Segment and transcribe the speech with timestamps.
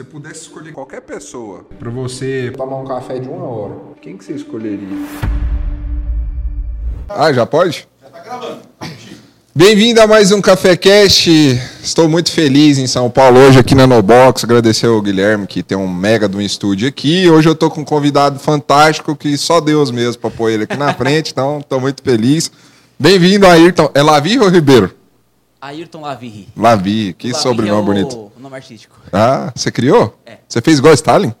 [0.00, 4.24] você pudesse escolher qualquer pessoa para você tomar um café de uma hora, quem que
[4.24, 4.96] você escolheria?
[7.06, 7.86] Ah, já pode?
[8.00, 8.60] Já tá gravando.
[9.54, 11.30] Bem-vindo a mais um Café Cast.
[11.82, 14.44] Estou muito feliz em São Paulo hoje aqui na Nobox.
[14.44, 17.28] Agradecer ao Guilherme que tem um mega de um estúdio aqui.
[17.28, 20.78] Hoje eu estou com um convidado fantástico que só Deus mesmo para pôr ele aqui
[20.78, 22.50] na frente, então estou muito feliz.
[22.98, 23.90] Bem-vindo, Ayrton.
[23.92, 24.99] É Lavi ou Ribeiro?
[25.60, 26.48] Ayrton Lavi.
[26.56, 28.32] Lavi, que Lavi sobrenome é o, bonito.
[28.36, 28.96] o nome artístico.
[29.12, 30.18] Ah, você criou?
[30.24, 30.38] É.
[30.48, 31.34] Você fez igual Stalin?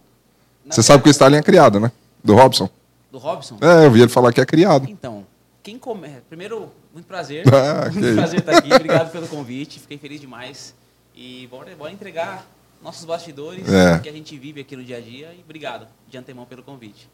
[0.68, 1.90] Você sabe que o Stalin é criado, né?
[2.22, 2.68] Do Robson.
[3.10, 3.56] Do Robson?
[3.60, 4.86] É, eu vi ele falar que é criado.
[4.88, 5.26] Então,
[5.62, 6.08] quem come...
[6.28, 7.44] Primeiro, muito prazer.
[7.52, 8.72] Ah, muito prazer estar aqui.
[8.72, 9.80] Obrigado pelo convite.
[9.80, 10.74] Fiquei feliz demais.
[11.14, 12.46] E bora, bora entregar
[12.82, 13.98] nossos bastidores É.
[13.98, 15.32] que a gente vive aqui no dia a dia.
[15.36, 17.08] E obrigado de antemão pelo convite.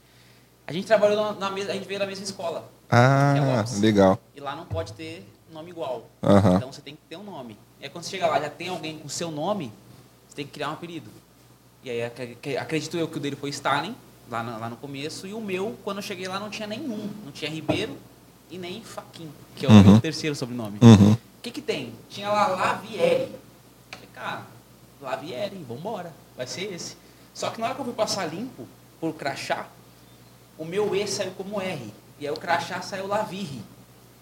[0.66, 2.68] A gente trabalhou na, na mesma, a gente veio da mesma escola.
[2.90, 3.80] é Ah, Lopes.
[3.80, 4.18] legal.
[4.34, 6.06] E lá não pode ter nome igual.
[6.22, 6.56] Aham.
[6.56, 7.58] Então você tem que ter um nome.
[7.80, 9.72] E aí quando você chega lá, já tem alguém com seu nome,
[10.28, 11.10] você tem que criar um apelido.
[11.82, 13.94] E aí ac- ac- acredito eu que o dele foi Stalin,
[14.30, 17.08] lá, na- lá no começo, e o meu, quando eu cheguei lá, não tinha nenhum.
[17.24, 17.96] Não tinha Ribeiro
[18.50, 19.82] e nem Faquin, que é o Uhum.
[19.92, 20.78] meu terceiro sobrenome.
[20.82, 21.12] Uhum.
[21.12, 21.92] O que que tem?
[22.10, 23.32] Tinha lá Lavieri.
[23.90, 24.42] Falei, cara,
[25.00, 26.96] Lavieri, vambora, vai ser esse.
[27.34, 28.66] Só que na hora que eu fui passar limpo,
[29.00, 29.66] por crachá,
[30.58, 31.92] o meu E saiu como R.
[32.18, 33.60] E aí o crachá saiu Lavirri.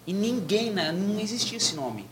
[0.07, 2.05] E ninguém, né, não existia esse nome.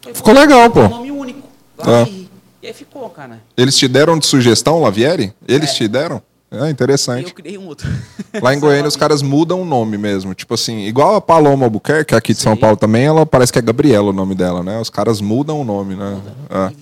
[0.00, 0.80] Falei, Ficou legal, pô.
[0.82, 2.28] Um nome único, Lavirri.
[2.62, 3.42] E aí ficou, cara.
[3.56, 5.32] Eles te deram de sugestão, Lavieri?
[5.46, 5.74] Eles É.
[5.74, 6.22] te deram?
[6.48, 7.34] É E eu interessante.
[7.34, 7.88] criei um outro.
[8.40, 10.32] Lá em Goiânia os caras mudam o nome mesmo.
[10.32, 12.56] Tipo assim, igual a Paloma Albuquerque, aqui de São.
[12.56, 14.78] Paulo também, ela parece que é Gabriela o nome dela, né?
[14.80, 16.20] Os caras mudam o nome, né?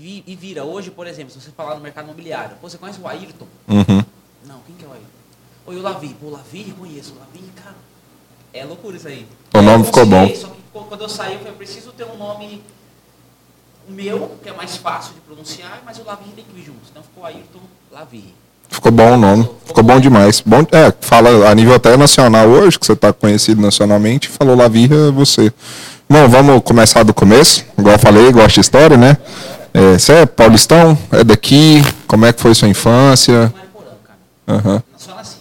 [0.02, 0.30] E, É.
[0.30, 3.46] e vira, hoje, por exemplo, se você falar no mercado imobiliário, você conhece o Ayrton?
[3.66, 4.04] Uhum.
[4.46, 5.08] Não, quem que é o Ayrton?
[5.66, 6.14] Oi, o Lavi.
[6.20, 7.14] Pô, o Lavi, conheço.
[7.14, 7.74] O Lavi, cara.
[8.54, 9.26] É loucura isso aí.
[9.52, 10.32] O nome eu ficou bom.
[10.34, 12.62] Só que quando eu saí, eu falei, eu preciso ter um nome
[13.88, 16.78] meu, que é mais fácil de pronunciar, mas o Lavi tem que vir junto.
[16.90, 17.58] Então ficou Ayrton
[17.92, 18.32] Lavi.
[18.68, 19.48] Ficou bom o nome.
[19.66, 20.40] Ficou bom demais.
[20.40, 25.10] Bom, é, fala a nível até nacional hoje, que você tá conhecido nacionalmente, falou Lavirra
[25.10, 25.52] você.
[26.08, 27.64] Bom, vamos começar do começo.
[27.76, 29.16] Igual eu falei, gosto de história, né?
[29.72, 30.96] É, você é paulistão?
[31.10, 31.82] É daqui?
[32.06, 33.52] Como é que foi sua infância?
[34.46, 35.36] Aham, Só nasci.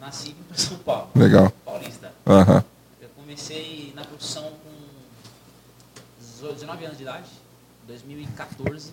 [0.00, 1.08] Nasci em São Paulo.
[1.14, 1.52] legal.
[2.28, 2.62] Aham.
[3.00, 4.70] Eu comecei na profissão com
[6.20, 7.30] 18, 19 anos de idade,
[7.86, 8.92] 2014.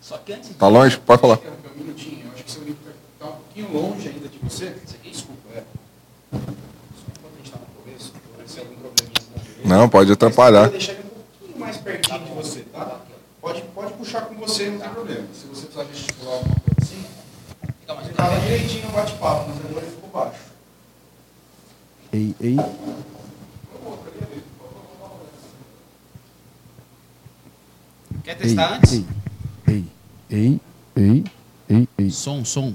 [0.00, 0.98] Só que antes Tá longe?
[0.98, 1.38] Pode falar.
[1.38, 2.80] Um minutinho, eu acho que seu livro
[3.12, 4.74] está um pouquinho longe ainda de você.
[5.02, 5.62] Desculpa, é.
[6.32, 8.12] Só enquanto a gente está no começo,
[8.58, 9.66] algum probleminha.
[9.66, 10.62] Não, pode eu atrapalhar.
[10.62, 13.00] vou deixar ele um pouquinho mais pertinho de você, tá?
[13.42, 15.26] Pode, pode puxar com você, não tem problema.
[15.34, 17.04] Se você precisar gesticular alguma coisa assim,
[17.80, 20.40] Fica mais ele direitinho no bate-papo, mas agora ele ficou baixo.
[22.12, 22.56] Ei, ei.
[28.24, 28.92] Quer Ei, testar antes?
[28.92, 29.04] ei,
[29.66, 29.84] ei,
[30.30, 30.60] ei,
[30.96, 31.24] ei,
[31.68, 32.10] ei, ei.
[32.10, 32.74] Som, som.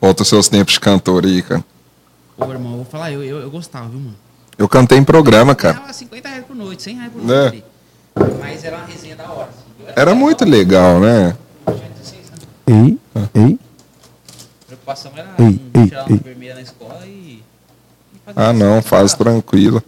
[0.00, 1.64] Volta os seus tempos de cantor aí, cara.
[2.36, 4.16] Pô, irmão, eu vou falar, eu, eu, eu gostava, viu, mano?
[4.58, 5.74] Eu cantei em programa, cara.
[5.74, 7.42] Ganhava 50 reais por noite, 100 reais por Né?
[7.50, 7.64] noite.
[8.40, 9.48] Mas era uma resenha da hora.
[9.48, 9.86] assim.
[9.86, 11.36] Eu Era muito legal, né?
[11.66, 12.46] Eu tinha 16 anos.
[12.66, 12.98] Ei,
[13.42, 13.58] ei.
[14.34, 16.18] A preocupação era Ei, não ei, ei.
[16.62, 17.08] Na escola e.
[17.08, 17.42] e
[18.36, 19.82] Ah, não, faz tranquilo.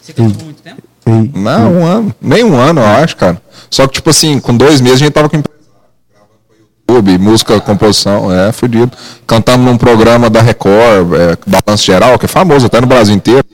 [0.00, 0.82] Você cantou por muito tempo?
[1.06, 2.14] Ei, Não, um ano.
[2.20, 3.40] Nem um ano, eu acho, cara.
[3.70, 5.66] Só que, tipo assim, com dois meses a gente tava com empresário,
[6.10, 8.96] gravando pro YouTube, música, composição, é, fudido.
[9.26, 13.44] Cantamos num programa da Record, é, Balanço Geral, que é famoso até no Brasil inteiro.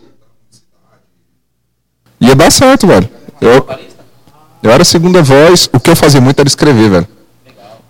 [2.20, 3.08] Ia dar certo, velho.
[3.40, 3.68] Eu,
[4.62, 7.08] eu era segunda voz, o que eu fazia muito era escrever, velho.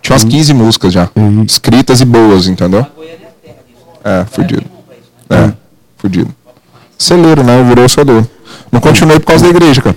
[0.03, 1.08] Tinha umas 15 músicas já,
[1.47, 2.86] escritas e boas, entendeu?
[4.06, 4.64] É fudido.
[5.28, 5.46] Né?
[5.48, 5.52] É,
[5.96, 6.32] fudido.
[6.96, 7.60] Celeiro, né?
[7.64, 8.30] Virou celeiro.
[8.70, 9.96] Não continuei por causa da igreja, cara.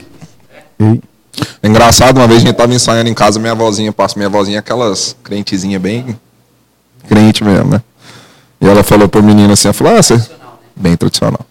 [1.62, 4.58] É engraçado, uma vez a gente tava ensaiando em casa, minha avózinha passa, minha avózinha
[4.58, 6.18] é aquelas crentezinha bem
[7.08, 7.82] crente mesmo, né?
[8.60, 10.20] E ela falou pro menino assim, ela falou, ah, você...
[10.76, 11.46] Bem tradicional.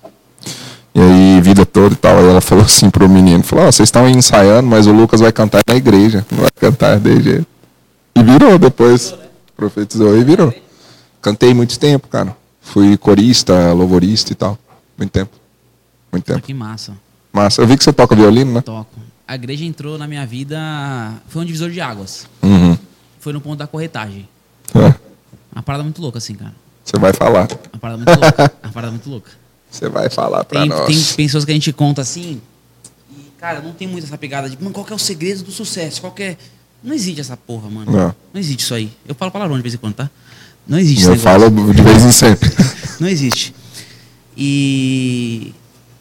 [0.94, 3.86] E aí, vida toda e tal, aí ela falou assim pro menino, falou, ah, vocês
[3.86, 7.46] estão ensaiando, mas o Lucas vai cantar na igreja, não vai cantar de jeito.
[8.16, 9.14] E virou depois,
[9.56, 10.52] profetizou e virou.
[11.20, 12.36] Cantei muito tempo, cara.
[12.72, 14.58] Fui corista, louvorista e tal,
[14.96, 15.34] muito tempo.
[16.12, 16.40] Muito tempo.
[16.40, 16.94] Que massa.
[17.32, 18.60] Massa, eu vi que você toca violino, né?
[18.60, 18.98] Toco.
[19.26, 20.58] A igreja entrou na minha vida.
[21.28, 22.26] Foi um divisor de águas.
[22.42, 22.76] Uhum.
[23.20, 24.26] Foi no ponto da corretagem.
[24.74, 24.94] É,
[25.52, 26.54] Uma parada muito louca, assim, cara.
[26.84, 27.48] Você vai falar.
[27.72, 28.52] Uma parada muito louca.
[28.62, 29.30] Uma parada muito louca.
[29.70, 30.86] Você vai falar pra Tem, nós.
[30.86, 32.40] tem pessoas que a gente conta assim.
[33.10, 35.52] E, cara, não tem muito essa pegada de, mano, qual que é o segredo do
[35.52, 36.00] sucesso?
[36.00, 36.36] Qual que é.
[36.82, 37.90] Não existe essa porra, mano.
[37.92, 38.14] Não.
[38.32, 38.90] Não existe isso aí.
[39.06, 40.10] Eu falo palavrão de vez em quando, tá?
[40.68, 42.50] Não existe Eu falo de vez em sempre.
[43.00, 43.54] Não existe.
[44.36, 45.52] E.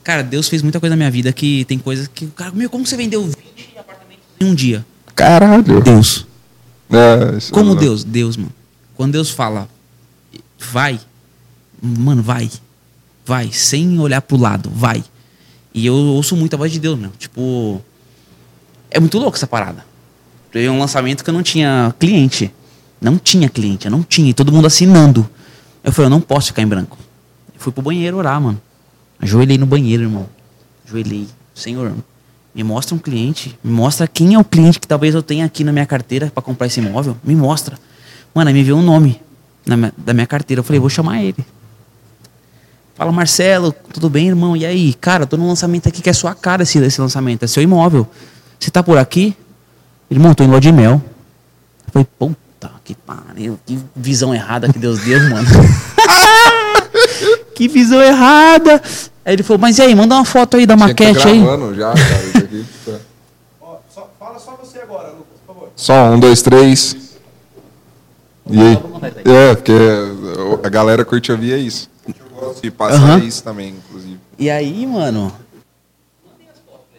[0.04, 2.28] Cara, Deus fez muita coisa na minha vida que tem coisas que.
[2.28, 3.36] Cara, meu, como você vendeu 20
[3.78, 4.86] apartamentos em um dia?
[5.16, 5.82] Caralho.
[5.82, 6.26] Deus.
[6.90, 8.04] É, Como é- Deus?
[8.04, 8.52] Deus, mano.
[8.96, 9.70] Quando Deus fala,
[10.72, 11.00] vai,
[11.82, 12.50] mano, vai.
[13.26, 15.04] Vai, sem olhar pro lado, vai.
[15.74, 17.12] E eu ouço muito a voz de Deus, meu.
[17.18, 17.82] Tipo,
[18.90, 19.86] é muito louco essa parada.
[20.52, 22.52] Teve um lançamento que eu não tinha cliente.
[23.00, 24.30] Não tinha cliente, eu não tinha.
[24.30, 25.30] E todo mundo assinando.
[25.84, 26.98] Eu falei, eu não posso ficar em branco.
[27.54, 28.60] Eu fui pro banheiro orar, mano.
[29.20, 30.28] Ajoelhei no banheiro, irmão.
[30.88, 31.28] Ajoelhei.
[31.54, 31.94] Senhor,
[32.54, 33.58] me mostra um cliente.
[33.64, 36.42] Me mostra quem é o cliente que talvez eu tenha aqui na minha carteira para
[36.44, 37.16] comprar esse imóvel.
[37.24, 37.78] Me mostra.
[38.34, 39.22] Mano, aí me veio um nome
[39.66, 40.60] minha- da minha carteira.
[40.60, 41.46] Eu falei, vou chamar ele.
[42.96, 44.58] Fala, Marcelo, tudo bem, irmão?
[44.58, 44.94] E aí?
[44.96, 47.44] Cara, eu tô num lançamento aqui que é sua cara esse, esse lançamento.
[47.44, 48.08] É seu imóvel.
[48.60, 49.36] Você tá por aqui?
[50.10, 51.02] Irmão, tô em lua de mel.
[51.86, 52.47] Eu falei, puta
[52.88, 53.60] que pariu.
[53.66, 55.46] Que visão errada que Deus deu, mano.
[57.54, 58.82] que visão errada.
[59.26, 61.28] Aí ele falou, mas e aí, manda uma foto aí da Tinha que tá maquete
[61.28, 61.76] aí.
[61.76, 62.66] já, cara, isso aqui.
[63.62, 65.70] Ó, só- fala só você agora, Lucas, por favor.
[65.76, 66.96] Só um, dois, três.
[68.50, 68.80] E aí?
[69.26, 69.74] É, porque
[70.64, 71.90] a galera curte ouvir é isso.
[72.08, 73.20] Eu gosto de passar Aham.
[73.20, 74.18] isso também, inclusive.
[74.40, 75.34] E aí, mano.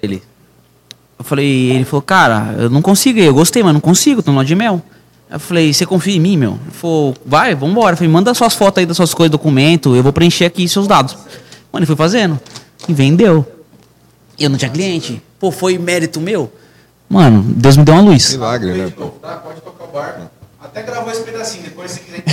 [0.02, 0.22] Ele.
[1.18, 4.44] Eu falei, ele falou, cara, eu não consigo, eu gostei, mas não consigo, tô no
[4.44, 4.82] de mel.
[5.30, 6.52] Eu falei, você confia em mim, meu?
[6.52, 7.92] Ele falou, vai, vambora.
[7.92, 10.86] Eu falei, manda suas fotos aí das suas coisas, documento, eu vou preencher aqui seus
[10.86, 11.14] dados.
[11.70, 12.40] Mano, ele foi fazendo.
[12.88, 13.46] E vendeu.
[14.38, 15.22] E eu não tinha cliente.
[15.38, 16.50] Pô, foi mérito meu?
[17.08, 18.32] Mano, Deus me deu uma luz.
[18.32, 18.92] Milagre, né?
[18.96, 19.06] Pô?
[19.06, 19.36] tá?
[19.36, 20.30] Pode tocar o barco.
[20.62, 22.24] Até gravou esse pedacinho, depois se quiser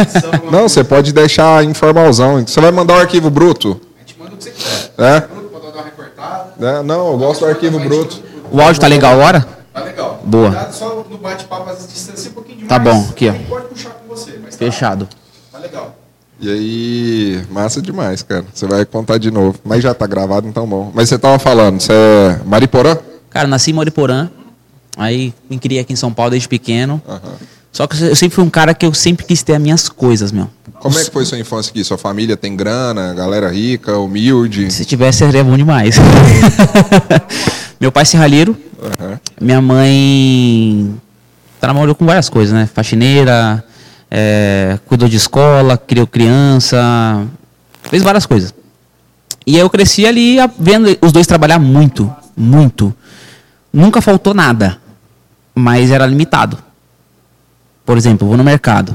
[0.00, 0.30] edição.
[0.50, 2.44] Não, você pode deixar informalzão.
[2.46, 3.80] Você vai mandar o arquivo bruto?
[3.96, 4.92] A gente manda o que você quiser.
[4.98, 5.20] É?
[5.20, 6.54] Bruto, Pode dar uma recortada.
[6.60, 8.22] É, Não, eu gosto do arquivo bruto.
[8.50, 9.61] O áudio tá legal agora?
[9.72, 10.22] Tá legal.
[10.24, 10.48] Boa.
[10.50, 12.68] Cuidado só no bate-papo, às vezes distancia um pouquinho demais.
[12.68, 13.34] Tá bom, aqui, ó.
[13.48, 15.08] Pode puxar com você, mas tá, Fechado.
[15.50, 15.96] tá legal.
[16.40, 18.44] E aí, massa demais, cara.
[18.52, 19.58] Você vai contar de novo.
[19.64, 20.90] Mas já tá gravado, então bom.
[20.92, 22.98] Mas você tava falando, você é Mariporã?
[23.30, 24.28] Cara, nasci em Moriporã.
[24.96, 27.00] Aí me criei aqui em São Paulo desde pequeno.
[27.08, 27.20] Aham.
[27.72, 30.30] Só que eu sempre fui um cara que eu sempre quis ter as minhas coisas,
[30.30, 30.46] meu.
[30.78, 31.82] Como é que foi sua infância aqui?
[31.82, 34.70] Sua família tem grana, galera rica, humilde?
[34.70, 35.96] Se tivesse, seria bom demais.
[37.82, 38.56] Meu pai é serralheiro.
[38.80, 39.20] Aham.
[39.40, 40.94] Minha mãe
[41.60, 42.64] trabalhou com várias coisas, né?
[42.72, 43.64] Faxineira,
[44.08, 47.26] é, cuidou de escola, criou criança,
[47.82, 48.54] fez várias coisas.
[49.44, 52.94] E eu cresci ali vendo os dois trabalhar muito, muito.
[53.72, 54.78] Nunca faltou nada,
[55.52, 56.56] mas era limitado.
[57.84, 58.94] Por exemplo, vou no mercado.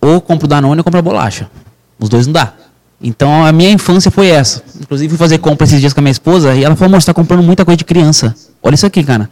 [0.00, 1.50] Ou compro Danone ou compro bolacha.
[1.98, 2.52] Os dois não dá.
[3.02, 4.62] Então a minha infância foi essa.
[4.78, 7.06] Inclusive fui fazer compra esses dias com a minha esposa e ela falou, amor, você
[7.06, 8.34] tá comprando muita coisa de criança.
[8.62, 9.30] Olha isso aqui, cara.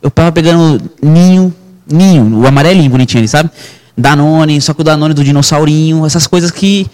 [0.00, 1.52] Eu tava pegando ninho,
[1.90, 3.50] ninho, o amarelinho bonitinho ali, sabe?
[3.96, 6.86] Danone, só que o Danone do dinossaurinho, essas coisas que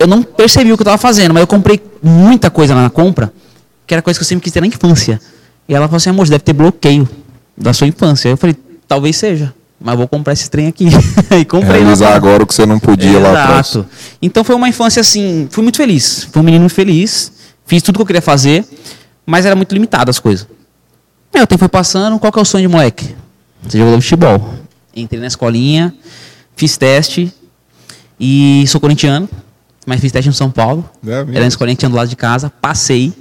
[0.00, 2.90] eu não percebi o que eu tava fazendo, mas eu comprei muita coisa lá na
[2.90, 3.32] compra,
[3.86, 5.20] que era coisa que eu sempre quis ter na infância.
[5.68, 7.08] E ela falou assim, amor, você deve ter bloqueio
[7.56, 8.28] da sua infância.
[8.28, 8.56] Eu falei,
[8.88, 9.54] talvez seja,
[9.84, 10.86] mas vou comprar esse trem aqui.
[11.38, 13.68] e comprei lá Realizar pra- agora o que você não podia lá atrás.
[13.70, 13.86] Exato.
[14.22, 16.26] Então foi uma infância assim, fui muito feliz.
[16.32, 17.30] Fui um menino feliz,
[17.66, 18.64] fiz tudo que eu queria fazer,
[19.26, 20.46] mas era muito limitado as coisas.
[21.34, 23.14] Aí o tempo foi passando, qual que é o sonho de moleque?
[23.62, 24.54] Você jogou futebol.
[24.96, 25.94] Entrei na escolinha,
[26.56, 27.32] fiz teste
[28.18, 29.28] e sou corintiano,
[29.86, 30.88] mas fiz teste no São Paulo.
[31.06, 31.10] É?
[31.12, 33.12] Era na escolinha que tinha do lado de casa, passei,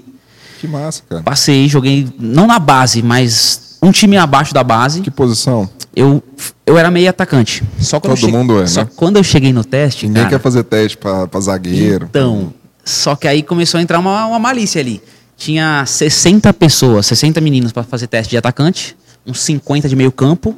[0.62, 1.24] Que massa, cara.
[1.24, 5.02] passei, joguei não na base, mas um time abaixo da base.
[5.02, 5.70] Que posição?
[5.96, 6.24] Eu,
[6.66, 7.64] eu era meio atacante.
[7.80, 8.88] Só quando Todo eu mundo é, Só né?
[8.88, 12.08] que quando eu cheguei no teste, Ninguém cara, quer fazer teste pra, pra zagueiro.
[12.10, 15.02] então, só que aí começou a entrar uma, uma malícia ali.
[15.38, 20.56] Tinha 60 pessoas, 60 meninos para fazer teste de atacante, uns 50 de meio campo,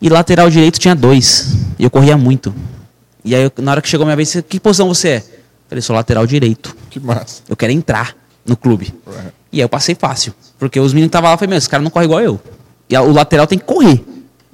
[0.00, 1.54] e lateral direito tinha dois.
[1.78, 2.54] E eu corria muito.
[3.24, 5.24] E aí, eu- na hora que chegou a minha vez, que posição você é?
[5.68, 6.76] Falei, sou lateral direito.
[6.90, 7.42] Que massa.
[7.48, 8.14] Eu quero entrar
[8.46, 8.92] no clube.
[9.06, 9.14] Ué.
[9.54, 10.34] E aí eu passei fácil.
[10.58, 12.40] Porque os meninos que estavam lá, eu falei, meu, esse cara não corre igual eu.
[12.88, 14.04] E o lateral tem que correr.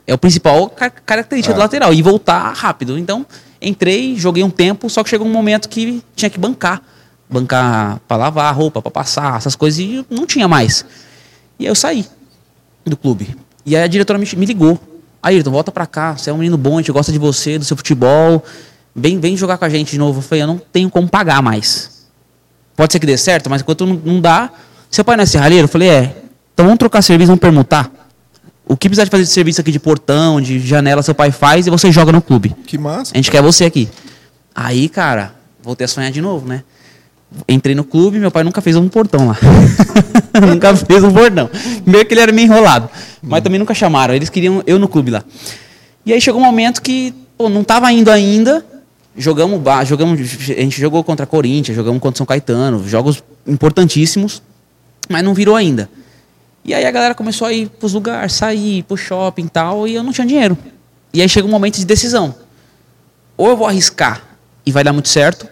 [0.06, 1.56] É o principal ca- característica É.
[1.56, 1.94] do lateral.
[1.94, 2.98] E voltar rápido.
[2.98, 3.24] Então,
[3.62, 6.82] entrei, joguei um tempo, só que chegou um momento que tinha que bancar.
[7.28, 10.84] Bancar para lavar a roupa, para passar, essas coisas, e não tinha mais.
[11.58, 12.04] E aí eu saí
[12.84, 13.36] do clube.
[13.64, 14.78] E aí a diretora me, me ligou.
[15.22, 16.16] Aí, Ayrton, volta pra cá.
[16.16, 18.42] Você é um menino bom, a gente gosta de você, do seu futebol.
[18.94, 20.18] Vem, vem jogar com a gente de novo.
[20.18, 22.06] Eu falei, eu não tenho como pagar mais.
[22.74, 24.50] Pode ser que dê certo, mas enquanto não, não dá.
[24.90, 25.64] Seu pai não é serralheiro?
[25.64, 26.16] Eu falei, é.
[26.52, 27.90] Então vamos trocar serviço, vamos permutar.
[28.66, 31.66] O que precisar de fazer de serviço aqui de portão, de janela, seu pai faz
[31.66, 32.54] e você joga no clube.
[32.66, 33.12] Que massa.
[33.14, 33.88] A gente quer você aqui.
[34.54, 36.62] Aí, cara, voltei a sonhar de novo, né?
[37.48, 39.36] Entrei no clube, meu pai nunca fez um portão lá.
[40.46, 41.48] nunca fez um portão.
[41.86, 42.88] Meio que ele era meio enrolado.
[43.22, 44.14] Mas também nunca chamaram.
[44.14, 45.22] Eles queriam eu no clube lá.
[46.04, 48.64] E aí chegou um momento que pô, não estava indo ainda.
[49.16, 54.42] Jogamos, jogamos, a gente jogou contra a Corinthians, jogamos contra São Caetano, jogos importantíssimos,
[55.10, 55.90] mas não virou ainda.
[56.64, 59.94] E aí a galera começou a ir pros lugares, sair, pro shopping e tal, e
[59.94, 60.56] eu não tinha dinheiro.
[61.12, 62.34] E aí chega um momento de decisão.
[63.36, 64.22] Ou eu vou arriscar
[64.64, 65.48] e vai dar muito certo,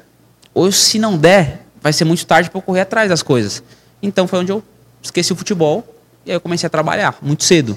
[0.54, 3.62] ou se não der, vai ser muito tarde para eu correr atrás das coisas.
[4.02, 4.62] Então foi onde eu
[5.02, 5.84] esqueci o futebol
[6.24, 7.76] e aí eu comecei a trabalhar muito cedo.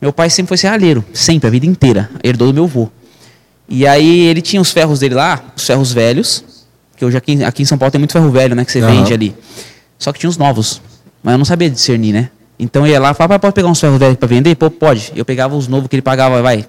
[0.00, 2.10] Meu pai sempre foi serralheiro, sempre, a vida inteira.
[2.24, 2.90] Herdou do meu avô.
[3.68, 6.44] E aí ele tinha os ferros dele lá, os ferros velhos,
[6.96, 8.90] que hoje aqui, aqui em São Paulo tem muito ferro velho, né, que você Aham.
[8.90, 9.36] vende ali.
[9.98, 10.80] Só que tinha os novos,
[11.22, 12.30] mas eu não sabia discernir, né?
[12.58, 14.54] Então eu ia lá e falava, "Pai, pode pegar uns ferros velhos para vender?
[14.56, 15.12] Pô, pode.
[15.16, 16.66] Eu pegava os novos que ele pagava, vai,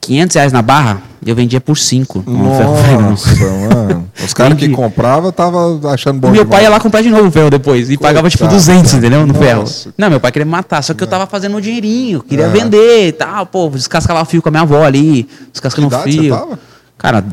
[0.00, 2.24] 500 reais na barra, eu vendia por 5.
[2.26, 3.32] Nossa,
[3.76, 4.08] mano.
[4.24, 6.50] Os caras que compravam estavam achando bom meu demais.
[6.50, 7.90] pai ia lá comprar de novo o ferro depois.
[7.90, 8.98] E pagava tipo Coitado, 200, cara.
[9.06, 9.26] entendeu?
[9.26, 9.60] No ferro.
[9.60, 9.92] Nossa.
[9.98, 10.82] Não, meu pai queria me matar.
[10.82, 12.22] Só que eu tava fazendo meu dinheirinho.
[12.22, 12.48] Queria É.
[12.48, 13.44] vender e tal.
[13.46, 15.28] Pô, descascava fio com a minha avó ali.
[15.52, 16.22] Descascando Que idade fio.
[16.34, 16.58] você tava?
[16.96, 17.24] Cara,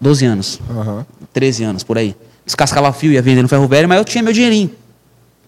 [0.00, 0.60] 12 anos.
[0.70, 1.06] Aham.
[1.32, 2.14] 13 anos, por aí.
[2.44, 4.70] Descascava fio, ia vender no ferro velho, mas eu tinha meu dinheirinho.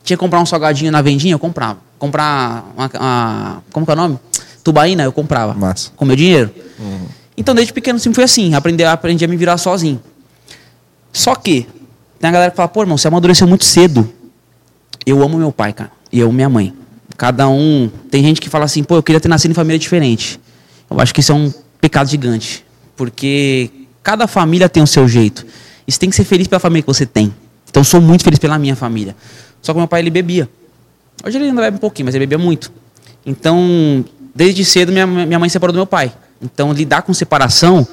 [0.02, 1.78] Tinha que comprar um salgadinho na vendinha, eu comprava.
[1.98, 4.18] Comprar uma, uma- como que é o nome?
[4.62, 5.54] Tubaína, eu comprava.
[5.54, 5.90] Massa.
[5.96, 6.50] Com meu dinheiro.
[7.36, 8.54] Então, desde pequeno sempre foi assim.
[8.54, 10.00] Aprendi, aprendi a me virar sozinho.
[11.12, 11.66] Só que,
[12.18, 14.10] tem a galera que fala, pô, irmão, você amadureceu muito cedo.
[15.06, 15.90] Eu amo meu pai, cara.
[16.12, 16.74] E eu amo minha mãe.
[17.16, 17.90] Cada um.
[18.10, 20.40] Tem gente que fala assim, pô, eu queria ter nascido em família diferente.
[20.90, 22.64] Eu acho que isso é um pecado gigante.
[22.96, 23.70] Porque
[24.02, 25.44] cada família tem o seu jeito.
[25.86, 27.34] E você tem que ser feliz pela família que você tem.
[27.68, 29.16] Então eu sou muito feliz pela minha família.
[29.60, 30.48] Só que meu pai, ele bebia.
[31.24, 32.72] Hoje ele ainda bebe um pouquinho, mas ele bebia muito.
[33.24, 36.12] Então, desde cedo, minha, minha mãe separou do meu pai.
[36.40, 37.86] Então, lidar com separação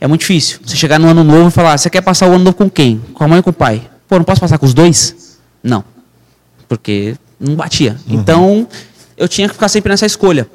[0.00, 0.58] é muito difícil.
[0.64, 3.00] Você chegar no ano novo e falar, você quer passar o ano novo com quem?
[3.14, 3.88] Com a mãe ou com o pai?
[4.08, 5.38] Pô, não posso passar com os dois?
[5.62, 5.82] Não.
[6.68, 7.96] Porque não batia.
[8.06, 8.68] Então,
[9.16, 10.46] eu tinha que ficar sempre nessa escolha.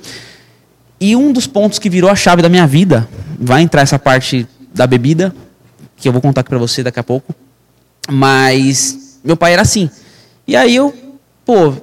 [0.99, 3.07] E um dos pontos que virou a chave da minha vida,
[3.39, 5.33] vai entrar essa parte da bebida,
[5.99, 7.33] que eu vou contar aqui pra você daqui a pouco.
[8.09, 9.89] Mas meu pai era assim.
[10.47, 10.93] E aí eu,
[11.45, 11.73] pô,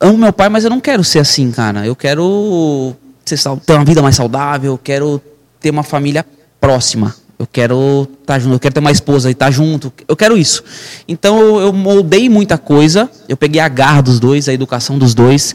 [0.00, 1.86] amo meu pai, mas eu não quero ser assim, cara.
[1.86, 5.20] Eu quero ser ter uma vida mais saudável, eu quero
[5.60, 6.24] ter uma família
[6.60, 7.14] próxima.
[7.38, 9.92] Eu quero estar junto, eu quero ter uma esposa e estar junto.
[10.08, 10.64] Eu quero isso.
[11.06, 13.10] Então eu, eu moldei muita coisa.
[13.28, 15.54] Eu peguei a garra dos dois, a educação dos dois,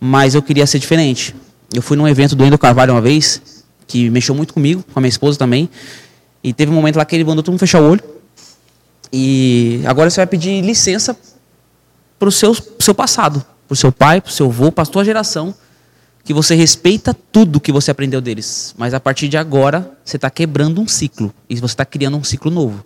[0.00, 1.34] mas eu queria ser diferente.
[1.72, 3.40] Eu fui num evento do Endo Carvalho uma vez,
[3.86, 5.68] que mexeu muito comigo, com a minha esposa também.
[6.42, 8.02] E teve um momento lá que ele mandou todo mundo fechar o olho.
[9.12, 11.16] E agora você vai pedir licença
[12.18, 14.84] para o seu, seu passado, para o seu pai, para o seu avô, para a
[14.84, 15.54] sua geração,
[16.24, 18.74] que você respeita tudo que você aprendeu deles.
[18.78, 21.32] Mas a partir de agora, você está quebrando um ciclo.
[21.48, 22.84] E você está criando um ciclo novo.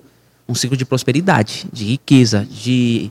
[0.48, 3.10] Um ciclo de prosperidade, de riqueza, de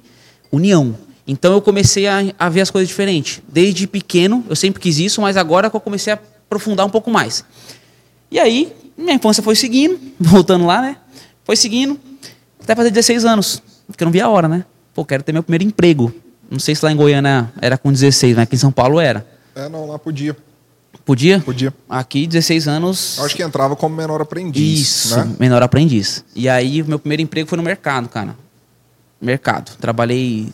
[0.52, 0.96] união.
[1.28, 3.42] Então eu comecei a, a ver as coisas diferentes.
[3.48, 7.10] Desde pequeno, eu sempre quis isso, mas agora que eu comecei a aprofundar um pouco
[7.10, 7.44] mais.
[8.34, 10.98] E aí, minha infância foi seguindo, voltando lá, né?
[11.46, 12.00] Foi seguindo,
[12.62, 13.62] até fazer 16 anos.
[13.86, 14.66] Porque eu não via a hora, né?
[14.92, 16.12] Pô, quero ter meu primeiro emprego.
[16.50, 19.24] Não sei se lá em Goiânia era com 16, mas aqui em São Paulo era.
[19.56, 20.36] É, não, lá podia.
[21.06, 21.40] Podia?
[21.42, 21.72] Podia.
[21.88, 23.18] Aqui, 16 anos.
[23.20, 24.80] Eu acho que entrava como menor aprendiz.
[24.82, 25.36] Isso, Né?
[25.40, 26.24] menor aprendiz.
[26.36, 28.36] E aí, o meu primeiro emprego foi no mercado, cara.
[29.22, 29.76] Mercado.
[29.80, 30.50] Trabalhei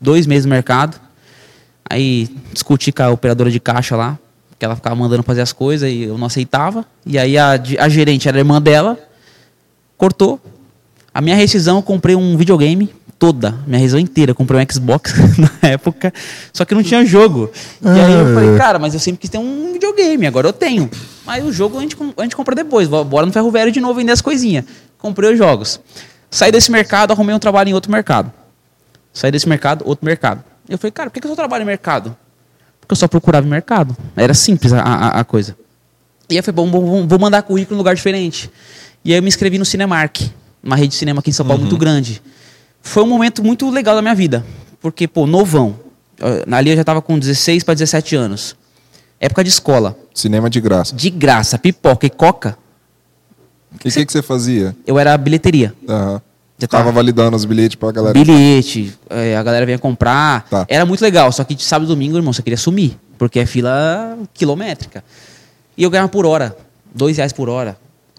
[0.00, 0.98] dois meses no mercado.
[1.88, 4.18] Aí, discuti com a operadora de caixa lá,
[4.62, 6.86] que ela ficava mandando fazer as coisas e eu não aceitava.
[7.04, 8.96] E aí, a, a gerente era a irmã dela,
[9.98, 10.40] cortou.
[11.12, 12.88] A minha rescisão, eu comprei um videogame
[13.18, 14.30] toda, minha rescisão inteira.
[14.30, 16.14] Eu comprei um Xbox na época,
[16.52, 17.50] só que não tinha jogo.
[17.82, 20.88] E aí eu falei, cara, mas eu sempre quis ter um videogame, agora eu tenho.
[21.26, 23.80] Mas o jogo a gente, a gente compra depois, bo- bora no ferro velho de
[23.80, 24.64] novo vender as coisinhas.
[24.96, 25.80] Comprei os jogos.
[26.30, 28.32] Saí desse mercado, arrumei um trabalho em outro mercado.
[29.12, 30.44] Saí desse mercado, outro mercado.
[30.68, 32.16] Eu falei, cara, por que que eu só trabalho em mercado?
[32.82, 33.96] Porque eu só procurava em mercado.
[34.14, 35.56] Era simples a, a, a coisa.
[36.28, 38.50] E aí eu falei, bom, bom, bom, vou mandar currículo em lugar diferente.
[39.04, 40.20] E aí eu me inscrevi no Cinemark,
[40.62, 42.20] uma rede de cinema aqui em São Paulo muito grande.
[42.82, 44.44] Foi um momento muito legal da minha vida.
[44.80, 45.76] Porque, pô, novão.
[46.50, 48.56] Ali eu já estava com 16 para 17 anos.
[49.20, 49.96] Época de escola.
[50.14, 50.94] Cinema de graça.
[50.94, 52.58] De graça, pipoca e coca,
[53.84, 54.76] E o que, que você fazia?
[54.86, 55.72] eu era bilheteria.
[55.88, 56.20] Aham.
[56.62, 58.12] Já Tava tava- validando os bilhetes pra galera.
[58.12, 60.46] Bilhete, eh, a galera vinha comprar.
[60.48, 60.64] Tá.
[60.68, 62.96] Era muito legal, só que de sábado e domingo, irmão, você queria sumir.
[63.18, 65.02] Porque é fila quilométrica.
[65.76, 66.56] E eu ganhava por hora,
[66.94, 67.76] dois reais por hora.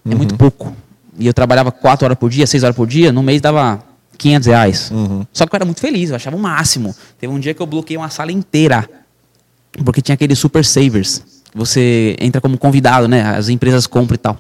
[0.10, 0.76] É muito pouco.
[1.18, 3.82] E eu trabalhava quatro horas por dia, seis horas por dia, no mês dava
[4.18, 4.92] 500 reais.
[5.32, 6.96] Só que eu era muito feliz, eu achava o máximo.
[7.20, 8.90] Teve um dia que eu bloqueei uma sala inteira.
[9.86, 11.22] Porque tinha aqueles super savers.
[11.56, 13.22] Você entra como convidado, né?
[13.22, 14.38] As empresas compram e tal.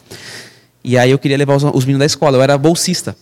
[0.84, 2.38] E aí eu queria levar os, os meninos da escola.
[2.38, 3.16] Eu era bolsista.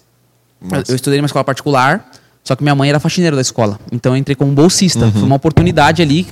[0.61, 2.11] Eu, eu estudei numa escola particular,
[2.43, 3.79] só que minha mãe era faxineira da escola.
[3.91, 5.11] Então eu entrei como bolsista.
[5.11, 6.27] Foi uma oportunidade ali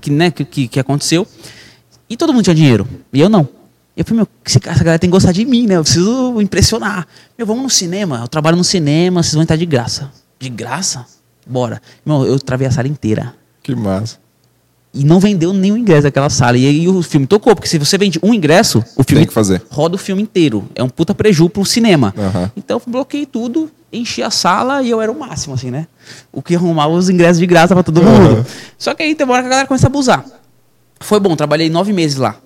[0.00, 1.26] que, né, que, que, aconteceu.
[2.08, 2.88] E todo mundo tinha dinheiro.
[3.12, 3.48] E eu não.
[3.96, 5.76] Eu falei, meu, essa galera tem que gostar de mim, né?
[5.76, 7.06] Eu preciso impressionar.
[7.36, 8.20] Meu, vamos no cinema.
[8.22, 10.10] Eu trabalho no cinema, vocês vão entrar de graça.
[10.38, 11.04] De graça?
[11.44, 11.82] Bora.
[12.06, 13.34] Meu, eu travei a sala inteira.
[13.62, 14.18] Que massa.
[14.92, 16.56] E não vendeu nenhum ingresso daquela sala.
[16.56, 19.34] E aí o filme tocou, porque se você vende um ingresso, o filme Tem que
[19.34, 19.62] fazer.
[19.70, 20.68] roda o filme inteiro.
[20.74, 22.14] É um puta preju pro cinema.
[22.16, 22.50] Aham.
[22.56, 25.86] Então eu bloqueei tudo, enchi a sala e eu era o máximo, assim, né?
[26.32, 28.44] O que arrumava os ingressos de graça pra todo mundo.
[28.78, 30.24] Só que aí tem uma hora que a galera começa a abusar.
[31.00, 32.36] Foi bom, trabalhei nove meses lá.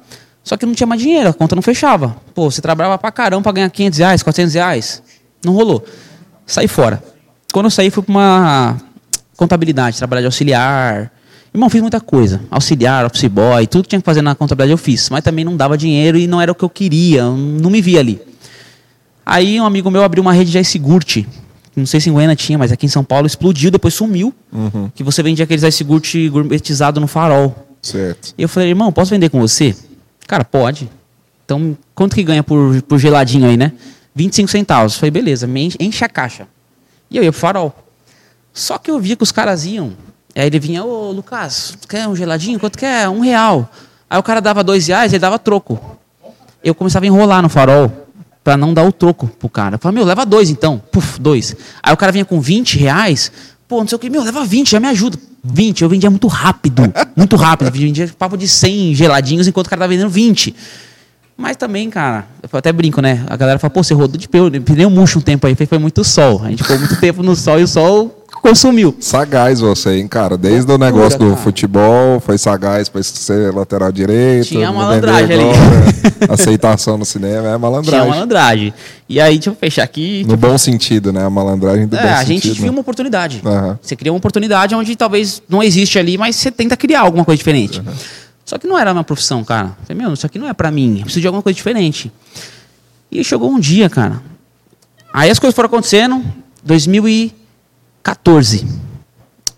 [0.43, 2.17] Só que não tinha mais dinheiro, a conta não fechava.
[2.35, 5.03] Pô, você trabalhava pra caramba pra ganhar 500 reais, 400 reais.
[5.45, 5.85] Não rolou.
[6.45, 7.03] Saí fora.
[7.53, 8.77] Quando eu saí, fui pra uma
[9.37, 11.13] contabilidade, trabalhar de auxiliar.
[11.55, 12.41] Irmão, fiz muita coisa.
[12.51, 15.11] Auxiliar, office boy, tudo que tinha que fazer na contabilidade eu fiz.
[15.11, 17.25] Mas também não dava dinheiro e não era o que eu queria.
[17.25, 18.21] Não me via ali.
[19.25, 20.81] Aí um amigo meu abriu uma rede de ice
[21.77, 24.35] Não sei se em Goiânia tinha, mas aqui em São Paulo explodiu, depois sumiu.
[24.51, 24.91] Uhum.
[24.95, 27.55] Que você vendia aqueles ice gourmetizado no farol.
[27.83, 28.35] Certo.
[28.39, 29.77] E eu falei, irmão, posso vender com você?
[30.27, 30.89] Cara, pode.
[31.45, 33.73] Então, quanto que ganha por, por geladinho aí, né?
[34.15, 34.95] 25 centavos.
[34.95, 36.47] Eu falei, beleza, enche a caixa.
[37.11, 37.75] E eu ia pro farol.
[38.53, 39.93] Só que eu via que os caras iam.
[40.35, 42.59] Aí ele vinha, ô Lucas, quer um geladinho?
[42.59, 43.09] Quanto quer?
[43.09, 43.71] Um real.
[44.09, 45.99] Aí o cara dava dois reais, ele dava troco.
[46.63, 47.91] Eu começava a enrolar no farol
[48.43, 49.77] pra não dar o troco pro cara.
[49.77, 50.81] Eu falava, meu, leva dois então.
[50.91, 51.55] Puf, dois.
[51.83, 53.31] Aí o cara vinha com 20 reais.
[53.69, 55.19] Pô, não sei o que, meu, leva 20, já me ajuda.
[55.45, 56.83] 20, eu vendia muito rápido.
[57.17, 57.69] Muito rápido.
[57.69, 60.55] Eu vendia papo de 100 geladinhos enquanto o cara tava vendendo 20.
[61.37, 63.25] Mas também, cara, eu até brinco, né?
[63.29, 66.05] A galera fala, pô, você rodou de pneu, pneu murcho um tempo aí, foi muito
[66.05, 66.43] sol.
[66.45, 68.95] A gente ficou muito tempo no sol e o sol consumiu.
[69.01, 70.37] Sagaz você, hein, cara?
[70.37, 71.37] Desde o Loucura, negócio do cara.
[71.39, 74.49] futebol, foi sagaz pra ser lateral direito.
[74.49, 75.45] Tinha malandragem ali.
[76.29, 78.09] Aceitação no cinema, é Tinha malandragem.
[78.11, 78.75] malandragem.
[79.09, 80.25] E aí, deixa eu fechar aqui.
[80.27, 81.25] No bom sentido, né?
[81.25, 82.63] A malandragem do É, bom a gente sentido.
[82.63, 83.41] viu uma oportunidade.
[83.45, 83.79] Aham.
[83.81, 87.39] Você cria uma oportunidade onde talvez não existe ali, mas você tenta criar alguma coisa
[87.39, 87.81] diferente.
[88.45, 89.69] Só que não era a minha profissão, cara.
[89.81, 90.97] Eu Falei, meu, isso aqui não é pra mim.
[90.99, 92.13] Eu preciso de alguma coisa diferente.
[93.11, 94.21] E chegou um dia, cara.
[95.13, 96.25] Aí as coisas foram acontecendo.
[98.03, 98.67] 2014.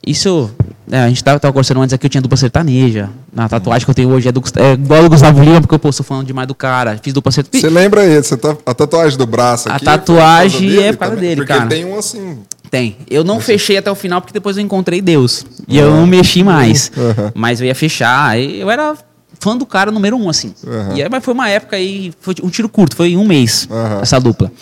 [0.06, 0.50] Isso.
[0.90, 3.08] é, a gente estava conversando antes aqui, eu tinha dupla sertaneja.
[3.34, 5.78] A tatuagem que eu tenho hoje é, do, é igual do Gustavo Lima, porque eu
[5.78, 6.98] pô, sou fã demais do cara.
[7.02, 7.66] Fiz dupla sertaneja.
[7.68, 9.84] Você lembra aí, você tá, a tatuagem do braço A aqui?
[9.86, 11.66] tatuagem por causa é por causa dele, Porque cara.
[11.66, 12.38] tem um assim.
[12.70, 12.96] Tem.
[13.08, 15.46] Eu não fechei até o final porque depois eu encontrei Deus.
[15.66, 16.90] E eu não mexi mais.
[16.96, 17.32] Aham.
[17.34, 18.38] Mas eu ia fechar.
[18.38, 18.94] Eu era
[19.40, 20.52] fã do cara número um, assim.
[20.66, 20.96] Aham.
[20.96, 23.68] E aí, mas foi uma época aí, foi um tiro curto, foi um mês,
[24.02, 24.52] essa dupla.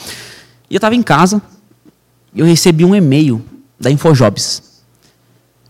[0.71, 1.43] E eu tava em casa,
[2.35, 3.43] eu recebi um e-mail
[3.83, 4.63] da Infojobs.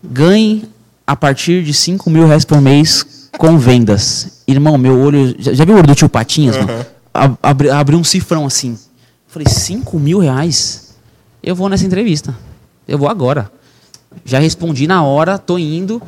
[0.03, 0.65] Ganhe
[1.05, 4.43] a partir de 5 mil reais por mês com vendas.
[4.47, 5.35] Irmão, meu olho.
[5.39, 6.85] Já, já viu o olho do tio Patinhas, mano?
[7.41, 8.77] Abri- Abriu um cifrão assim.
[9.27, 10.93] Falei, 5 mil reais?
[11.41, 12.37] Eu vou nessa entrevista.
[12.87, 13.51] Eu vou agora.
[14.23, 16.01] Já respondi na hora, tô indo.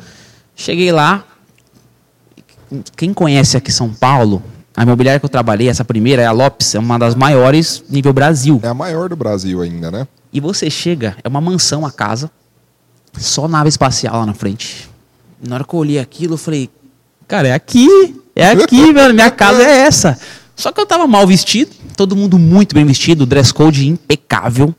[0.54, 1.24] Cheguei lá.
[2.96, 4.42] Quem conhece aqui São Paulo,
[4.76, 8.12] a imobiliária que eu trabalhei, essa primeira, é a Lopes, é uma das maiores nível
[8.12, 8.60] Brasil.
[8.62, 10.06] É a maior do Brasil ainda, né?
[10.36, 12.30] E você chega, é uma mansão a casa,
[13.18, 14.86] só nave espacial lá na frente.
[15.42, 16.68] Na hora que eu olhei aquilo, eu falei,
[17.26, 17.88] cara, é aqui,
[18.34, 20.20] é aqui, velho, minha casa é essa.
[20.54, 24.74] Só que eu tava mal vestido, todo mundo muito bem vestido, dress code impecável.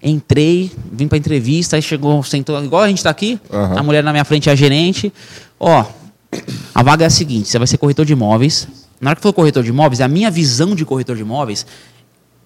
[0.00, 3.80] Entrei, vim pra entrevista, aí chegou, sentou, igual a gente tá aqui, Aham.
[3.80, 5.12] a mulher na minha frente é a gerente.
[5.58, 5.84] Ó,
[6.72, 8.68] a vaga é a seguinte, você vai ser corretor de imóveis.
[9.00, 11.66] Na hora que for corretor de imóveis, a minha visão de corretor de imóveis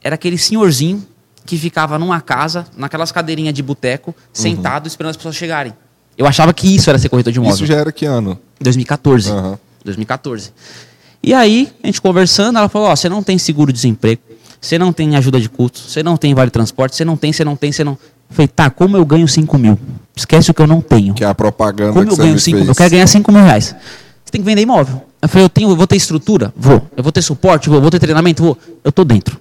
[0.02, 1.06] era aquele senhorzinho
[1.46, 5.72] que ficava numa casa, naquelas cadeirinhas de boteco, sentado esperando as pessoas chegarem.
[6.16, 7.56] Eu achava que isso era ser corretor de imóveis.
[7.56, 8.38] Isso já era que ano?
[8.60, 9.30] 2014.
[9.30, 9.58] Aham.
[9.84, 10.52] 2014.
[11.22, 14.20] E aí, a gente conversando, ela falou: Ó, você não tem seguro-desemprego,
[14.60, 17.44] você não tem ajuda de custo, você não tem vale transporte, você não tem, você
[17.44, 17.92] não tem, você não.
[17.92, 19.78] Eu falei: tá, como eu ganho 5 mil?
[20.14, 21.14] Esquece o que eu não tenho.
[21.14, 22.64] Que é a propaganda Como eu ganho me 5 fez.
[22.64, 22.70] mil?
[22.70, 23.74] Eu quero ganhar 5 mil reais.
[24.24, 25.02] Você tem que vender imóvel.
[25.20, 26.52] Eu falei, eu, tenho, eu vou ter estrutura?
[26.56, 26.86] Vou.
[26.96, 27.68] Eu vou ter suporte?
[27.68, 27.80] Vou.
[27.80, 28.42] Vou ter treinamento?
[28.42, 28.58] Vou.
[28.82, 29.40] Eu tô dentro.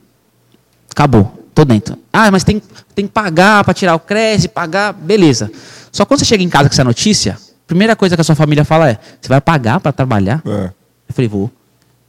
[0.89, 1.42] Acabou.
[1.53, 1.97] Tô dentro.
[2.11, 2.61] Ah, mas tem,
[2.95, 4.93] tem que pagar para tirar o Cresce, pagar.
[4.93, 5.51] Beleza.
[5.91, 8.35] Só quando você chega em casa com essa notícia, a primeira coisa que a sua
[8.35, 10.41] família fala é: você vai pagar para trabalhar?
[10.45, 10.71] É.
[11.09, 11.51] Eu falei, vou.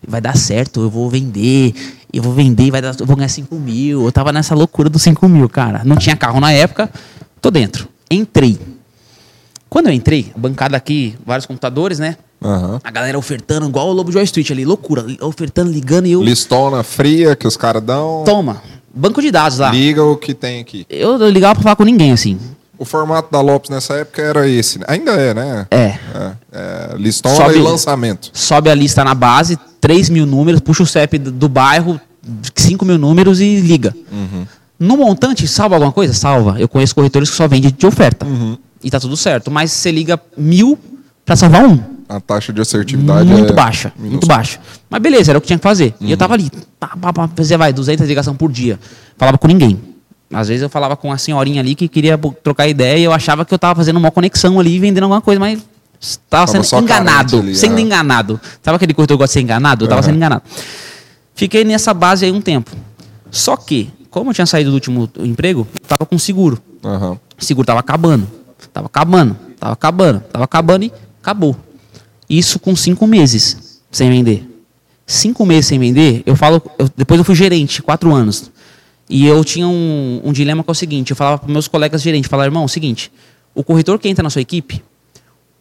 [0.07, 1.75] Vai dar certo, eu vou vender,
[2.13, 4.05] eu vou vender, vai dar, eu vou ganhar 5 mil.
[4.05, 5.83] Eu tava nessa loucura dos 5 mil, cara.
[5.83, 6.91] Não tinha carro na época,
[7.41, 7.89] tô dentro.
[8.11, 8.59] Entrei.
[9.69, 12.17] Quando eu entrei, a bancada aqui, vários computadores, né?
[12.43, 12.79] Aham.
[12.85, 15.07] A galera ofertando, igual o Lobo de Wall Street ali, loucura.
[15.23, 16.23] Ofertando, ligando e eu.
[16.23, 18.23] Listona fria que os caras dão.
[18.25, 18.63] Toma.
[18.95, 19.71] Banco de dados lá.
[19.71, 20.87] Liga o que tem aqui.
[20.89, 22.39] Eu, eu ligava pra falar com ninguém, assim.
[22.79, 24.79] O formato da Lopes nessa época era esse.
[24.79, 24.85] né?
[24.89, 25.67] Ainda é, né?
[25.71, 25.77] É.
[25.77, 25.99] É,
[26.53, 28.31] é, Sobe- e lançamento.
[28.33, 32.01] Sobe a lista na base, 3 mil números, puxa o CEP do, do bairro,
[32.55, 33.95] 5 mil números e liga.
[34.79, 36.13] No montante, salva alguma coisa?
[36.13, 36.57] Salva.
[36.59, 38.27] Eu conheço corretores que só vendem de oferta.
[38.83, 39.51] E tá tudo certo.
[39.51, 40.77] Mas você liga mil
[41.25, 41.79] pra salvar um.
[42.09, 44.37] A taxa de assertividade muito é baixa, muito minúscula.
[44.37, 44.61] baixa.
[44.91, 45.95] Mas beleza, era o que tinha que fazer.
[46.01, 48.79] E eu tava ali, pá, pá, pá, fazia, vai, 200 ligações por dia.
[49.17, 49.81] Falava com ninguém.
[50.33, 53.45] Às vezes eu falava com a senhorinha ali que queria trocar ideia e eu achava
[53.45, 55.63] que eu tava fazendo uma conexão ali, vendendo alguma coisa, mas
[56.29, 57.39] Tava, Tava sendo enganado.
[57.39, 57.81] ali, sendo é.
[57.81, 58.39] enganado.
[58.63, 59.85] Sabe aquele corretor que gosta de ser enganado?
[59.85, 60.07] Eu tava Aham.
[60.07, 60.43] sendo enganado.
[61.35, 62.71] Fiquei nessa base aí um tempo.
[63.31, 66.61] Só que, como eu tinha saído do último emprego, eu tava com seguro.
[66.85, 67.19] Aham.
[67.41, 68.29] O seguro tava acabando.
[68.73, 69.37] Tava acabando.
[69.59, 70.21] Tava acabando.
[70.31, 71.57] Tava acabando e acabou.
[72.29, 74.49] Isso com cinco meses sem vender.
[75.07, 76.63] Cinco meses sem vender, eu falo.
[76.79, 78.51] eu- depois eu fui gerente, quatro anos.
[79.09, 82.01] E eu tinha um, um dilema que é o seguinte: eu falava para meus colegas
[82.01, 83.13] gerentes, falava, irmão, é o seguinte,
[83.55, 84.83] o corretor que entra na sua equipe,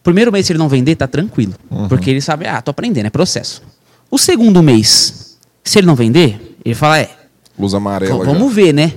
[0.02, 1.52] primeiro mês, se ele não vender, tá tranquilo.
[1.88, 3.62] Porque ele sabe, ah, tô aprendendo, é processo.
[4.10, 7.10] O segundo mês, se ele não vender, ele fala, é,
[7.58, 8.18] Luz amarela.
[8.18, 8.32] V- já.
[8.32, 8.94] Vamos ver, né?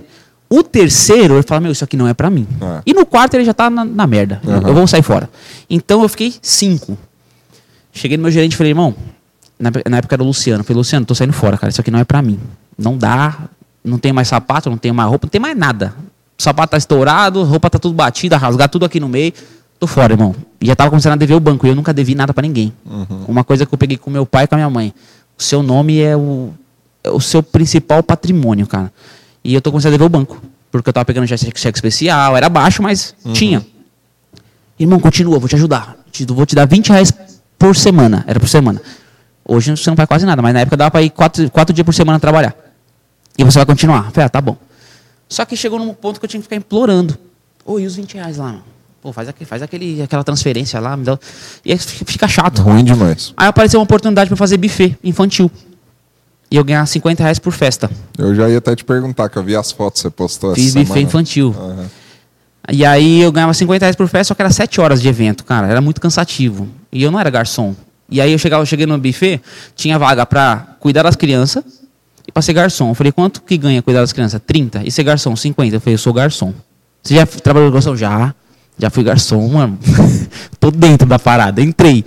[0.49, 2.47] O terceiro, ele fala, meu, isso aqui não é pra mim.
[2.62, 2.82] É.
[2.86, 4.39] E no quarto ele já tá na, na merda.
[4.45, 4.67] Eu- Aham.
[4.69, 5.30] Eu vou sair fora.
[5.69, 6.97] Então eu fiquei cinco.
[7.97, 8.95] Cheguei no meu gerente e falei, irmão,
[9.60, 10.63] na, na época era o Luciano.
[10.63, 11.69] Falei, Luciano, tô saindo fora, cara.
[11.69, 12.39] Isso aqui não é pra mim.
[12.77, 13.49] Não dá.
[13.83, 15.93] Não tem mais sapato, não tem mais roupa, não tem mais nada.
[16.38, 19.33] O sapato tá estourado, roupa tá tudo batida, rasgar tudo aqui no meio.
[19.79, 20.36] Tô fora, irmão.
[20.60, 21.65] E já tava começando a dever o banco.
[21.65, 22.73] E eu nunca devi nada pra ninguém.
[23.27, 24.93] Uma coisa que eu peguei com meu pai e com a minha mãe.
[25.38, 26.51] O seu nome é o,
[27.03, 28.91] é o seu principal patrimônio, cara.
[29.43, 30.41] E eu tô começando a dever o banco.
[30.71, 33.65] Porque eu tava pegando já cheque, especial, era baixo, mas tinha.
[34.79, 35.95] Irmão, continua, vou te ajudar.
[36.27, 37.12] Vou te dar 20 reais
[37.58, 38.24] por semana.
[38.28, 38.82] Era por semana.
[39.46, 41.86] Hoje você não faz quase nada, mas na época dava para ir quatro, quatro dias
[41.86, 42.56] por semana trabalhar.
[43.38, 44.12] E você vai continuar.
[44.12, 44.58] Falei, ah, tá bom.
[45.30, 47.17] Só que chegou num ponto que eu tinha que ficar implorando.
[47.65, 48.63] Ô, e os 20 reais lá, mano?
[49.02, 50.98] Pô, faz, aquele, faz aquele, aquela transferência lá.
[50.98, 51.17] Me dá...
[51.63, 52.62] E aí fica chato.
[52.62, 53.34] Ruim demais.
[53.38, 55.52] Aí apareceu uma oportunidade para fazer buffet infantil.
[56.50, 57.89] E eu ganhar 50 reais por festa.
[58.17, 60.67] Eu já ia até te perguntar, que eu vi as fotos que você postou Fiz
[60.67, 61.08] essa buffet semana.
[61.08, 61.56] infantil.
[61.58, 61.86] Aham.
[62.71, 65.45] E aí eu ganhava 50 reais por festa, só que era 7 horas de evento,
[65.45, 65.67] cara.
[65.67, 66.67] Era muito cansativo.
[66.91, 67.75] E eu não era garçom.
[68.10, 69.41] E aí eu chegava, eu cheguei no buffet,
[69.75, 71.63] tinha vaga pra cuidar das crianças
[72.27, 72.89] e pra ser garçom.
[72.89, 74.41] Eu falei, quanto que ganha cuidar das crianças?
[74.45, 74.84] 30.
[74.86, 75.36] E ser garçom?
[75.36, 75.75] 50.
[75.75, 76.53] Eu falei, eu sou garçom.
[77.01, 77.95] Você já trabalhou garçom?
[77.95, 78.34] Já.
[78.77, 79.77] Já fui garçom, mano.
[80.60, 81.62] Tô dentro da parada.
[81.62, 82.06] Entrei.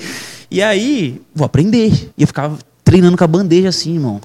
[0.51, 2.12] E aí, vou aprender.
[2.16, 4.21] E eu ficava treinando com a bandeja assim, irmão.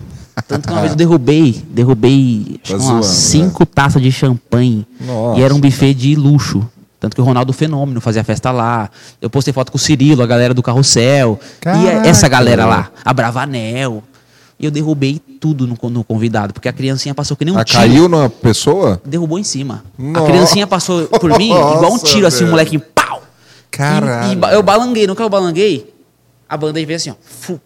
[0.48, 3.14] Tanto que uma vez eu derrubei, derrubei Tá zoando, umas né?
[3.14, 4.86] cinco taças de champanhe.
[5.00, 5.40] Nossa.
[5.40, 6.68] E era um buffet de luxo.
[7.00, 8.90] Tanto que o Ronaldo Fenômeno fazia festa lá.
[9.22, 11.40] Eu postei foto com o Cirilo, a galera do Carrossel.
[11.42, 14.04] E Caraca, essa galera lá, a Bravanel.
[14.60, 17.64] E eu derrubei tudo no, no convidado, porque a criancinha passou que nem um Ah,
[17.64, 17.80] tiro.
[17.80, 19.02] caiu numa pessoa?
[19.06, 19.84] Derrubou em cima.
[19.98, 20.26] Nossa.
[20.26, 22.52] A criancinha passou por mim, igual um Nossa, tiro assim, o velho.
[22.52, 23.22] moleque, pau!
[23.70, 24.32] Caralho.
[24.34, 25.94] E, e eu balanguei, que eu balanguei,
[26.48, 27.16] a bandeja veio assim, ó.
[27.22, 27.60] fu,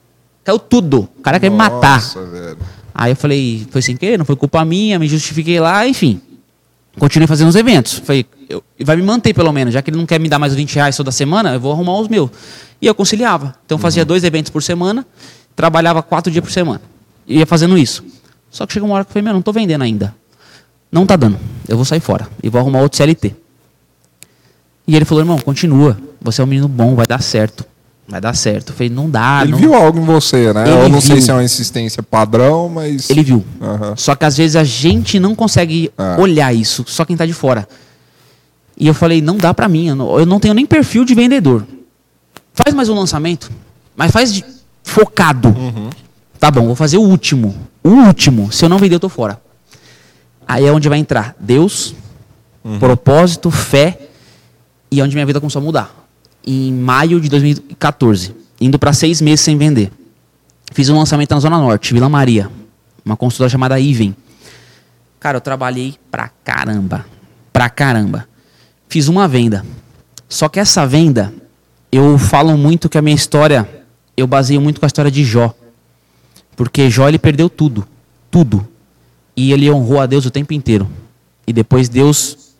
[0.43, 1.10] caiu tudo.
[1.17, 1.99] O cara quer me matar.
[1.99, 2.58] Velho.
[2.93, 6.21] Aí eu falei, foi sem querer, não foi culpa minha, me justifiquei lá, enfim.
[6.97, 7.99] Continuei fazendo os eventos.
[7.99, 10.52] Falei, eu, vai me manter pelo menos, já que ele não quer me dar mais
[10.52, 12.30] os 20 reais toda semana, eu vou arrumar os meus.
[12.82, 13.56] E eu conciliava.
[13.65, 15.06] Então eu fazia dois eventos por semana,
[15.56, 16.82] trabalhava quatro dias por semana.
[17.28, 18.04] E ia fazendo isso.
[18.49, 20.13] Só que chegou uma hora que eu falei, meu, não tô vendendo ainda.
[20.91, 21.39] Não tá dando.
[21.67, 22.28] Eu vou sair fora.
[22.41, 23.36] E vou arrumar outro CLT.
[24.88, 25.97] E ele falou, irmão, continua.
[26.19, 27.63] Você é um menino bom, vai dar certo.
[28.10, 28.69] Vai dar certo.
[28.69, 29.41] Eu falei, não dá.
[29.43, 29.58] ele não...
[29.60, 30.63] viu algo em você, né?
[30.67, 31.24] Ele Eu não sei viu.
[31.26, 33.10] se é uma insistência padrão, mas.
[33.10, 33.45] Ele viu.
[33.62, 33.95] Aham.
[33.95, 36.17] Só que às vezes a gente não consegue Ah.
[36.19, 37.67] olhar isso, só quem tá de fora.
[38.76, 41.65] E eu falei, não dá pra mim, eu não, tenho nem perfil de vendedor.
[42.54, 43.52] Faz mais um lançamento,
[43.95, 44.43] mas faz de-
[44.84, 45.54] focado.
[46.39, 47.56] Tá bom, vou fazer o último.
[47.84, 48.52] O último.
[48.52, 49.39] Se eu não vender, eu tô fora.
[50.48, 51.93] Aí é onde vai entrar Deus,
[52.80, 54.00] propósito, fé
[54.89, 56.09] e é onde minha vida começou a mudar.
[56.45, 59.91] Em maio de 2014, indo para seis meses sem vender.
[60.73, 62.49] Fiz um lançamento na Zona Norte, Vila Maria.
[63.04, 64.15] Uma consultora chamada Iven.
[65.19, 67.06] Cara, eu trabalhei pra caramba.
[67.52, 68.28] Pra caramba.
[68.88, 69.65] Fiz uma venda.
[70.28, 71.34] Só que essa venda,
[71.91, 73.67] eu falo muito que a minha história,
[74.15, 75.54] eu baseio muito com a história de Jó.
[76.56, 77.88] Porque Jó, ele perdeu tudo.
[78.30, 78.67] Tudo.
[79.36, 80.89] E ele honrou a Deus o tempo inteiro.
[81.47, 82.54] E depois Deus,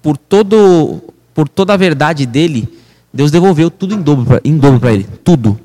[0.00, 1.02] por todo,
[1.34, 2.68] por toda a verdade dele,
[3.16, 5.08] Deus devolveu tudo em dobro para ele.
[5.24, 5.58] Tudo.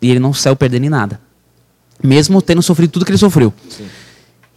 [0.00, 1.20] E ele não saiu perdendo em nada.
[2.00, 3.52] Mesmo tendo sofrido tudo que ele sofreu.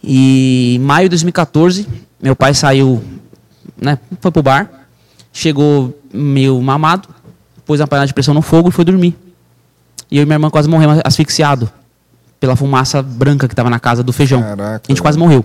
[0.00, 1.88] E em maio de 2014,
[2.22, 3.02] meu pai saiu,
[3.76, 4.70] né, foi pro bar,
[5.32, 7.08] chegou meio mamado,
[7.64, 9.16] pôs a panela de pressão no fogo e foi dormir.
[10.08, 11.68] E eu e minha irmã quase morremos asfixiado
[12.38, 14.40] pela fumaça branca que estava na casa do feijão.
[14.40, 15.44] Caraca, a gente quase morreu.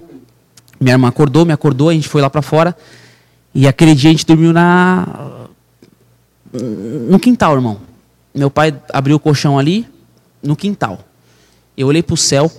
[0.79, 2.77] Minha irmã acordou, me acordou, a gente foi lá pra fora.
[3.55, 5.40] E aquele dia a gente dormiu na
[6.53, 7.79] no quintal, irmão.
[8.33, 9.85] Meu pai abriu o colchão ali
[10.41, 10.99] no quintal.
[11.77, 12.51] Eu olhei pro céu.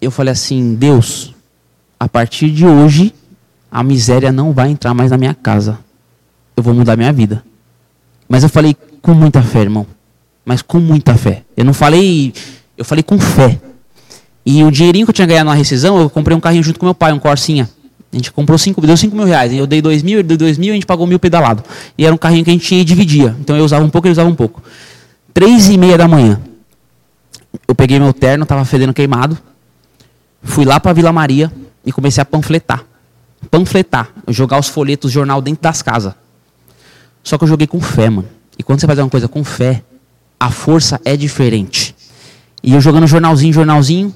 [0.00, 1.34] Eu falei assim: Deus,
[1.98, 3.14] a partir de hoje,
[3.70, 5.78] a miséria não vai entrar mais na minha casa.
[6.56, 7.44] Eu vou mudar minha vida.
[8.28, 9.86] Mas eu falei com muita fé, irmão.
[10.44, 11.44] Mas com muita fé.
[11.56, 12.32] Eu não falei.
[12.76, 13.60] Eu falei com fé.
[14.44, 16.86] E o dinheirinho que eu tinha ganhado na rescisão, eu comprei um carrinho junto com
[16.86, 17.70] meu pai, um Corsinha.
[18.12, 19.52] A gente comprou 5, deu 5 mil reais.
[19.54, 21.64] Eu dei 2 mil, ele deu 2 mil, a gente pagou mil pedalado.
[21.96, 23.34] E era um carrinho que a gente tinha e dividia.
[23.40, 24.62] Então eu usava um pouco, ele usava um pouco.
[25.32, 26.38] Três e meia da manhã.
[27.66, 29.38] Eu peguei meu terno, tava fedendo queimado.
[30.42, 31.50] Fui lá pra Vila Maria
[31.86, 32.84] e comecei a panfletar.
[33.50, 34.10] Panfletar.
[34.28, 36.12] Jogar os folhetos, jornal dentro das casas.
[37.22, 38.28] Só que eu joguei com fé, mano.
[38.58, 39.82] E quando você faz uma coisa com fé,
[40.38, 41.94] a força é diferente.
[42.62, 44.14] E eu jogando jornalzinho, jornalzinho,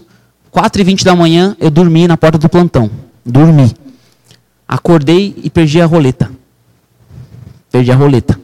[0.51, 2.91] 4 e 20 da manhã, eu dormi na porta do plantão.
[3.25, 3.75] Dormi.
[4.69, 6.31] Acordei e perdi a roleta.
[7.71, 8.41] Perdi a roleta.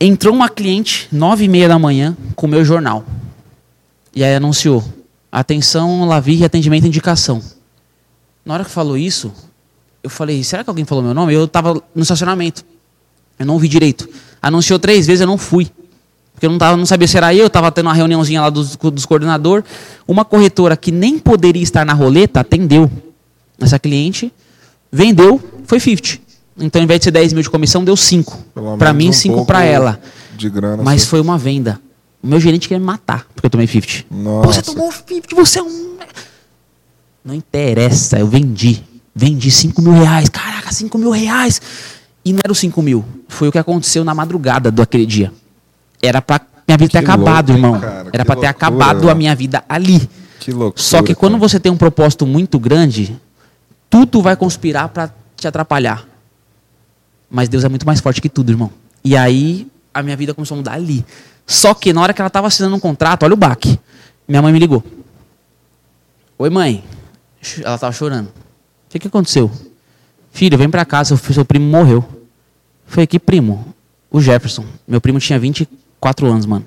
[0.00, 3.04] Entrou uma cliente, nove e meia da manhã, com o meu jornal.
[4.14, 4.84] E aí anunciou,
[5.32, 7.42] atenção, Lavi, atendimento indicação.
[8.44, 9.32] Na hora que falou isso,
[10.02, 11.32] eu falei, será que alguém falou meu nome?
[11.32, 12.64] Eu estava no estacionamento.
[13.38, 14.08] Eu não ouvi direito.
[14.40, 15.68] Anunciou três vezes, eu não fui.
[16.34, 18.76] Porque eu não, tava, não sabia se era eu, estava tendo uma reuniãozinha lá dos,
[18.76, 19.64] dos coordenador.
[20.06, 22.90] Uma corretora que nem poderia estar na roleta, atendeu
[23.64, 24.32] essa cliente,
[24.90, 26.24] vendeu, foi 50.
[26.58, 28.38] Então, ao invés de ser 10 mil de comissão, deu 5.
[28.54, 30.00] Pelo Para mim, um 5 pouco para ela.
[30.36, 30.82] De grana.
[30.82, 31.10] Mas assim.
[31.10, 31.80] foi uma venda.
[32.22, 34.04] O meu gerente queria me matar, porque eu tomei 50.
[34.08, 34.52] Pô, Nossa.
[34.52, 35.94] Você tomou 50, você é um.
[37.24, 38.82] Não interessa, eu vendi.
[39.14, 40.28] Vendi 5 mil reais.
[40.28, 41.60] Caraca, 5 mil reais.
[42.24, 43.04] E não era os 5 mil.
[43.28, 45.32] Foi o que aconteceu na madrugada daquele dia.
[46.02, 47.80] Era pra minha vida ter Que acabado, louco, hein, irmão.
[47.80, 48.10] cara?
[48.12, 50.08] Era pra ter acabado a minha vida ali.
[50.40, 50.82] Que loucura.
[50.82, 51.48] Só que quando cara.
[51.48, 53.18] você tem um propósito muito grande,
[53.94, 56.04] tudo vai conspirar para te atrapalhar.
[57.30, 58.68] Mas Deus é muito mais forte que tudo, irmão.
[59.04, 61.06] E aí a minha vida começou a mudar ali.
[61.46, 63.78] Só que na hora que ela estava assinando um contrato, olha o baque.
[64.26, 64.82] Minha mãe me ligou.
[66.36, 66.82] Oi, mãe.
[67.62, 68.26] Ela estava chorando.
[68.26, 68.32] O
[68.88, 69.48] que, que aconteceu?
[70.32, 72.04] Filho, vem para casa, seu, seu primo morreu.
[72.08, 72.26] Eu
[72.88, 73.72] Falei, que primo?
[74.10, 74.64] O Jefferson.
[74.88, 76.66] Meu primo tinha 24 anos, mano.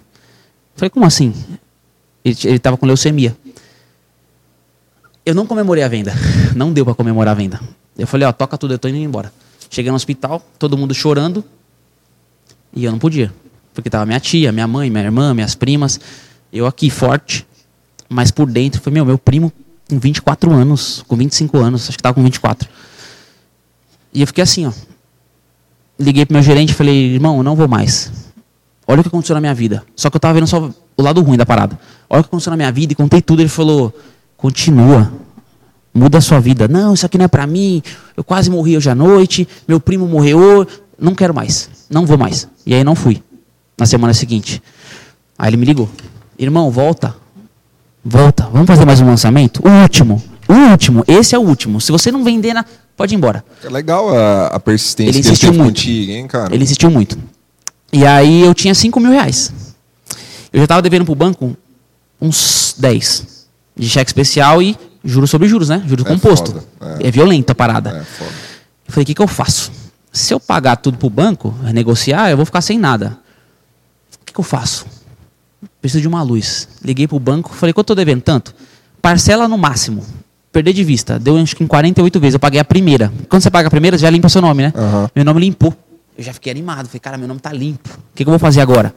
[0.77, 1.33] Falei, como assim?
[2.23, 3.35] Ele, t- ele tava com leucemia.
[5.27, 6.13] Eu não comemorei a venda.
[6.55, 7.59] Não deu para comemorar a venda.
[7.97, 9.29] Eu falei, ó, toca tudo, eu tô indo embora.
[9.69, 11.43] Cheguei no hospital, todo mundo chorando.
[12.73, 13.33] E eu não podia.
[13.73, 15.99] Porque tava minha tia, minha mãe, minha irmã, minhas primas.
[16.51, 17.45] Eu aqui, forte.
[18.07, 19.51] Mas por dentro, foi, meu, meu primo
[19.89, 22.69] com 24 anos, com 25 anos, acho que tava com 24.
[24.13, 24.71] E eu fiquei assim, ó.
[25.99, 28.13] Liguei pro meu gerente e falei, irmão, eu não vou mais.
[28.87, 29.83] Olha o que aconteceu na minha vida.
[29.93, 31.77] Só que eu tava vendo só o lado ruim da parada.
[32.09, 33.41] Olha o que aconteceu na minha vida e contei tudo.
[33.41, 33.93] Ele falou,
[34.38, 35.12] continua.
[35.93, 36.67] Muda a sua vida.
[36.67, 37.82] Não, isso aqui não é pra mim.
[38.15, 39.47] Eu quase morri hoje à noite.
[39.67, 40.65] Meu primo morreu.
[40.97, 41.69] Não quero mais.
[41.89, 42.47] Não vou mais.
[42.65, 43.21] E aí não fui.
[43.78, 44.62] Na semana seguinte.
[45.38, 45.89] Aí ele me ligou.
[46.38, 47.15] Irmão, volta.
[48.06, 48.47] Volta.
[48.52, 49.62] Vamos fazer mais um lançamento?
[49.65, 50.21] O último.
[50.47, 51.04] O último.
[51.08, 51.82] Esse é o último.
[51.82, 52.63] Se você não vender, na...
[52.95, 53.43] pode ir embora.
[53.63, 55.78] É legal a, a persistência Ele insistiu muito.
[55.80, 56.54] contigo, hein, cara?
[56.54, 57.17] Ele insistiu muito.
[57.91, 59.52] E aí eu tinha 5 mil reais.
[60.54, 61.58] Eu já estava devendo para o banco
[62.21, 63.37] uns 10
[63.77, 65.83] de cheque especial e juros sobre juros, né?
[65.87, 66.51] Juros É composto.
[66.79, 67.11] foda, É.
[67.11, 67.89] violento a parada.
[67.89, 68.31] É, foda.
[68.87, 69.71] Eu falei, o que, que eu faço?
[70.11, 73.17] Se eu pagar tudo pro banco, negociar, eu vou ficar sem nada.
[74.21, 74.85] O que, que eu faço?
[75.81, 76.67] Preciso de uma luz.
[76.83, 78.21] Liguei pro banco, falei, quanto eu tô devendo?
[78.21, 78.53] Tanto.
[79.01, 80.03] Parcela no máximo.
[80.51, 81.19] Perder de vista.
[81.19, 82.33] Deu acho que em 48 vezes.
[82.33, 83.11] Eu paguei a primeira.
[83.29, 84.73] Quando você paga a primeira, já limpa seu nome, né?
[84.75, 85.09] Aham.
[85.15, 85.75] Meu nome limpou.
[86.17, 86.87] Eu já fiquei animado.
[86.87, 87.89] Falei, cara, meu nome tá limpo.
[87.89, 88.93] O que, que eu vou fazer agora?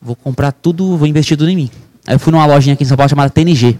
[0.00, 1.70] Vou comprar tudo, vou investir tudo em mim.
[2.08, 3.78] Aí eu fui numa lojinha aqui em São Paulo chamada TNG.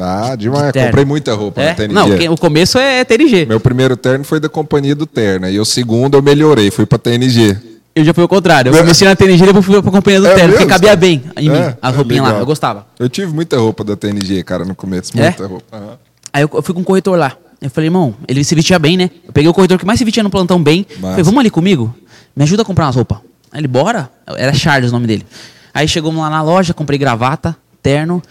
[0.00, 0.72] Ah, demais.
[0.72, 0.88] terno.
[0.88, 1.68] Comprei muita roupa É?
[1.68, 1.94] na TNG.
[2.26, 3.46] Não, o começo é TNG.
[3.46, 5.48] Meu primeiro terno foi da companhia do Terno.
[5.48, 7.56] E o segundo eu melhorei, fui pra TNG.
[7.94, 8.70] Eu já fui ao contrário.
[8.70, 8.80] Eu É.
[8.80, 11.48] comecei na TNG e depois fui pra companhia do É Terno, porque cabia bem em
[11.50, 12.28] mim, É, as é roupinhas lá.
[12.28, 12.42] legal.
[12.42, 12.84] Eu gostava.
[12.98, 15.12] Eu tive muita roupa da TNG, cara, no começo.
[15.16, 15.22] É?
[15.22, 15.64] Muita roupa.
[15.76, 15.98] Aham.
[16.32, 17.32] Aí eu eu fui com um corretor lá.
[17.62, 19.08] Eu falei, irmão, ele se vestia bem, né?
[19.26, 20.84] Eu peguei o corretor que mais se vestia no plantão bem.
[21.00, 21.94] Falei, vamos ali comigo?
[22.36, 23.18] Me ajuda a comprar umas roupas.
[23.52, 24.08] Aí ele, bora?
[24.36, 25.26] Era Charles o nome dele.
[25.74, 28.22] Aí chegamos lá na loja, comprei gravata, terno.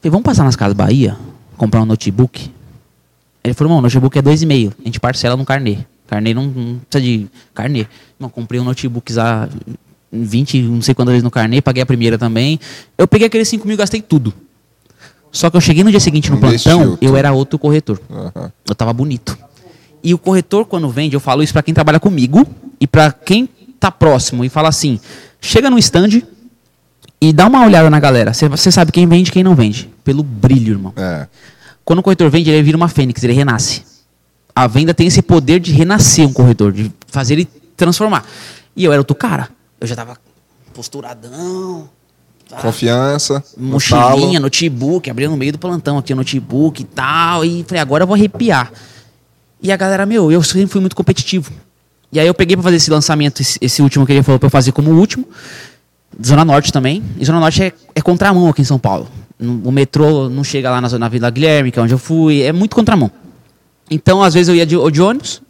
[0.00, 1.16] Falei, vamos passar nas Casas Bahia?
[1.56, 2.50] Comprar um notebook?
[3.42, 4.72] Ele falou, irmão, o notebook é dois e meio.
[4.80, 5.78] A gente parcela no carnê.
[6.06, 7.86] Carnê não, não precisa de carnê.
[8.18, 9.48] Não, comprei um notebook lá
[10.12, 12.58] 20, não sei quantas vezes no carnê, paguei a primeira também.
[12.96, 14.32] Eu peguei aqueles 5 mil e gastei tudo.
[15.32, 18.00] Só que eu cheguei no dia seguinte no Investiu plantão, eu era outro corretor.
[18.08, 18.52] Aham.
[18.68, 19.36] Eu tava bonito.
[20.02, 22.46] E o corretor, quando vende, eu falo isso para quem trabalha comigo
[22.80, 23.48] e para quem
[23.80, 25.00] tá próximo e fala assim:
[25.40, 26.22] chega no stand
[27.20, 28.32] e dá uma olhada na galera.
[28.34, 29.90] Você- sabe quem vende e quem não vende.
[30.02, 30.92] Pelo brilho, irmão.
[30.96, 31.26] É.
[31.84, 33.82] Quando o corretor vende, ele vira uma fênix, ele renasce.
[34.54, 38.24] A venda tem esse poder de renascer um corretor, de fazer ele transformar.
[38.76, 39.48] E eu era outro cara.
[39.80, 40.16] Eu já tava
[40.72, 41.88] posturadão.
[42.48, 42.56] tá?
[42.58, 43.42] Confiança.
[43.56, 44.40] no mochilinha, talo.
[44.40, 47.44] notebook, abria no meio do plantão aqui o notebook e tal.
[47.44, 48.70] E falei, agora eu vou arrepiar.
[49.62, 51.50] E a galera, meu, eu sempre fui muito competitivo.
[52.12, 54.46] E aí eu peguei pra fazer esse lançamento, esse, esse último que ele falou pra
[54.46, 55.26] eu fazer como último.
[56.24, 57.02] Zona Norte também.
[57.18, 59.08] E Zona Norte é, é contramão aqui em São Paulo.
[59.64, 62.42] O metrô não chega lá na, zona- na Vila Guilherme, que é onde eu fui.
[62.42, 63.10] É muito contramão.
[63.90, 65.42] Então, às vezes eu ia de, de ônibus,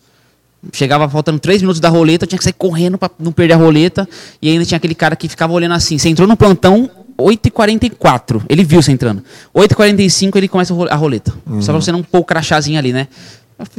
[0.72, 3.56] chegava faltando três minutos da roleta, eu tinha que sair correndo para não perder a
[3.56, 4.08] roleta.
[4.40, 5.98] E ainda tinha aquele cara que ficava olhando assim.
[5.98, 8.42] Você entrou no plantão 8h44.
[8.48, 9.22] Ele viu você entrando.
[9.54, 11.32] 8h45 ele começa a ro- a roleta.
[11.60, 13.06] Só pra você não pôr o crachazinho ali, né?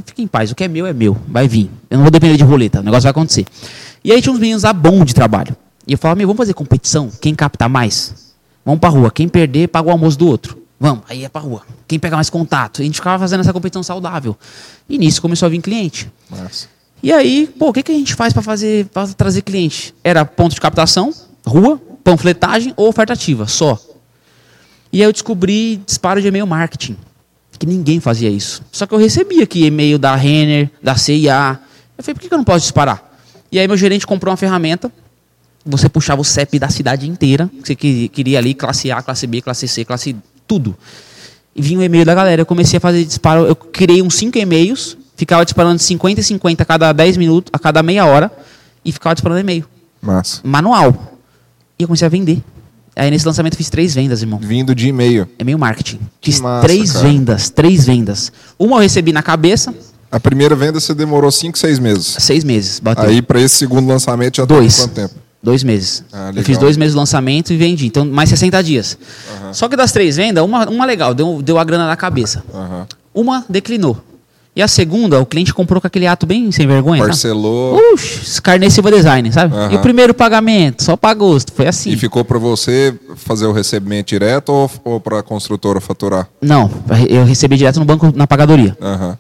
[0.05, 1.17] Fica em paz, o que é meu é meu.
[1.27, 1.69] Vai vir.
[1.89, 3.45] Eu não vou depender de roleta, o negócio vai acontecer.
[4.03, 5.55] E aí tinha uns meninos lá bom de trabalho.
[5.87, 7.11] E eu falava, meu, vamos fazer competição?
[7.21, 8.33] Quem capta mais?
[8.63, 9.11] Vamos pra rua.
[9.11, 10.61] Quem perder, paga o almoço do outro.
[10.79, 11.61] Vamos, aí é pra rua.
[11.87, 12.79] Quem pega mais contato?
[12.79, 14.35] E a gente ficava fazendo essa competição saudável.
[14.89, 16.11] E nisso começou a vir cliente.
[16.29, 16.67] Massa.
[17.01, 19.93] E aí, pô, o que, que a gente faz para fazer, para trazer cliente?
[20.03, 21.13] Era ponto de captação,
[21.45, 23.79] rua, panfletagem ou oferta ativa, só.
[24.91, 26.97] E aí eu descobri disparo de e-mail marketing,
[27.59, 28.63] que ninguém fazia isso.
[28.71, 31.59] Só que eu recebia aqui e-mail da Renner, da CIA.
[31.97, 33.17] Eu falei, por que, que eu não posso disparar?
[33.51, 34.91] E aí meu gerente comprou uma ferramenta,
[35.65, 39.25] você puxava o CEP da cidade inteira, que você que- queria ali, classe A, classe
[39.25, 40.15] B, classe C, classe
[40.47, 40.75] tudo.
[41.55, 42.41] E vinha o e-mail da galera.
[42.41, 46.23] Eu comecei a fazer disparo, eu criei uns 5 e-mails, ficava disparando de 50 em
[46.23, 48.31] 50 a cada 10 minutos, a cada meia hora,
[48.83, 49.65] e ficava disparando e-mail.
[50.01, 50.41] Massa.
[50.43, 51.17] Manual.
[51.79, 52.43] E eu comecei a vender.
[52.95, 54.39] Aí nesse lançamento eu fiz três vendas, irmão.
[54.41, 55.27] Vindo de e-mail.
[55.39, 55.99] E-mail marketing.
[56.21, 57.07] Fiz massa, três cara.
[57.07, 58.31] vendas, três vendas.
[58.57, 59.73] Uma eu recebi na cabeça,
[60.11, 62.15] A primeira venda você demorou 5, 6 meses.
[62.19, 62.79] seis meses.
[62.79, 63.03] Bateu.
[63.05, 64.77] Aí para esse segundo lançamento já Dois.
[64.77, 65.24] tá com quanto tempo?
[65.45, 66.03] Dois meses.
[66.11, 67.85] Ah, eu fiz dois meses de lançamento e vendi.
[67.85, 68.97] Então, mais 60 dias.
[69.51, 72.43] Só que das três vendas, uma, uma legal, deu, deu a grana na cabeça.
[72.51, 72.87] Aham.
[73.13, 73.95] Uma declinou.
[74.55, 77.03] E a segunda, o cliente comprou com aquele ato bem sem vergonha.
[77.03, 77.79] Parcelou
[78.41, 79.53] Carnê Silva Design, sabe?
[79.55, 79.73] Aham.
[79.73, 81.53] E o primeiro pagamento, só para agosto.
[81.53, 81.91] Foi assim.
[81.91, 86.27] e ficou para você fazer o recebimento direto ou, ou para a construtora faturar?
[86.41, 86.71] Não,
[87.07, 88.75] eu recebi direto no banco, na pagadoria.
[88.81, 89.15] Aham.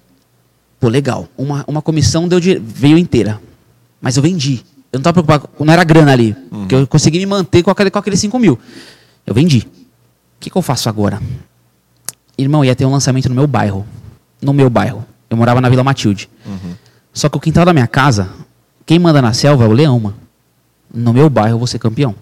[0.79, 1.27] Pô, legal.
[1.37, 3.39] Uma, uma comissão deu veio inteira.
[4.01, 4.63] Mas eu vendi.
[4.95, 6.33] Eu não estava preocupado, não era grana ali.
[6.49, 8.57] Porque eu consegui me manter com, aquele, com aqueles 5 mil.
[9.27, 9.59] Eu vendi.
[9.59, 11.21] O que, que eu faço agora?
[12.37, 13.85] Irmão, ia ter um lançamento no meu bairro.
[14.41, 15.03] No meu bairro.
[15.29, 16.29] Eu morava na Vila Matilde.
[17.13, 18.29] Só que o quintal da minha casa,
[18.85, 20.15] quem manda na selva é o leão, mano.
[20.93, 22.15] No meu bairro eu vou ser campeão.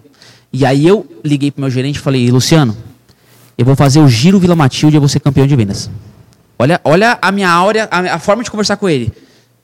[0.52, 2.76] E aí eu liguei pro meu gerente e falei, Luciano,
[3.56, 5.88] eu vou fazer o Giro Vila Matilde e eu vou ser campeão de vendas.
[6.58, 9.12] Olha, olha a minha áurea, a, a forma de conversar com ele.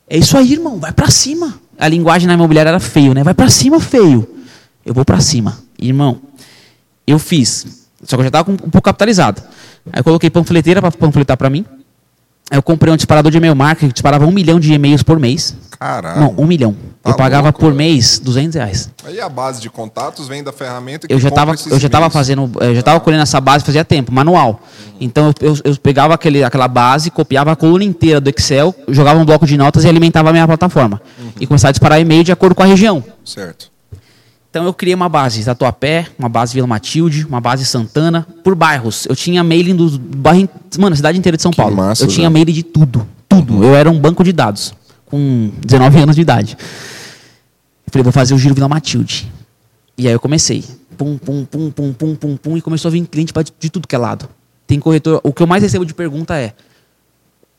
[0.08, 1.58] É isso aí, irmão, vai pra cima.
[1.80, 3.24] A linguagem na imobiliária era feio, né?
[3.24, 4.28] Vai pra cima, feio.
[4.84, 5.58] Eu vou pra cima.
[5.78, 6.20] Irmão,
[7.06, 7.88] eu fiz.
[8.04, 9.42] Só que eu já tava com, um pouco capitalizado.
[9.90, 11.64] Aí eu coloquei panfleteira pra panfletar pra mim.
[12.50, 15.54] Eu comprei um disparador de e-mail marketing que disparava um milhão de e-mails por mês.
[15.78, 16.20] Caralho.
[16.20, 16.74] Não, um milhão.
[17.02, 18.90] Tá eu pagava louco, por mês 200 reais.
[19.02, 22.04] Aí a base de contatos vem da ferramenta que eu já estava eu já tava
[22.04, 22.12] e-mails.
[22.12, 24.60] fazendo eu já estava colhendo essa base fazia tempo manual
[25.00, 29.24] então eu, eu, pegava aquele, aquela base copiava a coluna inteira do Excel jogava um
[29.24, 31.00] bloco de notas e alimentava a minha plataforma
[31.40, 33.70] e começava a disparar e-mail de acordo com a região Certo.
[34.50, 39.06] Então eu criei uma base Tatuapé uma base Vila Matilde uma base Santana por bairros
[39.06, 42.28] eu tinha mailing do bairro mano cidade inteira de São Que Paulo massa, eu tinha
[42.28, 44.74] mailing de tudo tudo eu era um banco de dados
[45.06, 46.56] com 19 anos de idade
[47.90, 49.30] eu falei, vou fazer o giro Vila Matilde.
[49.98, 50.64] E aí eu comecei.
[50.96, 52.56] Pum, pum, pum, pum, pum, pum, pum.
[52.56, 54.28] E começou a vir cliente de tudo que é lado.
[54.64, 55.20] Tem corretor.
[55.24, 56.54] O que eu mais recebo de pergunta é: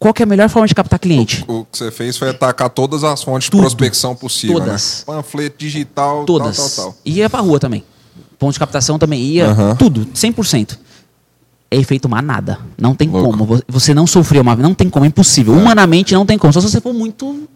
[0.01, 1.45] qual é a melhor forma de captar cliente?
[1.47, 3.59] O que você fez foi atacar todas as fontes Tudo.
[3.59, 5.05] de prospecção possível, Todas.
[5.07, 5.13] né?
[5.15, 6.57] Panfleto digital, Todas.
[6.57, 6.97] tal, tal, tal.
[7.05, 7.83] E ia pra rua também.
[8.39, 9.45] Ponto de captação também ia.
[9.45, 9.75] Aham.
[9.75, 10.75] Tudo, 100%.
[11.69, 12.57] É efeito manada.
[12.79, 13.29] Não tem Louco.
[13.29, 13.45] como.
[13.45, 15.53] Vo- Você não sofreu uma Não tem como, é impossível.
[15.53, 16.51] Humanamente não tem como.
[16.51, 17.47] Só se você for muito.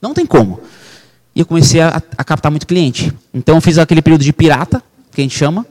[0.00, 0.60] Não tem como.
[1.36, 3.12] E eu comecei a, a captar muito cliente.
[3.34, 5.66] Então eu fiz aquele período de pirata, que a gente chama.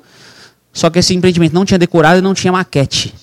[0.71, 3.15] Só que esse empreendimento não tinha decorado e não tinha maquete.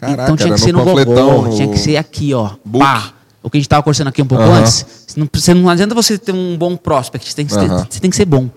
[0.00, 2.50] Caraca, então tinha que ser no gogó, no- tinha que ser aqui, ó.
[2.64, 2.84] book.
[2.84, 3.12] Pá.
[3.42, 4.84] O que a gente estava conversando aqui um pouco antes.
[5.16, 8.16] Não, você não adianta você ter um bom prospect, você tem que, você tem que
[8.16, 8.50] ser bom.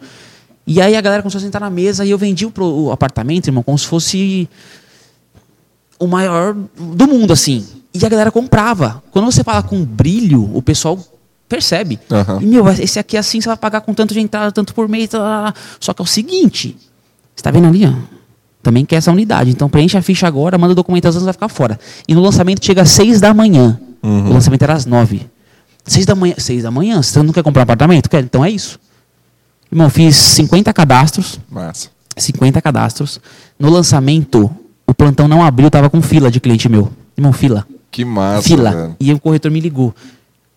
[0.67, 3.47] E aí a galera começou a sentar na mesa e eu vendi o, o apartamento,
[3.47, 4.49] irmão, como se fosse
[5.99, 7.65] o maior do mundo, assim.
[7.93, 9.01] E a galera comprava.
[9.11, 10.97] Quando você fala com brilho, o pessoal
[11.47, 11.99] percebe.
[12.41, 15.09] E, meu, esse aqui assim você vai pagar com tanto de entrada, tanto por mês.
[15.09, 15.59] tá, tá, tá.
[15.79, 16.75] Só que é o seguinte:
[17.35, 17.93] você tá vendo ali, ó?
[18.63, 19.51] Também quer essa unidade.
[19.51, 21.77] Então preenche a ficha agora, manda documentação, você vai ficar fora.
[22.07, 23.77] E no lançamento chega às 6 da manhã.
[24.01, 24.29] Uhum.
[24.29, 25.27] O lançamento era às 9.
[25.85, 28.09] 6 da manhã, 6 da manhã, você não quer comprar um apartamento?
[28.09, 28.23] Quer?
[28.23, 28.79] Então é isso.
[29.69, 31.39] Irmão, fiz 50 cadastros.
[31.51, 31.89] Massa.
[32.15, 33.19] 50 cadastros.
[33.59, 34.49] No lançamento,
[34.87, 36.89] o plantão não abriu, tava com fila de cliente meu.
[37.17, 37.67] Irmão, fila.
[37.91, 38.47] Que massa.
[38.47, 38.71] Fila.
[38.71, 38.95] Cara.
[38.99, 39.93] E o corretor me ligou.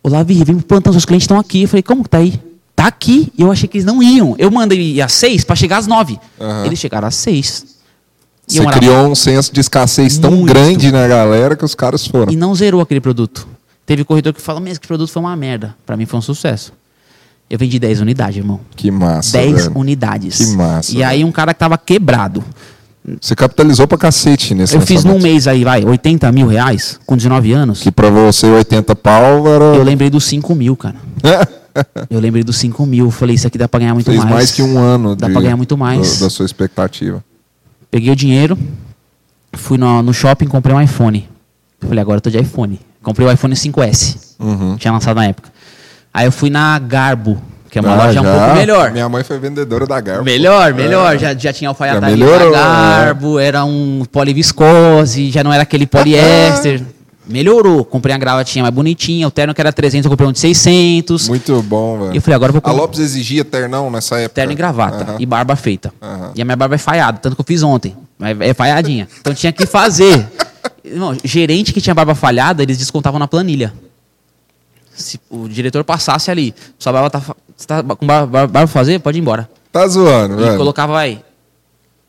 [0.03, 1.63] Olá, Vir, vem pro plantão, seus clientes estão aqui.
[1.63, 2.41] Eu falei, como que tá aí?
[2.77, 3.33] Tá aqui.
[3.37, 4.37] E eu achei que eles não iam.
[4.39, 6.21] Eu mandei às 6 para chegar às 9.
[6.39, 6.65] Uhum.
[6.65, 7.76] Eles chegaram às 6.
[8.47, 10.47] Você criou um senso de escassez tão Muito.
[10.53, 12.33] grande na galera que os caras foram.
[12.33, 13.47] E não zerou aquele produto.
[13.85, 15.75] Teve corretor que falou mesmo que o produto foi uma merda.
[15.85, 16.73] Para mim foi um sucesso.
[17.49, 18.61] Eu vendi 10 unidades, irmão.
[18.75, 19.73] Que massa, 10 velho.
[19.79, 20.39] unidades.
[20.39, 22.43] Que massa, E aí um cara que tava quebrado.
[23.21, 27.17] Você capitalizou pra cacete nesse Eu fiz num mês aí, vai, 80 mil reais, com
[27.17, 27.81] 19 anos.
[27.81, 29.65] Que pra você 80 pau era.
[29.77, 30.97] Eu lembrei dos 5 mil, cara.
[32.11, 33.11] Eu lembrei dos 5 mil.
[33.11, 34.31] Falei, isso aqui dá pra ganhar muito Fez mais.
[34.31, 34.51] mais.
[34.51, 36.19] que um ano Dá de- pra ganhar muito mais.
[36.19, 37.23] Da, da sua expectativa.
[37.97, 38.59] Peguei o dinheiro,
[39.55, 41.27] fui no, no shopping, comprei um iPhone.
[41.81, 42.79] Falei, agora eu tô de iPhone.
[43.03, 44.35] Comprei o iPhone 5S.
[44.39, 44.77] Uhum.
[44.77, 45.49] Tinha lançado na época.
[46.13, 47.41] Aí eu fui na Garbo,
[47.71, 48.39] que é uma Ah, loja um já?
[48.39, 48.91] pouco melhor.
[48.93, 50.25] Minha mãe foi vendedora da Garbo.
[50.25, 51.17] Melhor, melhor.
[51.17, 56.83] Já, já tinha alfaiataria da Garbo, era um poliviscose, já não era aquele poliéster.
[57.27, 57.85] Melhorou.
[57.85, 61.29] Comprei a gravatinha mais bonitinha, o terno que era 300, eu comprei um de 600.
[61.29, 62.13] Muito bom, velho.
[62.15, 64.35] E eu falei, agora eu vou A comprar Lopes exigia ternão nessa época.
[64.35, 65.17] terno e gravata Aham.
[65.19, 65.93] e barba feita.
[66.01, 66.33] Aham.
[66.35, 67.97] E a minha barba é falhada, tanto que eu fiz ontem.
[68.19, 69.09] Mas É falhadinha.
[69.21, 70.27] Então tinha que fazer.
[71.25, 73.73] Gerente que tinha barba falhada, eles descontavam na planilha.
[74.95, 77.21] Se o diretor passasse ali, sua barba tá,
[77.57, 79.49] você tá com barba, barba pra fazer, pode ir embora.
[79.73, 80.57] Tá zoando, E velho.
[80.57, 81.21] colocava aí.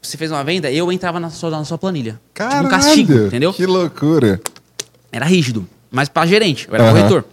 [0.01, 2.17] Você fez uma venda, eu entrava na sua, na sua planilha.
[2.33, 3.51] Caralho, Tipo um castigo, entendeu?
[3.51, 4.39] Que loucura.
[5.11, 5.67] Era rígido.
[5.89, 6.93] Mas pra gerente, eu era Aham.
[6.93, 7.25] corretor.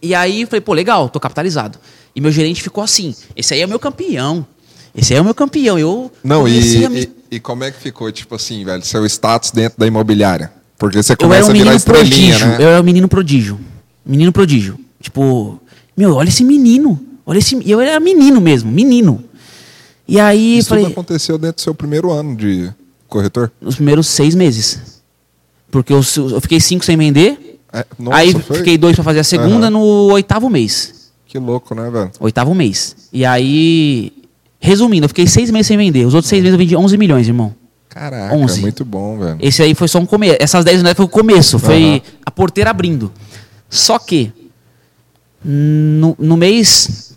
[0.00, 1.78] E aí eu falei, pô, legal, tô capitalizado.
[2.14, 4.46] E meu gerente ficou assim: esse aí é o meu campeão.
[4.94, 5.78] Esse aí é o meu campeão.
[5.78, 7.00] Eu Não, e, me-
[7.30, 10.52] e, e como é que ficou, tipo assim, velho, seu status dentro da imobiliária?
[10.78, 12.46] Porque você Eu começa era um a virar estrelinha, prodígio.
[12.48, 12.56] né?
[12.64, 13.60] Eu era um menino prodígio.
[14.04, 14.78] Menino prodígio.
[15.00, 15.60] Tipo,
[15.96, 17.00] meu, olha esse menino.
[17.24, 17.56] Olha esse.
[17.64, 19.24] e Eu era menino mesmo, menino.
[20.08, 22.70] E aí Isso falei, tudo aconteceu dentro do seu primeiro ano de
[23.08, 23.50] corretor?
[23.60, 24.91] nos primeiros seis meses.
[25.72, 26.00] Porque eu,
[26.30, 27.58] eu fiquei cinco sem vender.
[27.72, 28.58] É, nossa, aí foi?
[28.58, 29.70] fiquei dois pra fazer a segunda Aham.
[29.70, 29.80] no
[30.12, 31.10] oitavo mês.
[31.26, 32.10] Que louco, né, velho?
[32.20, 32.94] Oitavo mês.
[33.12, 34.12] E aí,
[34.60, 36.04] resumindo, eu fiquei seis meses sem vender.
[36.06, 37.54] Os outros seis meses eu vendi 11 milhões, irmão.
[37.88, 38.60] Caraca, 11.
[38.60, 39.38] muito bom, velho.
[39.40, 40.36] Esse aí foi só um começo.
[40.38, 42.00] Essas 10 unidades foi o começo, foi Aham.
[42.26, 43.10] a porteira abrindo.
[43.70, 44.30] Só que,
[45.44, 47.16] no, no mês.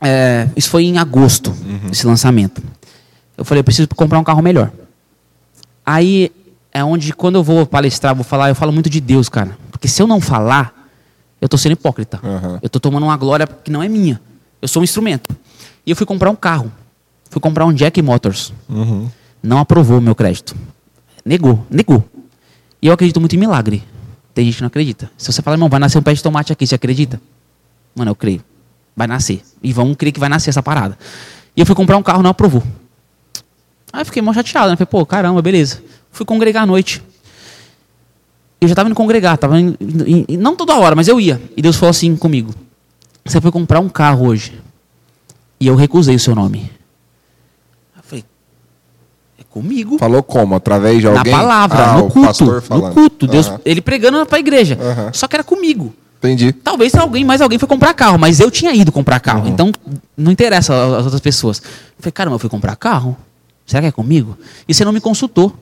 [0.00, 1.90] é, isso foi em agosto, Uhum.
[1.90, 2.62] esse lançamento.
[3.38, 4.70] Eu falei, eu preciso comprar um carro melhor.
[5.84, 6.30] Aí
[6.76, 9.56] é onde, quando eu vou palestrar, vou falar, eu falo muito de Deus, cara.
[9.70, 10.74] Porque se eu não falar,
[11.40, 12.20] eu tô sendo hipócrita.
[12.22, 12.58] Aham.
[12.62, 14.20] Eu tô tomando uma glória que não é minha.
[14.60, 15.34] Eu sou um instrumento.
[15.86, 16.70] E eu fui comprar um carro.
[17.30, 19.08] Fui comprar um Jack Motors Uhum.
[19.42, 20.54] não aprovou o meu crédito.
[21.24, 22.04] Negou, negou.
[22.80, 23.82] E eu acredito muito em milagre.
[24.34, 25.10] Tem gente que não acredita.
[25.16, 27.20] Se você fala, irmão, vai nascer um pé de tomate aqui, você acredita?
[27.94, 28.42] Mano, eu creio.
[28.94, 29.42] Vai nascer.
[29.62, 30.96] E vamos crer que vai nascer essa parada.
[31.56, 32.62] E eu fui comprar um carro, não aprovou.
[33.92, 34.76] Aí eu fiquei mó chateado, né?
[34.76, 35.82] Falei, pô, caramba, beleza.
[36.16, 37.02] Fui congregar à noite.
[38.58, 41.38] Eu já estava indo congregar, tava indo, indo- indo- não toda hora, mas eu ia.
[41.54, 42.54] E Deus falou assim comigo:
[43.22, 44.58] Você foi comprar um carro hoje.
[45.60, 46.70] E eu recusei o seu nome.
[47.94, 48.24] Eu falei:
[49.38, 49.98] É comigo.
[49.98, 50.54] Falou como?
[50.54, 51.30] Através de alguém?
[51.30, 52.44] Na palavra, ah, no culto.
[52.70, 53.26] No culto.
[53.26, 53.60] Deus, Aham.
[53.62, 54.78] ele pregando para a igreja.
[54.80, 55.10] Aham.
[55.12, 55.94] Só que era comigo.
[56.18, 56.50] Entendi.
[56.50, 59.42] Talvez alguém, mais alguém foi comprar carro, mas eu tinha ido comprar carro.
[59.42, 59.48] Uhum.
[59.48, 59.70] Então,
[60.16, 61.58] não interessa as outras pessoas.
[61.58, 61.68] Eu
[62.00, 63.14] falei, caramba, eu fui comprar carro?
[63.66, 64.36] Será que é comigo?
[64.66, 65.52] E você não me consultou.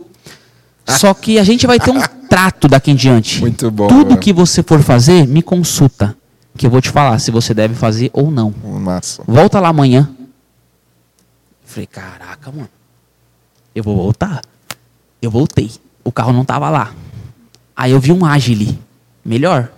[0.87, 3.41] Só que a gente vai ter um trato daqui em diante.
[3.41, 4.21] Muito bom, Tudo velho.
[4.21, 6.17] que você for fazer, me consulta.
[6.57, 8.55] Que eu vou te falar se você deve fazer ou não.
[8.63, 9.25] Massa.
[9.27, 10.09] Volta lá amanhã.
[11.65, 12.69] Falei, caraca, mano.
[13.75, 14.41] Eu vou voltar.
[15.21, 15.71] Eu voltei.
[16.05, 16.93] O carro não tava lá.
[17.77, 18.79] Aí eu vi um Agile.
[19.25, 19.69] Melhor.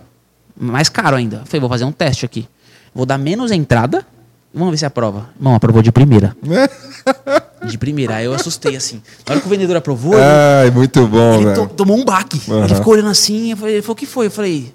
[0.59, 1.41] Mais caro ainda.
[1.45, 2.47] Falei, vou fazer um teste aqui.
[2.93, 4.05] Vou dar menos entrada.
[4.53, 5.29] Vamos ver se aprova.
[5.39, 6.35] Não, aprovou de primeira.
[7.67, 8.15] De primeira.
[8.15, 9.01] Aí eu assustei assim.
[9.25, 12.41] Na hora que o vendedor aprovou, ele- Ai, muito bom, ele to- tomou um baque.
[12.49, 12.65] Aham.
[12.65, 13.51] Ele ficou olhando assim.
[13.51, 14.27] Eu falei, ele falou, o que foi?
[14.27, 14.73] Eu falei,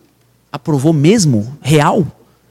[0.50, 1.56] aprovou mesmo?
[1.60, 2.06] Real?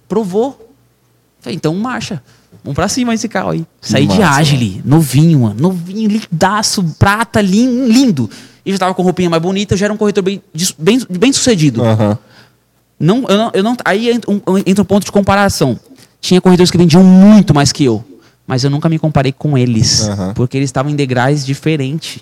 [0.07, 0.57] Provou.
[0.59, 2.21] Eu falei, então marcha.
[2.63, 3.65] Vamos pra cima esse carro aí.
[3.81, 5.59] Saí de massa, Agile, novinho, mano.
[5.59, 8.29] Novinho, lindaço, prata, lin- lindo.
[8.63, 10.41] E já tava com roupinha mais bonita, eu já era um corretor bem,
[10.77, 11.83] bem, bem sucedido.
[11.83, 12.17] Aham.
[12.99, 15.79] Não, eu não, eu não, aí entra um, entra um ponto de comparação.
[16.19, 18.03] Tinha corretores que vendiam muito mais que eu,
[18.51, 20.33] mas eu nunca me comparei com eles, Aham.
[20.33, 22.21] porque eles estavam em degraus diferentes.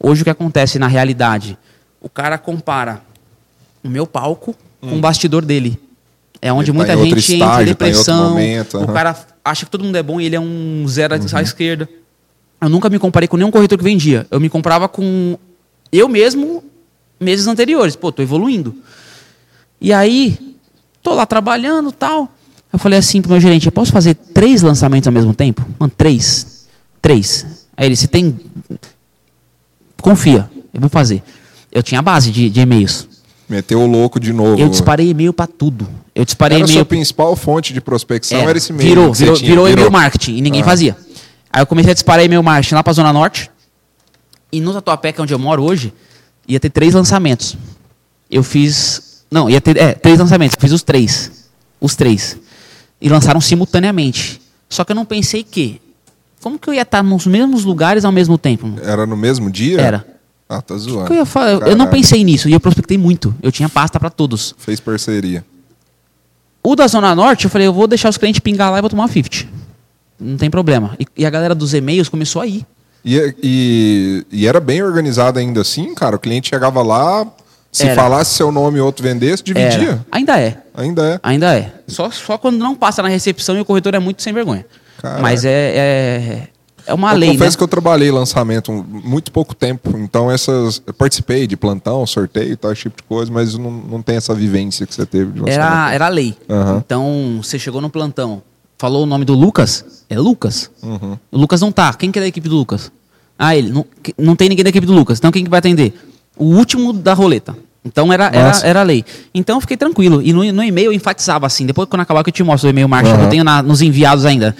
[0.00, 1.58] Hoje o que acontece na realidade?
[2.00, 3.02] O cara compara
[3.84, 5.78] o meu palco com o bastidor dele.
[6.40, 8.30] É onde Ele tá muita outro gente entra em estágio, tá em depressão.
[8.30, 8.92] momento, o aham.
[8.94, 11.86] cara acha que todo mundo é bom e ele é um zero à esquerda.
[12.62, 14.26] Eu nunca me comparei com nenhum corretor que vendia.
[14.30, 15.36] Eu me comparava com
[15.92, 16.64] eu mesmo
[17.20, 17.94] meses anteriores.
[17.94, 18.74] Pô, tô evoluindo.
[19.78, 20.56] E aí,
[21.02, 22.32] tô lá trabalhando tal.
[22.72, 25.66] Eu falei assim pro meu gerente, eu posso fazer três lançamentos ao mesmo tempo?
[25.78, 26.66] Mano, três.
[27.00, 27.46] Três.
[27.76, 28.38] Aí ele, você tem.
[30.00, 31.22] Confia, eu vou fazer.
[31.72, 33.08] Eu tinha a base de, de e-mails.
[33.48, 34.60] Meteu o louco de novo.
[34.60, 35.88] Eu disparei e-mail pra tudo.
[36.14, 36.86] Eu disparei Era a sua e-mail.
[36.86, 38.88] principal fonte de prospecção, era, esse e-mail.
[38.88, 40.64] Virou, virou, tinha, virou e-mail marketing e ninguém Ah.
[40.64, 40.96] fazia.
[41.50, 43.50] Aí eu comecei a disparar e-mail marketing lá pra Zona Norte.
[44.52, 45.92] E no Tatuapé, que é onde eu moro hoje,
[46.46, 47.56] ia ter três lançamentos.
[48.30, 49.22] Eu fiz.
[49.30, 49.76] Não, ia ter.
[49.76, 50.54] É, três lançamentos.
[50.56, 51.30] Eu fiz os três.
[51.80, 52.36] Os três.
[53.00, 54.40] E lançaram simultaneamente.
[54.68, 55.80] Só que eu não pensei que
[56.40, 58.72] Como que eu ia estar nos mesmos lugares ao mesmo tempo?
[58.82, 59.80] Era no mesmo dia?
[59.80, 60.06] Era.
[60.48, 61.02] Ah, tá zoando.
[61.02, 61.50] O que eu ia falar?
[61.50, 63.34] Eu- Eu não pensei nisso e eu prospectei muito.
[63.42, 64.54] Eu tinha pasta para todos.
[64.56, 65.44] Fez parceria.
[66.62, 68.88] O da Zona Norte, eu falei, eu vou deixar os clientes pingar lá e vou
[68.90, 69.46] tomar uma 50.
[70.20, 70.94] Não tem problema.
[70.98, 72.64] E, e a galera dos e-mails começou a ir.
[73.04, 76.16] E, e, e era bem organizado ainda assim, cara.
[76.16, 77.26] O cliente chegava lá,
[77.70, 77.94] se Era.
[77.94, 79.90] falasse seu nome e outro vendesse, dividia.
[79.90, 80.06] Era.
[80.10, 80.58] Ainda é.
[80.74, 81.20] Ainda é.
[81.22, 81.72] Ainda é.
[81.86, 84.64] Só, só quando não passa na recepção e o corretor é muito sem vergonha.
[85.00, 85.22] Caraca.
[85.22, 86.48] Mas é, é,
[86.86, 87.34] é uma eu lei, né?
[87.34, 90.82] confesso que eu trabalhei lançamento muito pouco tempo, então essas.
[90.86, 94.16] Eu participei de plantão, sorteio e tal, esse tipo de coisa, mas não, não tem
[94.16, 95.62] essa vivência que você teve de lançamento.
[95.62, 96.34] Era, era lei.
[96.48, 96.82] Aham.
[96.84, 98.42] Então, você chegou no plantão,
[98.78, 100.70] falou o nome do Lucas, é Lucas.
[100.82, 101.18] Uhum.
[101.30, 101.92] O Lucas não tá.
[101.92, 102.90] Quem que é da equipe do Lucas?
[103.38, 103.70] Ah, ele.
[103.70, 103.84] Não,
[104.16, 105.18] não tem ninguém da equipe do Lucas.
[105.18, 105.94] Então, quem que vai atender?
[106.38, 107.56] O último da roleta.
[107.84, 109.04] Então, era, era, era lei.
[109.34, 110.20] Então, eu fiquei tranquilo.
[110.22, 111.64] E no, no e-mail eu enfatizava assim.
[111.66, 113.24] Depois, quando acabar, que eu te mostro o e-mail marketing, Aham.
[113.24, 114.54] eu tenho na- nos enviados ainda.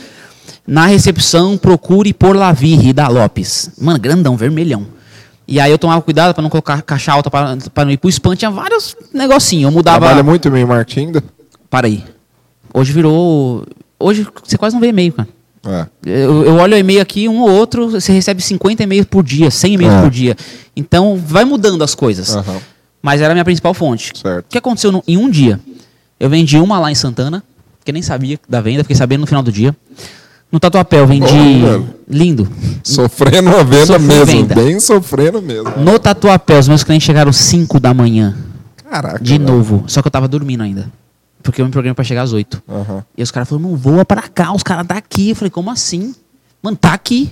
[0.67, 3.71] Na recepção, procure por Lavi Rida Lopes.
[3.81, 4.87] Mano, grandão, vermelhão.
[5.47, 8.37] E aí eu tomava cuidado pra não colocar caixa alta pra não ir pro spam.
[8.37, 9.65] Tinha vários negocinhos.
[9.65, 10.01] Eu mudava.
[10.01, 11.25] Trabalha muito em meio marketing ainda?
[11.71, 12.05] Para aí.
[12.73, 13.65] Hoje virou.
[13.99, 15.29] Hoje você quase não vê e-mail, cara.
[15.69, 15.87] É.
[16.05, 19.51] Eu, eu olho o e-mail aqui, um ou outro, você recebe 50 e-mails por dia,
[19.51, 20.01] 100 e-mails É.
[20.03, 20.37] por dia.
[20.77, 22.35] Então, vai mudando as coisas.
[22.37, 22.57] Aham.
[23.03, 24.13] Mas era a minha principal fonte.
[24.21, 24.47] Certo.
[24.47, 25.61] O que aconteceu no- em um dia?
[26.19, 27.43] Eu vendi uma lá em Santana,
[27.85, 29.75] que nem sabia da venda, fiquei sabendo no final do dia.
[30.51, 31.27] No Tatuapé eu vendi.
[31.27, 31.91] Velho.
[32.09, 32.49] lindo.
[32.83, 34.25] Sofrendo a venda Sofri mesmo.
[34.27, 34.55] venda.
[34.55, 35.71] Bem sofrendo mesmo.
[35.77, 38.35] No Tatuapé, os meus clientes chegaram 5 da manhã.
[38.91, 39.19] Caraca.
[39.23, 39.45] De velho.
[39.45, 39.85] novo.
[39.87, 40.91] Só que eu tava dormindo ainda.
[41.49, 42.63] Porque eu me programei pra chegar às 8.
[42.69, 43.03] Aham.
[43.17, 45.31] E os caras falaram, não, voa pra cá, os caras daqui.
[45.31, 46.15] Eu falei, como assim?
[46.63, 47.31] Mano, tá aqui.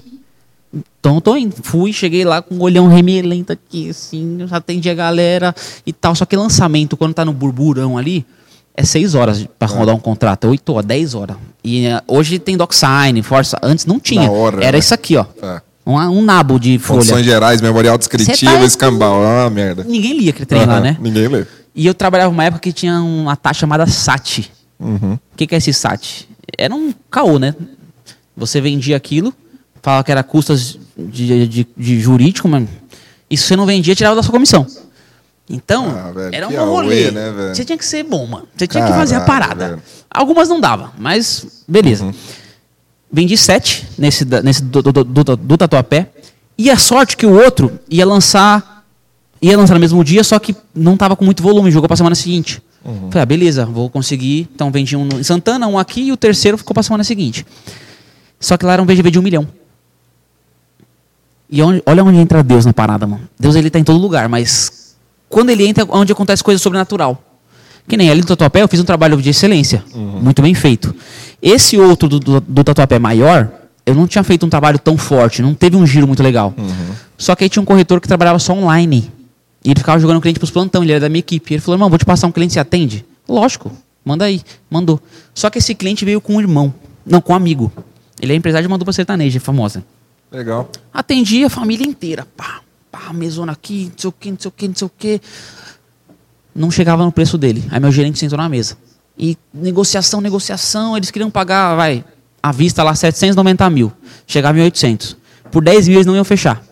[0.98, 1.54] Então eu tô indo.
[1.62, 5.54] Fui, cheguei lá com um olhão remelento aqui, assim, atendi a galera
[5.86, 6.14] e tal.
[6.14, 8.24] Só que lançamento, quando tá no burburão ali,
[8.74, 11.36] é 6 horas pra rodar um contrato, 8 horas, 10 horas.
[11.62, 13.58] E eh, hoje tem DocSign, Força.
[13.62, 14.30] Antes não tinha.
[14.30, 14.78] Hora, Era né?
[14.78, 15.26] isso aqui, ó.
[15.42, 15.60] É.
[15.86, 17.00] Um, um nabo de folha.
[17.00, 19.20] Condições gerais, memorial descritivo, tá- escambau.
[19.20, 19.84] Uma merda.
[19.84, 20.80] Ninguém lia aquele trem lá, Aham.
[20.80, 20.96] né?
[21.00, 21.46] Ninguém lê.
[21.76, 24.50] E eu trabalhava numa época que tinha uma taxa chamada SAT.
[24.80, 25.12] Uhum.
[25.14, 26.26] O que, que é esse SAT?
[26.56, 27.54] Era um caô, né?
[28.36, 29.32] Você vendia aquilo,
[29.82, 32.66] falava que era custas de, de, de jurídico, mas
[33.28, 34.66] e se você não vendia, tirava da sua comissão.
[35.48, 37.10] Então, Ah, velho, era um rolê.
[37.10, 38.48] né, você tinha que ser bom, mano.
[38.56, 39.68] Você tinha que fazer a parada.
[39.68, 39.82] velho.
[40.10, 42.04] Algumas não dava, mas beleza.
[42.06, 42.14] Uhum.
[43.12, 46.10] Vendi sete nesse, nesse do, do, do, do, do Tatuapé.
[46.58, 48.75] E a sorte que o outro ia lançar.
[49.42, 52.14] Ia lançar no mesmo dia, só que não tava com muito volume, jogou pra semana
[52.14, 52.62] seguinte.
[52.84, 53.10] Uhum.
[53.10, 54.48] Falei, ah, beleza, vou conseguir.
[54.54, 57.44] Então vendi um em Santana, um aqui e o terceiro ficou pra semana seguinte.
[58.40, 59.46] Só que lá era um VGV de um milhão.
[61.50, 63.22] E onde- olha onde entra Deus na parada, mano.
[63.38, 64.94] Deus ele tá em todo lugar, mas
[65.28, 67.22] quando ele entra é onde acontece coisa sobrenatural.
[67.88, 70.92] Que nem ali no Tatuapé eu fiz um trabalho de excelência, muito bem feito.
[71.40, 73.48] Esse outro do, do, do Tatuapé maior,
[73.84, 76.52] eu não tinha feito um trabalho tão forte, não teve um giro muito legal.
[77.16, 79.08] Só que aí tinha um corretor que trabalhava só online.
[79.66, 81.54] E ele ficava jogando cliente pros plantão, ele era da minha equipe.
[81.54, 83.04] Ele falou, irmão, vou te passar um cliente, você atende?
[83.28, 83.72] Lógico,
[84.04, 84.40] manda aí.
[84.70, 85.00] Mandou.
[85.34, 86.72] Só que esse cliente veio com um irmão,
[87.04, 87.72] não, com um amigo.
[88.20, 89.84] Ele é empresário de uma dupla sertaneja famosa.
[90.30, 90.70] Legal.
[90.94, 92.24] Atendi a família inteira.
[92.36, 92.60] Pá,
[92.92, 95.20] pá, mesona aqui, não sei o que, não sei o que, não sei o que.
[96.54, 97.64] Não chegava no preço dele.
[97.68, 98.78] Aí meu gerente sentou na mesa.
[99.18, 102.04] E negociação, negociação, eles queriam pagar, vai,
[102.40, 103.92] à vista lá 790 mil.
[104.28, 105.16] Chegava em 800.
[105.50, 106.62] Por 10 mil eles não iam fechar.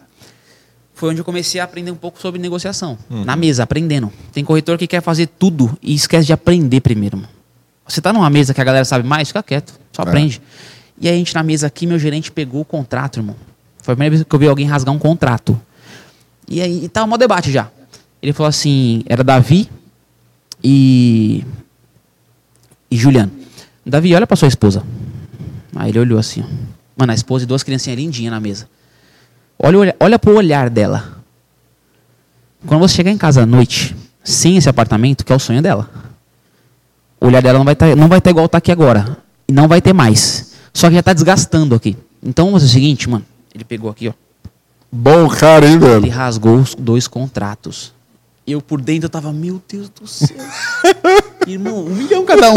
[1.05, 2.97] Foi onde eu comecei a aprender um pouco sobre negociação.
[3.11, 4.11] Na mesa, aprendendo.
[4.33, 7.19] Tem corretor que quer fazer tudo e esquece de aprender primeiro.
[7.19, 7.29] mano.
[7.87, 9.79] Você tá numa mesa que a galera sabe mais, fica quieto.
[9.93, 10.09] Só É.
[10.09, 10.41] aprende.
[10.99, 13.37] E aí a gente na mesa aqui, meu gerente pegou o contrato, irmão.
[13.83, 15.61] Foi a primeira vez que eu vi alguém rasgar um contrato.
[16.49, 17.69] E aí e tava mó debate já.
[18.23, 19.69] Ele falou assim, era Davi
[20.63, 21.45] e
[22.91, 23.31] e Juliano.
[23.85, 24.83] Davi, olha pra sua esposa.
[25.77, 26.47] Aí ele olhou assim, ó.
[26.97, 28.67] Mano, a esposa e duas criancinhas lindinhas na mesa.
[29.59, 31.23] Olha, o olha, olha pro olhar dela.
[32.67, 35.89] Quando você chegar em casa à noite, sem esse apartamento, que é o sonho dela,
[37.21, 39.17] o olhar dela não vai estar não vai tá igual tá aqui agora.
[39.47, 40.55] E não vai ter mais.
[40.73, 41.97] Só que já tá desgastando aqui.
[42.23, 43.25] Então vamos fazer o seguinte, mano.
[43.55, 44.13] Ele pegou aqui, ó.
[44.91, 46.11] Bom cara, hein, Ele velho?
[46.11, 47.93] rasgou os dois contratos.
[48.47, 50.37] Eu por dentro eu tava, meu Deus do céu.
[51.47, 52.57] Irmão, um milhão cada um.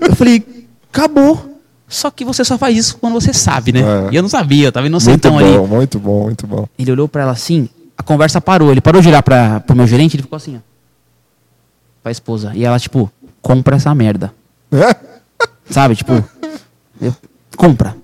[0.00, 1.55] Eu falei, acabou.
[1.88, 3.80] Só que você só faz isso quando você sabe, né?
[3.80, 4.12] É.
[4.12, 5.58] E eu não sabia, eu tava Muito inocentão bom, ali.
[5.68, 6.66] muito bom, muito bom.
[6.78, 8.72] Ele olhou pra ela assim, a conversa parou.
[8.72, 10.60] Ele parou de olhar pra, pro meu gerente, ele ficou assim, ó.
[12.02, 12.52] Pra esposa.
[12.54, 13.10] E ela, tipo,
[13.40, 14.32] compra essa merda.
[14.72, 14.96] É?
[15.70, 15.94] Sabe?
[15.96, 16.12] Tipo,
[17.00, 17.14] eu-
[17.56, 17.96] compra.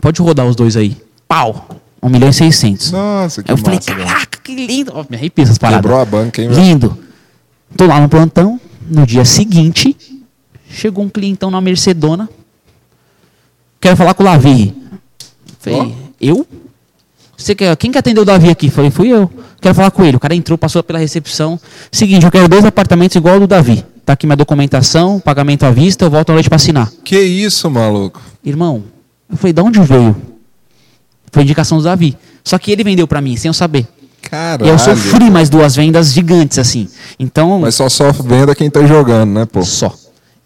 [0.00, 0.96] Pode rodar os dois aí.
[1.28, 1.68] Pau.
[2.02, 2.90] 1 milhão e 600.
[2.90, 4.08] Nossa, que eu falei, massa, velho.
[4.08, 4.92] caraca, que lindo.
[5.08, 5.82] Me arrepio essas paradas.
[5.82, 6.60] Quebrou a banca, hein, velho?
[6.60, 6.98] Lindo.
[7.76, 8.60] Tô lá no plantão.
[8.88, 9.96] No dia seguinte,
[10.68, 12.28] chegou um clientão na Mercedona.
[13.82, 14.72] Quero falar com o Lavi.
[15.58, 16.46] Falei, eu?
[17.36, 18.70] Você quer, quem que atendeu o Davi aqui?
[18.70, 19.28] Falei, fui eu.
[19.60, 20.16] Quero falar com ele.
[20.16, 21.58] O cara entrou, passou pela recepção.
[21.90, 23.84] Seguinte, eu quero dois apartamentos igual ao do Davi.
[24.06, 26.92] Tá aqui minha documentação, pagamento à vista, eu volto à noite pra assinar.
[27.04, 28.20] Que isso, maluco?
[28.44, 28.84] Irmão,
[29.28, 30.16] eu falei, de onde veio?
[31.32, 32.16] Foi indicação do Davi.
[32.44, 33.86] Só que ele vendeu pra mim, sem eu saber.
[34.22, 34.66] Caralho.
[34.66, 36.88] E eu sofri mais duas vendas gigantes, assim.
[37.18, 39.62] Então, Mas só sofre venda quem tá jogando, né, pô?
[39.64, 39.92] só.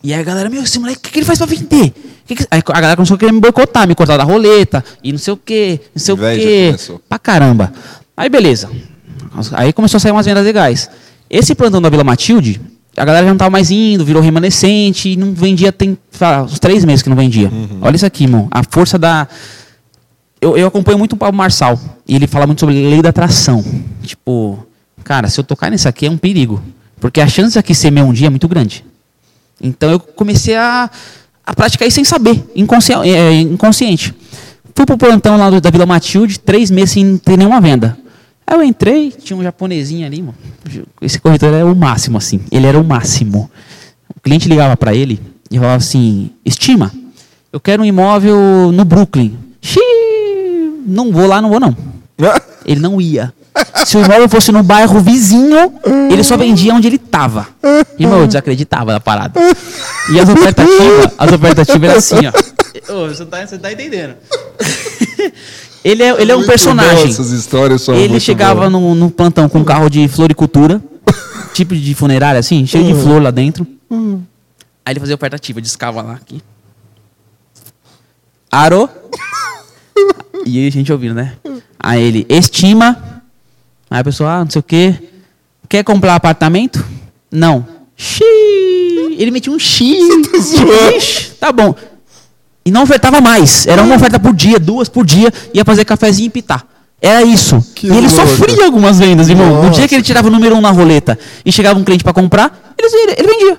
[0.02, 1.92] E aí a galera, meu, esse moleque, o que, que ele faz pra vender?
[2.26, 5.18] Que que- a galera começou a querer me boicotar, me cortar da roleta, e não
[5.18, 6.66] sei o quê, não sei Inveja o quê.
[6.66, 7.00] começou.
[7.08, 7.72] Pra caramba.
[8.16, 8.68] Aí beleza.
[9.52, 10.90] Aí começou a sair umas vendas legais.
[11.30, 12.60] Esse plantão da Vila Matilde,
[12.96, 16.58] a galera já não tava mais indo, virou remanescente, e não vendia, tem lá, uns
[16.58, 17.48] três meses que não vendia.
[17.48, 17.78] Uhum.
[17.82, 18.48] Olha isso aqui, irmão.
[18.50, 19.28] A força da.
[20.40, 23.64] Eu, eu acompanho muito o Pablo Marçal, e ele fala muito sobre lei da atração.
[24.02, 24.66] Tipo,
[25.04, 26.62] cara, se eu tocar nisso aqui é um perigo.
[27.00, 28.84] Porque a chance aqui ser meu um dia é muito grande.
[29.60, 30.90] Então eu comecei a,
[31.46, 34.12] a praticar isso sem saber, inconsci- é, inconsciente.
[34.74, 37.96] Fui pro plantão lá do- da Vila Matilde, três meses sem ter nenhuma venda.
[38.46, 40.34] Aí eu entrei, tinha um japonesinho ali, mano.
[41.00, 42.40] Esse corretor era o máximo, assim.
[42.50, 43.50] Ele era o máximo.
[44.14, 45.18] O cliente ligava para ele
[45.50, 46.92] e falava assim: Estima,
[47.52, 49.34] eu quero um imóvel no Brooklyn.
[49.62, 51.76] Xiii, não vou lá, não vou não.
[52.64, 53.32] Ele não ia.
[53.86, 55.72] Se o imóvel fosse no bairro vizinho,
[56.10, 57.48] ele só vendia onde ele tava.
[57.98, 59.40] Irmão, eu desacreditava da parada.
[60.10, 62.92] E as ofertativas, as ofertativas eram assim, ó.
[62.92, 64.14] Ô, você, tá, você tá entendendo.
[65.82, 69.48] ele é, ele é um Muito bom, Essas histórias são Ele chegava no, no plantão
[69.48, 70.82] com um carro de floricultura,
[71.54, 73.66] tipo de funerária assim, cheio de flor lá dentro.
[74.84, 76.42] Aí ele fazia oferta ativa, discava lá aqui.
[78.50, 78.88] Aro.
[80.46, 81.32] E aí a gente ouvindo, né?
[81.78, 83.22] Aí ele, estima.
[83.90, 84.94] Aí a pessoa, ah, não sei o quê.
[85.68, 86.84] Quer comprar apartamento?
[87.30, 87.66] Não.
[87.96, 89.16] Xiii.
[89.18, 89.96] Ele metia um X.
[90.96, 91.74] Ixi, tá bom.
[92.64, 93.66] E não ofertava mais.
[93.66, 95.32] Era uma oferta por dia, duas por dia.
[95.54, 96.66] Ia fazer cafezinho e pitar.
[97.00, 97.64] Era isso.
[97.74, 98.14] Que e ele louco.
[98.14, 99.48] sofria algumas vendas, irmão.
[99.48, 99.70] No Nossa.
[99.70, 102.74] dia que ele tirava o número um na roleta e chegava um cliente para comprar,
[102.78, 103.58] ele, ele, ele vendia.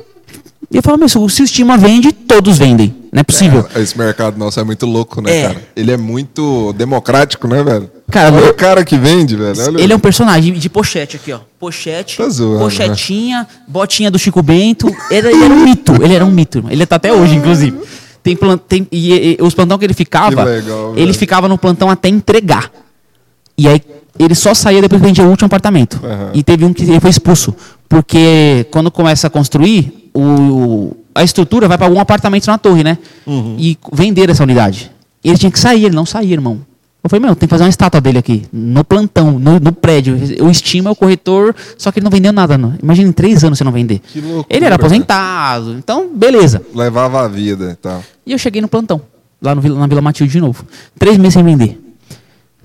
[0.70, 2.94] E eu falava, meu, se o estima vende, todos vendem.
[3.12, 3.66] Não é possível.
[3.74, 5.42] É, esse mercado nosso é muito louco, né, É.
[5.48, 5.62] cara?
[5.76, 7.90] Ele é muito democrático, né, velho?
[8.12, 9.54] Cara, Olha o cara que vende, velho.
[9.66, 11.40] Olha Ele é um personagem de pochete aqui, ó.
[11.58, 14.94] Pochete, Tá zoando, pochetinha, botinha do Chico Bento.
[15.10, 16.64] Ele, ele era um mito, ele era um mito.
[16.70, 17.80] Ele tá até hoje, inclusive.
[18.22, 21.14] Tem, plan- tem- e, e- os plantão que ele ficava, Que legal, ele velho.
[21.18, 22.70] ficava no plantão até entregar.
[23.58, 23.82] E aí
[24.20, 26.00] ele só saía depois que vendia o último apartamento.
[26.04, 26.32] Aham.
[26.34, 27.56] E teve um que ele foi expulso.
[27.88, 32.98] Porque quando começa a construir, o, a estrutura vai para algum apartamento na torre, né?
[33.26, 33.56] Uhum.
[33.60, 34.92] E vender essa unidade.
[35.24, 36.62] Ele tinha que sair, ele não saía, irmão.
[37.04, 40.20] Eu falei, meu, tem que fazer uma estátua dele aqui, no plantão, no, no prédio.
[40.36, 42.58] Eu estimo é o corretor, só que ele não vendeu nada.
[42.58, 42.74] Não.
[42.82, 44.02] Imagina em três anos você não vender.
[44.16, 46.62] Loucura, ele era aposentado, então, beleza.
[46.74, 48.04] Levava a vida e tal.
[48.26, 49.02] E eu cheguei no plantão,
[49.42, 50.66] lá no na Vila Matilde de novo.
[51.00, 51.80] Três meses sem vender.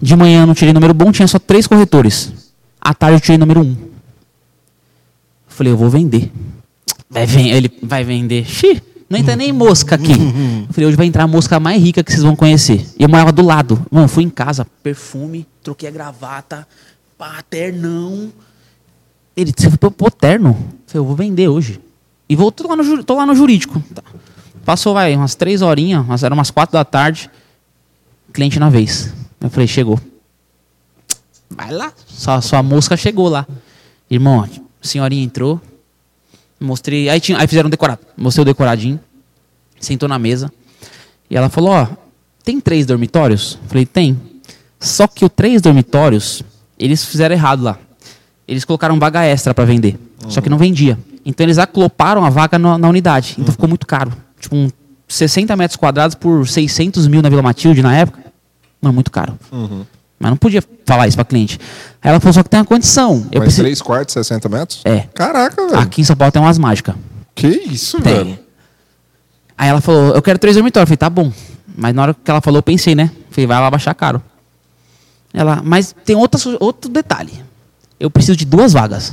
[0.01, 2.33] De manhã eu não tirei número bom, tinha só três corretores.
[2.81, 3.77] À tarde eu tirei número um.
[5.47, 6.33] Falei, eu vou vender.
[7.13, 8.45] Vai ven- ele vai vender.
[8.45, 10.13] Xi, não entra nem mosca aqui.
[10.69, 12.87] Eu falei, hoje vai entrar a mosca mais rica que vocês vão conhecer.
[12.99, 13.85] E eu morava do lado.
[13.91, 16.67] Mano, fui em casa, perfume, troquei a gravata,
[17.19, 18.33] pá, ternão.
[19.37, 20.51] Ele disse, pô, pô, terno?
[20.51, 20.55] Eu
[20.87, 21.79] falei, eu vou vender hoje.
[22.29, 23.83] E vou, tô lá no, tô lá no jurídico.
[23.95, 24.03] Tá.
[24.65, 27.31] Passou, vai, umas três horinhas, umas, eram umas quatro da tarde.
[28.33, 29.13] Cliente na vez.
[29.41, 30.01] Eu falei, chegou.
[31.51, 31.93] Vai lá.
[32.07, 33.47] Sua, sua mosca chegou lá.
[34.11, 34.49] Irmão, a
[34.81, 35.61] senhorinha entrou.
[36.63, 37.09] Mostrei.
[37.09, 38.01] Aí, tinha, aí fizeram um decorado.
[38.17, 39.01] Mostrei o decoradinho.
[39.81, 40.53] Sentou na mesa.
[41.29, 41.87] E ela falou: Ó,
[42.45, 43.59] tem três dormitórios?
[43.67, 44.21] Falei: Tem.
[44.79, 46.43] Só que os três dormitórios,
[46.79, 47.79] eles fizeram errado lá.
[48.47, 49.99] Eles colocaram vaga extra para vender.
[50.29, 50.99] Só que não vendia.
[51.25, 53.37] Então eles acloparam a vaga na, na unidade.
[53.39, 54.13] Então ficou muito caro.
[54.41, 54.71] Tipo, um
[55.09, 58.21] 60 metros quadrados por 600 mil na Vila Matilde na época.
[58.81, 59.39] Mano, muito caro.
[60.23, 61.59] Mas não podia falar isso pra cliente.
[62.01, 63.27] Aí ela falou: Só que tem uma condição.
[63.33, 63.63] Eu Mas preciso...
[63.63, 64.81] três quartos, 60 metros?
[64.85, 65.01] É.
[65.13, 65.81] Caraca, velho.
[65.81, 66.95] Aqui em São Paulo tem umas mágicas.
[67.35, 68.15] Que isso, Tem.
[68.15, 68.39] velho?
[69.59, 70.89] Aí ela falou, eu quero três dormitórios.
[70.89, 71.33] Eu falei, tá bom.
[71.77, 73.11] Mas na hora que ela falou, eu pensei, né?
[73.31, 74.23] Falei, vai lá baixar caro.
[75.35, 77.43] Ela, mas tem outra, outro detalhe.
[77.99, 79.13] Eu preciso de duas vagas.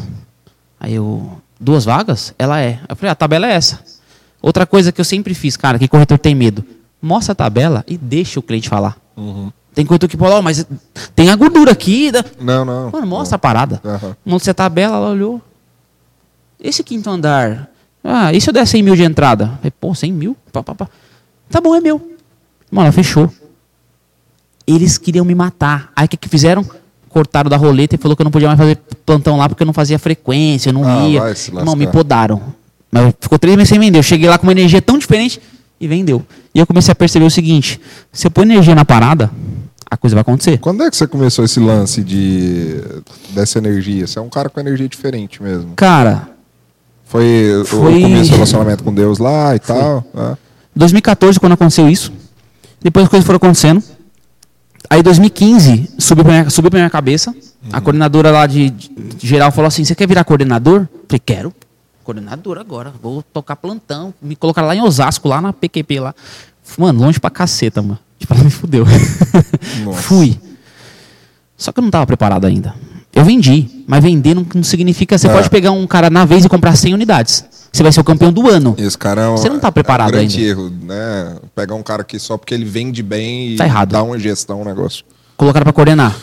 [0.80, 2.36] Aí eu, duas vagas?
[2.38, 2.80] Ela é.
[2.88, 3.80] Eu falei, a tabela é essa.
[4.44, 6.64] Outra coisa que eu sempre fiz, cara, que corretor tem medo.
[7.02, 8.96] Mostra a tabela e deixa o cliente falar.
[9.74, 10.66] Tem corretor que fala, ó, mas
[11.16, 12.12] tem a gordura aqui.
[12.12, 12.90] da-" Não, não.
[12.92, 13.80] Mano, mostra a parada.
[13.86, 14.16] Aham.
[14.26, 15.42] Mostrei a tabela, ela olhou.
[16.62, 17.70] Esse quinto andar.
[18.04, 19.48] Ah, e se eu der 100 mil de entrada?
[19.58, 20.36] Falei, pô, 100 mil?
[20.52, 20.88] Pá, pá, pá.
[21.50, 22.00] Tá bom, é meu.
[22.72, 23.32] Mano, ela fechou.
[24.68, 25.92] Eles queriam me matar.
[25.96, 26.66] Aí o que, que fizeram?
[27.10, 29.66] Cortaram da roleta e falou que eu não podia mais fazer plantão lá porque eu
[29.66, 31.22] não fazia frequência, eu não Ah, ia.
[31.60, 32.42] Irmão, me podaram.
[32.92, 33.98] Mas ficou três meses sem vender.
[34.00, 35.42] Eu cheguei lá com uma energia tão diferente
[35.80, 36.24] e vendeu.
[36.54, 37.80] E eu comecei a perceber o seguinte:
[38.12, 39.32] se eu pôr energia na parada,
[39.90, 40.58] a coisa vai acontecer.
[40.60, 42.82] Quando é que você começou esse lance de
[43.32, 44.06] dessa energia?
[44.08, 45.74] Você é um cara com energia diferente mesmo.
[45.76, 46.30] Cara,
[47.06, 50.06] Foi, Foi- o começo do relacionamento com Deus lá e tal.
[50.14, 50.38] né?
[50.76, 52.14] 2014, quando aconteceu isso,
[52.80, 53.82] depois as coisas foram acontecendo.
[54.90, 57.34] Aí 2015 subiu pra minha, subiu pra minha cabeça.
[57.74, 60.88] A coordenadora lá de, de- de geral falou assim: Você quer virar coordenador?
[61.08, 61.54] Falei, quero.
[62.04, 62.94] Coordenador agora.
[63.02, 64.14] Vou tocar plantão.
[64.22, 66.14] Me colocaram lá em Osasco, lá na PQP lá.
[66.78, 68.00] Mano, longe pra caceta, mano.
[68.20, 68.86] Tipo, ela me fudeu.
[69.96, 70.38] Fui.
[71.58, 72.74] Só que eu não tava preparado ainda.
[73.14, 75.18] Eu vendi, mas vender não, não significa.
[75.18, 75.34] Você É.
[75.34, 77.44] pode pegar um cara na vez e comprar 100 unidades.
[77.72, 78.76] Você vai ser o campeão do ano.
[78.78, 80.50] Esse cara é um, Você não tá preparado é um grande ainda.
[80.50, 81.38] erro, né?
[81.56, 83.90] Pegar um cara que só porque ele vende bem e Tá errado.
[83.92, 85.04] dá uma gestão, um negócio.
[85.38, 86.16] colocaram pra coordenar.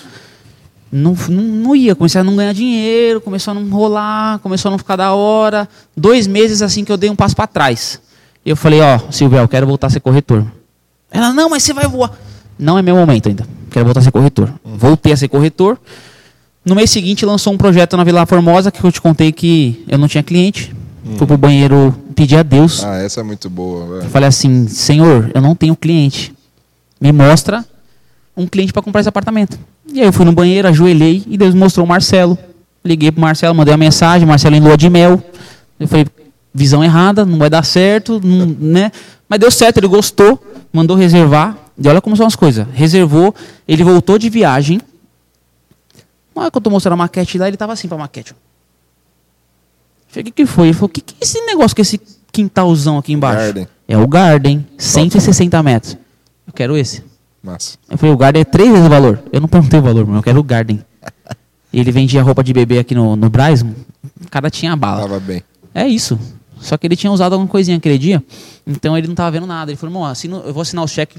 [0.90, 4.72] Não, não, não ia, comecei a não ganhar dinheiro, começou a não rolar, começou a
[4.72, 5.68] não ficar da hora.
[5.97, 8.01] Dois meses assim que eu dei um passo pra trás.
[8.44, 10.47] Eu falei, ó, Silvia, eu quero voltar a ser corretor.
[11.11, 12.13] Ela, não, mas você vai voar.
[12.59, 13.47] Não é meu momento ainda.
[13.71, 14.53] Quero voltar a ser corretor.
[14.65, 15.79] Voltei a ser corretor.
[16.65, 19.99] No mês seguinte lançou um projeto na Vila Formosa que eu te contei que eu
[19.99, 20.75] não tinha cliente.
[21.17, 22.83] Fui pro banheiro pedir a Deus.
[22.83, 26.35] Ah, essa é muito boa, Eu falei assim, Senhor, eu não tenho cliente.
[27.01, 27.65] Me mostra
[28.37, 29.57] um cliente para comprar esse apartamento.
[29.93, 32.37] E aí eu fui no banheiro, ajoelhei e Deus me mostrou o Marcelo.
[32.85, 35.23] Liguei pro Marcelo, mandei uma mensagem, Marcelo em lua de mel.
[35.79, 36.07] Eu falei,
[36.53, 38.91] visão errada, não vai dar certo, não- né?
[39.29, 40.43] Mas deu certo, ele gostou,
[40.77, 41.57] mandou reservar.
[41.79, 42.66] E olha como são as coisas.
[42.72, 43.35] Reservou,
[43.66, 44.81] ele voltou de viagem.
[46.35, 48.35] Na hora que eu tô mostrando a maquete lá, ele tava assim pra maquete.
[50.09, 50.68] Falei, o que, que foi?
[50.68, 52.01] Ele falou, o que, que é esse negócio com esse
[52.31, 53.39] quintalzão aqui embaixo?
[53.39, 53.68] Garden.
[53.89, 55.97] É o Garden, 160 metros.
[56.47, 57.03] Eu quero esse.
[57.43, 57.79] Massa.
[57.91, 59.22] Eu falei, o Garden é três vezes o valor.
[59.33, 60.85] Eu não perguntei o valor, mas eu quero o Garden.
[61.72, 65.03] Ele vendia roupa de bebê aqui no, no Braz, o cara tinha bala.
[65.03, 65.43] Tava bem.
[65.74, 66.18] É isso.
[66.61, 68.23] Só que ele tinha usado alguma coisinha aquele dia,
[68.67, 69.71] então ele não tava vendo nada.
[69.71, 71.19] Ele falou, irmão, assino, eu vou assinar o cheque.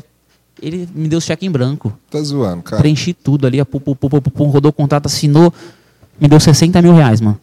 [0.61, 1.93] Ele me deu o cheque em branco.
[2.09, 2.81] Tá zoando, cara.
[2.81, 5.53] Preenchi tudo ali, a pu, pu, pu, pu, pu, pum, rodou o contrato, assinou.
[6.19, 7.39] Me deu 60 mil reais, mano.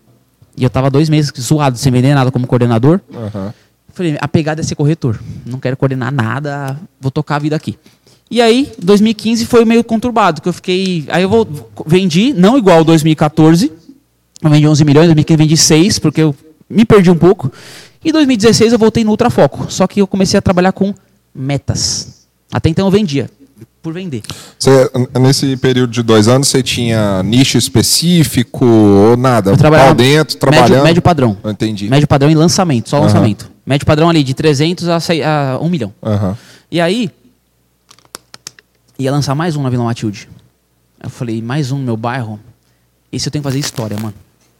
[0.56, 3.00] E eu tava dois meses zoado, sem vender nada como coordenador.
[3.12, 3.54] Aham.
[3.92, 5.20] Falei, a pegada é ser corretor.
[5.46, 7.78] Não quero coordenar nada, vou tocar a vida aqui.
[8.28, 11.04] E aí, 2015 foi meio conturbado, que eu fiquei.
[11.08, 11.46] Aí eu vou,
[11.86, 13.70] vendi, não igual 2014.
[14.42, 16.34] Eu vendi 11 milhões, 2015 eu vendi 6, porque eu
[16.74, 17.50] me perdi um pouco.
[18.04, 19.66] E 2016 eu voltei no Ultrafoco.
[19.70, 20.92] Só que eu comecei a trabalhar com
[21.34, 22.26] metas.
[22.52, 23.30] Até então eu vendia,
[23.82, 24.22] por vender.
[24.58, 29.50] Você, nesse período de dois anos, você tinha nicho específico ou nada?
[29.50, 30.68] Eu trabalhava Pau dentro, trabalhando?
[30.70, 31.36] Médio, médio padrão.
[31.42, 31.88] Eu Entendi.
[31.88, 33.06] Médio padrão em lançamento, só Aham.
[33.06, 33.50] lançamento.
[33.66, 35.92] Médio padrão ali de 300 a, sei- a 1 milhão.
[36.02, 36.36] Aham.
[36.70, 37.10] E aí,
[38.98, 40.28] ia lançar mais um na Vila Matilde.
[41.02, 42.38] Eu falei, mais um no meu bairro.
[43.10, 44.14] Esse eu tenho que fazer história, mano.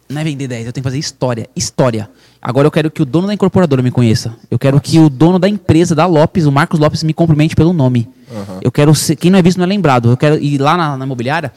[0.07, 1.49] Não é vender 10, eu tenho que fazer história.
[1.55, 2.09] História.
[2.41, 4.35] Agora eu quero que o dono da incorporadora me conheça.
[4.51, 7.73] Eu quero que o dono da empresa, da Lopes, o Marcos Lopes, me cumprimente pelo
[7.73, 8.07] nome.
[8.31, 8.59] Aham.
[8.61, 9.15] Eu quero ser.
[9.15, 10.11] Quem não é visto não é lembrado.
[10.11, 11.51] Eu quero ir lá na, na imobiliária.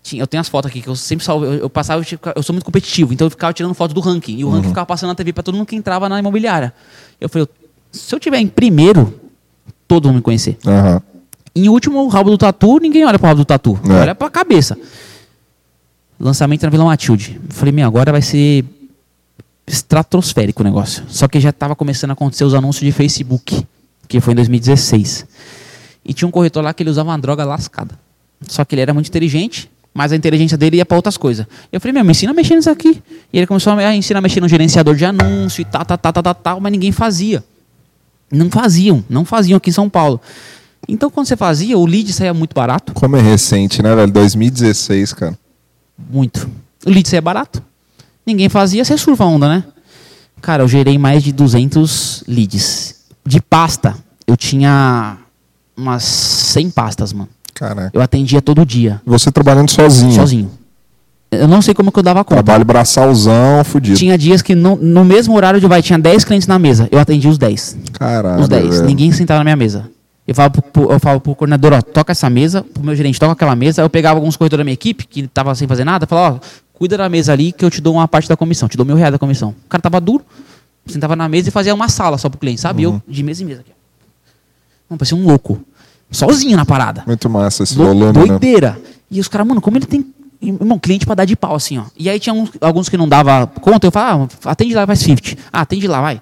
[0.00, 1.44] tinha- Eu tenho as fotos aqui que eu sempre salvo.
[1.44, 4.00] Eu, eu passava, eu, ficava- eu sou muito competitivo, então eu ficava tirando foto do
[4.00, 4.36] ranking.
[4.38, 6.72] E o ranking ficava passando na TV para todo mundo que entrava na imobiliária.
[7.20, 7.48] Eu falei,
[7.90, 9.12] se eu tiver em primeiro,
[9.88, 10.56] todo mundo me conhecer.
[10.64, 11.02] Aham.
[11.56, 13.76] Em último, o rabo do tatu, ninguém olha pro rabo do tatu.
[13.90, 13.92] É.
[14.02, 14.78] Olha pra cabeça.
[16.20, 17.40] Lançamento na Vila Matilde.
[17.50, 18.64] Falei, meu, agora vai ser
[19.66, 21.04] estratosférico o negócio.
[21.08, 23.64] Só que já estava começando a acontecer os anúncios de Facebook,
[24.08, 25.26] que foi em 2016.
[26.04, 27.98] E tinha um corretor lá que ele usava uma droga lascada.
[28.48, 31.46] Só que ele era muito inteligente, mas a inteligência dele ia para outras coisas.
[31.70, 33.02] Eu falei, meu, me ensina a mexer nisso aqui.
[33.32, 36.12] E ele começou a ensinar a mexer no gerenciador de anúncio e tal, tal, tal,
[36.12, 37.44] tal, tal, tal, mas ninguém fazia.
[38.30, 40.20] Não faziam, não faziam aqui em São Paulo.
[40.88, 42.92] Então, quando você fazia, o lead saía muito barato.
[42.92, 44.10] Como é recente, né, velho?
[44.10, 45.38] 2016, cara.
[46.10, 46.48] Muito.
[46.86, 47.62] O lead saía barato.
[48.26, 49.64] Ninguém fazia, você surfa a onda, né?
[50.40, 52.96] Cara, eu gerei mais de 200 leads.
[53.26, 53.96] De pasta,
[54.26, 55.16] eu tinha
[55.76, 57.28] umas 100 pastas, mano.
[57.54, 57.90] Caraca.
[57.92, 60.12] Eu atendia todo dia, Você trabalhando sozinho.
[60.12, 60.50] sozinho.
[61.30, 62.42] Eu não sei como que eu dava conta.
[62.42, 63.98] Trabalho braçalzão, fudido.
[63.98, 66.88] Tinha dias que no, no mesmo horário de vai, tinha 10 clientes na mesa.
[66.90, 67.76] Eu atendia os 10.
[67.92, 68.40] Caralho.
[68.42, 68.68] Os 10.
[68.76, 68.84] velho.
[68.86, 69.90] Ninguém sentava na minha mesa.
[70.28, 73.32] Eu falo, pro, eu falo pro coordenador, ó, toca essa mesa, pro meu gerente, toca
[73.32, 73.80] aquela mesa.
[73.80, 76.98] Eu pegava alguns corretores da minha equipe, que tava sem fazer nada, falava, ó, cuida
[76.98, 79.10] da mesa ali que eu te dou uma parte da comissão, te dou mil reais
[79.10, 79.54] da comissão.
[79.64, 80.22] O cara tava duro,
[80.86, 82.82] sentava na mesa e fazia uma sala só pro cliente, sabe?
[82.82, 83.72] Eu, de mesa em mesa aqui.
[84.90, 85.60] Não, parecia um louco.
[86.10, 87.04] Sozinho na parada.
[87.06, 88.26] Muito massa esse Lou- volume, né?
[88.26, 88.78] doideira.
[89.10, 90.04] E os caras, mano, como ele tem.
[90.40, 91.84] Irmão, cliente pra dar de pau, assim, ó.
[91.96, 95.00] E aí tinha uns- alguns que não dava conta, eu falava, ah, atende lá, faz
[95.00, 95.36] 50.
[95.52, 96.20] Ah, atende lá, vai.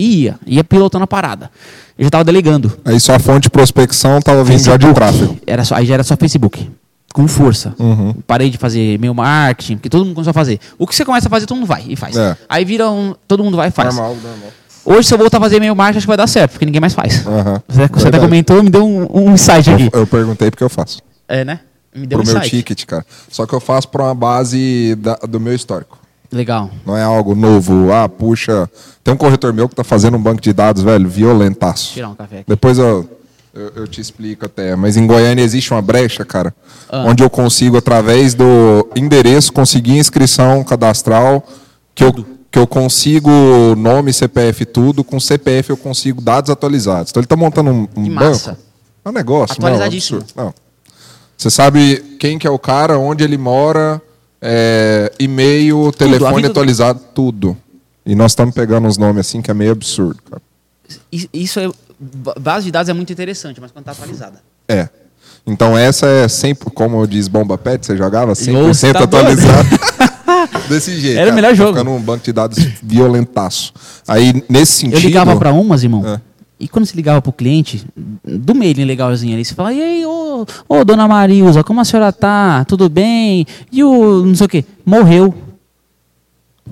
[0.00, 1.50] E ia, ia pilotando a parada.
[1.98, 2.72] Eu já tava delegando.
[2.84, 4.94] Aí sua fonte de prospecção tava vindo já de Facebook.
[4.94, 5.38] tráfego.
[5.46, 6.70] Era só, aí já era só Facebook.
[7.12, 7.74] Com força.
[7.78, 8.14] Uhum.
[8.26, 10.58] Parei de fazer meu marketing, porque todo mundo começou a fazer.
[10.78, 12.16] O que você começa a fazer, todo mundo vai e faz.
[12.16, 12.36] É.
[12.48, 13.14] Aí vira um.
[13.28, 13.94] Todo mundo vai e faz.
[13.94, 14.48] Normal, normal.
[14.84, 16.80] Hoje, se eu voltar a fazer meu marketing, acho que vai dar certo, porque ninguém
[16.80, 17.26] mais faz.
[17.26, 17.62] Aham.
[17.68, 19.90] Você, você até comentou, me deu um, um insight aqui.
[19.92, 21.00] Eu, eu perguntei porque eu faço.
[21.28, 21.60] É, né?
[21.94, 22.56] Me deu pro um meu insight.
[22.56, 23.04] ticket, cara.
[23.28, 25.98] Só que eu faço pra uma base da- do meu histórico.
[26.32, 26.70] Legal.
[26.86, 27.92] Não é algo novo.
[27.92, 28.68] Ah, puxa.
[29.02, 31.94] Tem um corretor meu que tá fazendo um banco de dados, velho, violentaço.
[31.94, 32.44] Tirar um café aqui.
[32.46, 33.08] Depois eu,
[33.52, 34.76] eu, eu te explico até.
[34.76, 36.54] Mas em Goiânia existe uma brecha, cara,
[36.88, 37.04] Ah.
[37.06, 41.44] onde eu consigo, através do endereço, conseguir inscrição cadastral,
[41.94, 42.12] que eu,
[42.50, 43.30] que eu consigo
[43.76, 45.02] nome, CPF, tudo.
[45.02, 47.10] Com CPF eu consigo dados atualizados.
[47.10, 48.56] Então ele tá montando um, um banco.
[49.04, 50.20] É um negócio, não, Atualizadíssimo.
[50.20, 50.40] absurdo.
[50.44, 50.54] Não.
[51.36, 54.00] Você sabe quem que é o cara, onde ele mora,
[54.40, 57.56] é, e-mail, telefone vida do- atualizado, tudo.
[58.04, 60.42] E nós estamos pegando uns nomes assim que é meio absurdo, cara.
[61.12, 61.68] Is- Isso é.
[61.98, 64.40] ba- Base de dados é muito interessante, mas quando tá atualizada.
[64.68, 64.88] É.
[65.46, 69.68] Então essa é sempre, como diz Bomba Pet, você jogava 100% Nossa, tá atualizado.
[70.68, 71.16] Desse jeito.
[71.18, 71.34] Era o cara.
[71.36, 71.72] melhor Tá jogo.
[71.78, 73.72] Ficando um banco de dados violentaço.
[74.06, 74.96] Aí, nesse sentido...
[74.98, 76.06] Eu ligava pra umas, irmão.
[76.06, 76.20] É.
[76.60, 77.86] E quando você ligava pro cliente,
[78.22, 82.12] do mailing legalzinho ali, você fala, e aí, ô, ô dona Marilza, como a senhora
[82.12, 82.66] tá?
[82.66, 83.46] Tudo bem?
[83.72, 84.64] E o não sei o quê?
[84.84, 85.34] Morreu.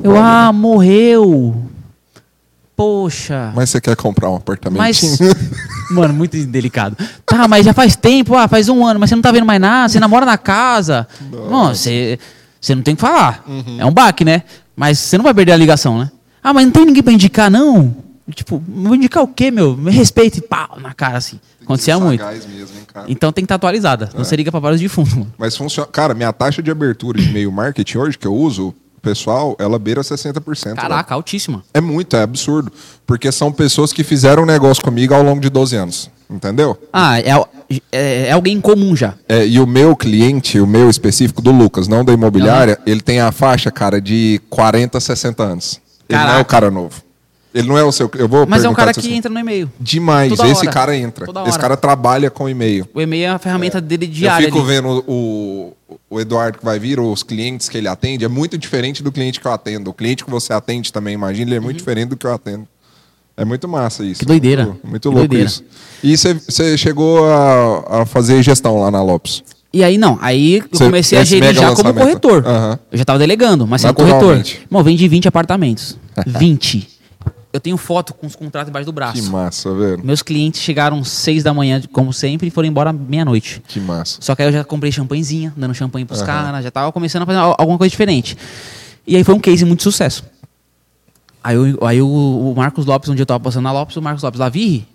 [0.02, 1.56] Eu, ah, morreu.
[2.76, 3.50] Poxa.
[3.56, 4.78] Mas você quer comprar um apartamento?
[4.78, 5.00] Mas,
[5.90, 6.94] mano, muito delicado.
[7.24, 9.60] Tá, mas já faz tempo, ah, faz um ano, mas você não tá vendo mais
[9.60, 11.08] nada, você namora na casa.
[11.32, 12.18] Não, você,
[12.60, 13.42] você não tem o que falar.
[13.78, 14.42] É um baque, né?
[14.76, 16.10] Mas você não vai perder a ligação, né?
[16.42, 18.07] Ah, mas não tem ninguém pra indicar, não?
[18.34, 19.76] Tipo, vou indicar o quê, meu?
[19.76, 21.40] Me respeite, pau, na cara, assim.
[21.62, 22.24] Acontecia muito.
[22.24, 22.48] Mesmo,
[22.78, 22.86] hein?
[23.08, 24.10] Então tem que estar atualizada.
[24.14, 25.32] Não você liga pra vários de fundo, mano.
[25.36, 25.88] Mas funciona.
[25.90, 30.02] Cara, minha taxa de abertura de e-mail marketing hoje que eu uso, pessoal, ela beira
[30.02, 30.64] 60%.
[30.64, 30.76] velho.
[30.76, 31.62] Caraca, altíssima.
[31.72, 32.72] É muito, é absurdo.
[33.06, 36.10] Porque são pessoas que fizeram um negócio comigo ao longo de 12 anos.
[36.30, 36.76] Entendeu?
[36.92, 37.30] Ah, é,
[37.90, 39.14] é, é alguém comum já.
[39.26, 43.20] É, e o meu cliente, o meu específico do Lucas, não da imobiliária, ele tem
[43.20, 45.80] a faixa, cara, de 40, 60 anos.
[46.08, 46.42] Ele não é Caraca.
[46.42, 47.07] o cara novo.
[47.58, 48.10] Ele não é o seu.
[48.16, 49.14] Eu vou Mas é um cara que assim.
[49.14, 49.70] entra no e-mail.
[49.80, 50.30] Demais.
[50.34, 50.70] Toda Esse hora.
[50.70, 51.26] cara entra.
[51.26, 51.58] Toda Esse hora.
[51.60, 52.88] cara trabalha com e-mail.
[52.94, 54.46] O e-mail é a ferramenta dele Eu diária.
[54.46, 54.66] fico ali.
[54.66, 55.72] vendo o,
[56.08, 59.40] o Eduardo que vai vir, os clientes que ele atende, é muito diferente do cliente
[59.40, 59.90] que eu atendo.
[59.90, 62.66] O cliente que você atende também, imagina, ele é muito diferente do que eu atendo.
[63.36, 64.14] É muito massa isso.
[64.14, 64.18] Uhum.
[64.20, 64.64] Que doideira.
[64.66, 65.46] Muito, muito Que louco doideira.
[65.46, 65.64] isso.
[66.02, 69.42] E você- chegou a, a fazer gestão lá na Lopes.
[69.72, 70.18] E aí, não.
[70.22, 71.98] Aí eu comecei a gerir já como lançamento.
[71.98, 72.44] corretor.
[72.46, 72.78] Aham.
[72.90, 74.36] Eu já estava delegando, mas sendo corretor.
[74.38, 75.96] Irmão, vendi 20 apartamentos.
[76.26, 76.88] 20.
[77.52, 79.32] Eu tenho foto com os contratos embaixo do Que braço.
[79.32, 80.04] massa, velho.
[80.04, 83.62] Meus clientes chegaram 6 da manhã, como sempre, e foram embora meia-noite.
[83.66, 84.18] Que massa.
[84.20, 86.26] Só que aí eu já comprei champanhezinha, dando champanhe pros Aham.
[86.26, 88.36] caras, já tava começando a fazer al- alguma coisa diferente.
[89.06, 90.24] E aí foi um case muito sucesso.
[91.42, 94.02] Aí, eu- aí o, o Marcos Lopes, um dia eu tava passando na Lopes, o
[94.02, 94.86] Marcos Lopes, Lavirri,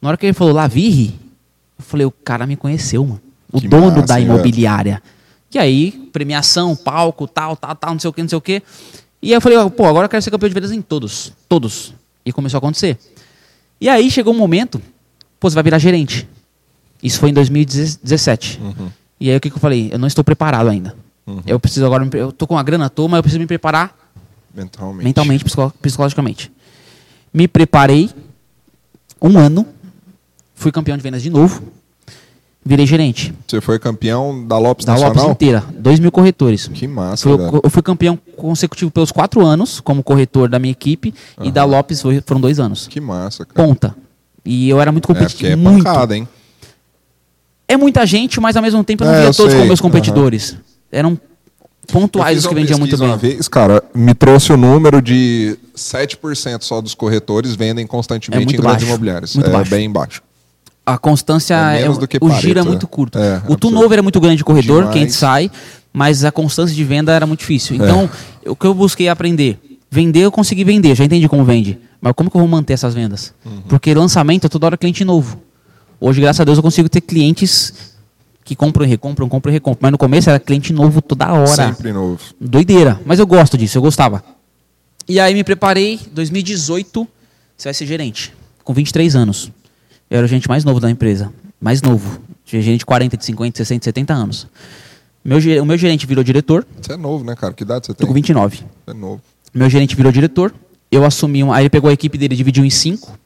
[0.00, 1.18] na hora que ele falou Lavirri,
[1.78, 3.20] eu falei, o cara me conheceu, mano.
[3.52, 5.02] O Que dono massa, da imobiliária.
[5.52, 8.62] E aí, premiação, palco, tal, tal, tal, não sei o que, não sei o que.
[9.26, 11.32] E aí eu falei, pô, agora eu quero ser campeão de vendas em todos.
[11.48, 11.92] Todos.
[12.24, 12.96] E começou a acontecer.
[13.80, 14.80] E aí chegou um momento,
[15.40, 16.28] pô, você vai virar gerente.
[17.02, 18.60] Isso foi em 2017.
[18.62, 18.88] Uhum.
[19.18, 19.88] E aí o que, que eu falei?
[19.92, 20.94] Eu não estou preparado ainda.
[21.44, 23.96] Eu preciso agora, eu tô com a grana à toa, mas eu preciso me preparar
[24.54, 25.04] Mentalmente.
[25.04, 26.52] mentalmente, psicolo- psicologicamente.
[27.34, 28.08] Me preparei
[29.20, 29.66] um ano,
[30.54, 31.62] fui campeão de vendas de novo,
[32.66, 35.30] virei gerente Você foi campeão da Lopes da Lopes Nacional?
[35.30, 36.66] inteira, dois mil corretores.
[36.68, 37.60] Que massa, Fui- velho.
[37.62, 42.02] eu fui campeão consecutivo pelos quatro anos como corretor da minha equipe e da Lopes
[42.02, 42.88] foi- foram dois anos.
[42.88, 43.66] Que massa, cara.
[43.66, 43.96] Ponta.
[44.44, 45.50] E eu era muito É, competitivo.
[45.50, 45.84] é muito.
[45.84, 46.28] pancada, hein?
[47.68, 49.58] É muita gente, mas ao mesmo tempo eu não É, via todos sei.
[49.60, 50.56] como meus competidores.
[50.90, 51.18] Eram
[51.88, 53.08] pontuais que vendiam muito bem.
[53.08, 58.58] Uma vez, cara, me trouxe o número de 7% só dos corretores vendem constantemente É
[58.58, 58.86] em grandes baixo.
[58.86, 59.34] imobiliárias.
[59.34, 59.70] Muito é baixo.
[59.70, 60.22] bem baixo.
[60.86, 62.88] A constância É é, o giro é Pareto, muito né?
[62.90, 63.18] curto.
[63.18, 64.92] É, o turnover é muito grande de corredor, Demais.
[64.92, 65.50] quem a gente sai,
[65.92, 67.74] mas a constância de venda era muito difícil.
[67.74, 67.84] É.
[67.84, 68.08] Então,
[68.46, 69.58] o que eu busquei aprender?
[69.90, 71.78] Vender, eu consegui vender, já entendi como vende.
[72.00, 73.34] Mas como que eu vou manter essas vendas?
[73.44, 73.62] Uhum.
[73.68, 75.40] Porque lançamento é toda hora cliente novo.
[76.00, 77.72] Hoje, graças a Deus, eu consigo ter clientes
[78.44, 79.78] que compram e recompram, compram e recompram.
[79.82, 81.46] Mas no começo era cliente novo toda hora.
[81.48, 82.20] Sempre novo.
[82.40, 83.00] Doideira.
[83.04, 84.22] Mas eu gosto disso, eu gostava.
[85.08, 87.08] E aí me preparei, 2018,
[87.56, 88.32] você vai ser gerente,
[88.62, 89.50] com 23 anos.
[90.10, 91.32] Eu era o gerente mais novo da empresa.
[91.60, 92.20] Mais novo.
[92.44, 94.46] Tinha gerente de 40, de 50, de 60, 70 anos.
[95.24, 97.52] Meu, o meu gerente virou diretor, Você é novo, né, cara?
[97.52, 98.06] Que idade você tô tem?
[98.06, 98.58] com 29.
[98.58, 99.20] Você é novo.
[99.52, 100.54] Meu gerente virou diretor,
[100.90, 103.18] eu assumi, um, aí ele pegou a equipe dele, dividiu em 5.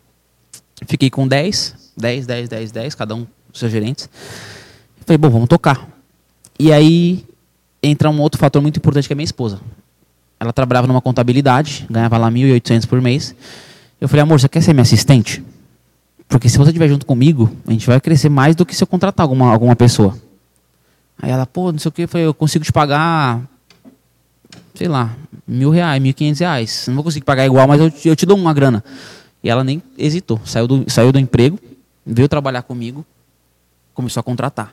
[0.87, 4.09] Fiquei com 10, 10, 10, 10, 10, cada um dos seus gerentes.
[5.05, 5.87] Falei, bom, vamos tocar.
[6.59, 7.24] E aí
[7.83, 9.61] entra um outro fator muito importante que é minha esposa.
[10.39, 13.35] Ela trabalhava numa contabilidade, ganhava lá 1.800 por mês.
[14.01, 15.43] Eu falei, amor, você quer ser minha assistente?
[16.31, 18.87] Porque se você estiver junto comigo, a gente vai crescer mais do que se eu
[18.87, 20.16] contratar alguma, alguma pessoa.
[21.20, 23.43] Aí ela, pô, não sei o que, eu eu consigo te pagar,
[24.74, 25.14] sei lá,
[25.47, 26.85] mil reais, mil quinhentos reais.
[26.87, 28.83] Não vou conseguir pagar igual, mas eu, te- eu te dou uma grana.
[29.43, 31.59] E ela nem hesitou, saiu do, saiu do emprego,
[32.07, 33.05] veio trabalhar comigo,
[33.93, 34.72] começou a contratar.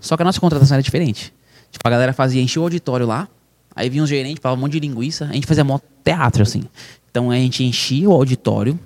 [0.00, 1.32] Só que a nossa contratação era diferente.
[1.72, 3.26] Tipo, a galera fazia, enchia o auditório lá,
[3.74, 6.64] aí vinha os gerentes, falava um monte de linguiça, a gente fazia mó teatro, assim.
[7.10, 8.78] Então a gente enchia o auditório,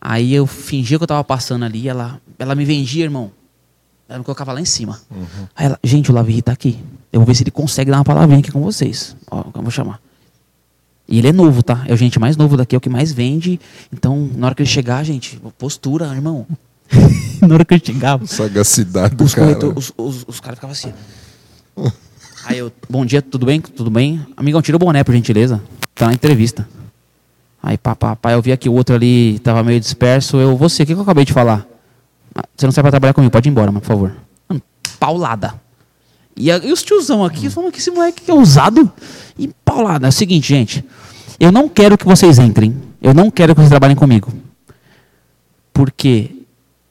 [0.00, 3.30] aí eu fingia que eu tava passando ali, ela, ela me vendia, irmão.
[4.08, 5.00] Ela me colocava lá em cima.
[5.54, 6.78] Aí ela, gente, o Lavi tá aqui.
[7.12, 9.14] Eu vou ver se ele consegue dar uma palavrinha aqui com vocês.
[9.30, 10.00] Ó, eu vou chamar.
[11.08, 11.84] E ele é novo, tá?
[11.86, 13.60] É o gente mais novo daqui, é o que mais vende.
[13.92, 16.46] Então, na hora que ele chegar, gente, postura, irmão.
[17.42, 19.46] na hora que ele chegava, Sagacidade do os, cara.
[19.54, 20.92] corretor- os, os, os caras ficavam assim.
[22.46, 23.60] Aí eu, bom dia, tudo bem?
[23.60, 24.24] Tudo bem?
[24.36, 25.62] Amigão, tira o boné, por gentileza.
[25.94, 26.66] Tá na entrevista.
[27.62, 30.36] Aí, pá, pá, pá, eu vi que o outro ali tava meio disperso.
[30.38, 31.66] Eu, você, o que, eu acabei de falar?
[32.34, 34.16] "Ah, Você não serve pra trabalhar comigo, pode ir embora, mano, por favor.
[34.48, 34.62] Mano,
[34.98, 35.54] paulada.
[36.36, 38.90] E, a- e os tiozão aqui falam que esse moleque é ousado.
[39.38, 40.06] E paulada.
[40.06, 40.84] É o seguinte, gente.
[41.38, 42.74] Eu não quero que vocês entrem.
[43.02, 44.32] Eu não quero que vocês trabalhem comigo.
[45.72, 46.30] Porque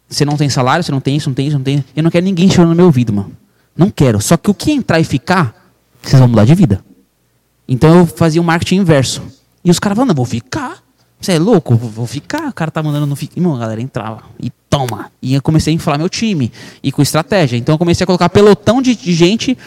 [0.07, 1.83] você não tem salário, você não tem isso, não tem isso, não tem.
[1.95, 3.31] Eu não quero ninguém chorando no meu ouvido, mano.
[3.75, 4.21] Não quero.
[4.21, 6.83] Só que o que entrar e ficar, vocês vão mudar de vida.
[7.67, 9.21] Então eu fazia o marketing inverso.
[9.63, 10.77] E os caras falavam, não, vou ficar.
[11.19, 11.75] Você é louco?
[11.75, 12.47] Vou ficar.
[12.49, 13.37] O cara tá mandando não ficar.
[13.37, 14.21] Irmão, a galera entrava.
[14.39, 15.11] E toma.
[15.21, 16.51] E eu comecei a inflar meu time.
[16.81, 17.57] E com estratégia.
[17.57, 19.57] Então eu comecei a colocar pelotão de, de gente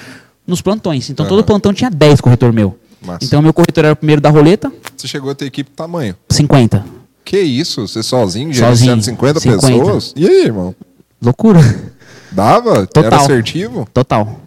[0.46, 1.10] nos plantões.
[1.10, 1.46] Então todo Aham.
[1.46, 2.78] plantão tinha 10 corretor meu.
[3.04, 3.24] Massa.
[3.24, 6.14] Então meu corretor era o primeiro da roleta, Você chegou a ter equipe tamanho.
[6.30, 6.84] 50.
[7.24, 7.86] Que isso?
[7.86, 9.60] Você sozinho, Sozinho, gerenciando 50, 50.
[9.66, 10.12] pessoas?
[10.16, 10.74] E aí, irmão?
[11.20, 11.60] Loucura.
[12.30, 12.70] Dava?
[12.78, 13.20] Era Total.
[13.20, 13.88] assertivo?
[13.92, 14.40] Total.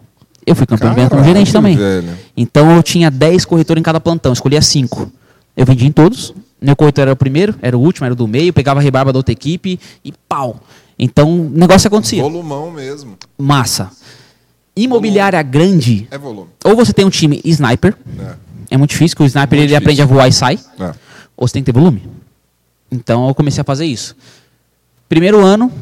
[0.44, 1.76] Eu fui campeão venda como Caralho, gerente também.
[1.76, 2.08] velho.
[2.36, 5.10] Então eu tinha 10 corretores em cada plantão, escolhia 5.
[5.56, 6.34] Eu vendia em todos.
[6.60, 9.12] Meu corretor era o primeiro, era o último, era o do meio, pegava a rebarba
[9.12, 10.60] da outra equipe e pau.
[10.98, 12.22] Então o negócio acontecia.
[12.22, 13.16] Volumão mesmo.
[13.38, 13.90] Massa.
[14.74, 16.48] Imobiliária grande, É volume.
[16.64, 18.34] ou você tem um time sniper, É.
[18.72, 20.92] é muito difícil, que o sniper Muito ele aprende a voar e sai, É.
[21.36, 22.02] ou você tem que ter volume.
[22.90, 24.14] Então eu comecei a fazer isso.
[25.08, 25.72] Primeiro ano,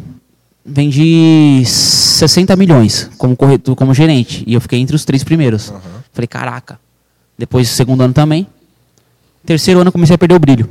[0.64, 4.44] vendi 60 milhões como corretor, como gerente.
[4.46, 5.72] E eu fiquei entre os três primeiros.
[6.12, 6.78] Falei, caraca.
[7.36, 8.46] Depois, segundo ano também.
[9.44, 10.68] Terceiro ano, eu comecei a perder o brilho.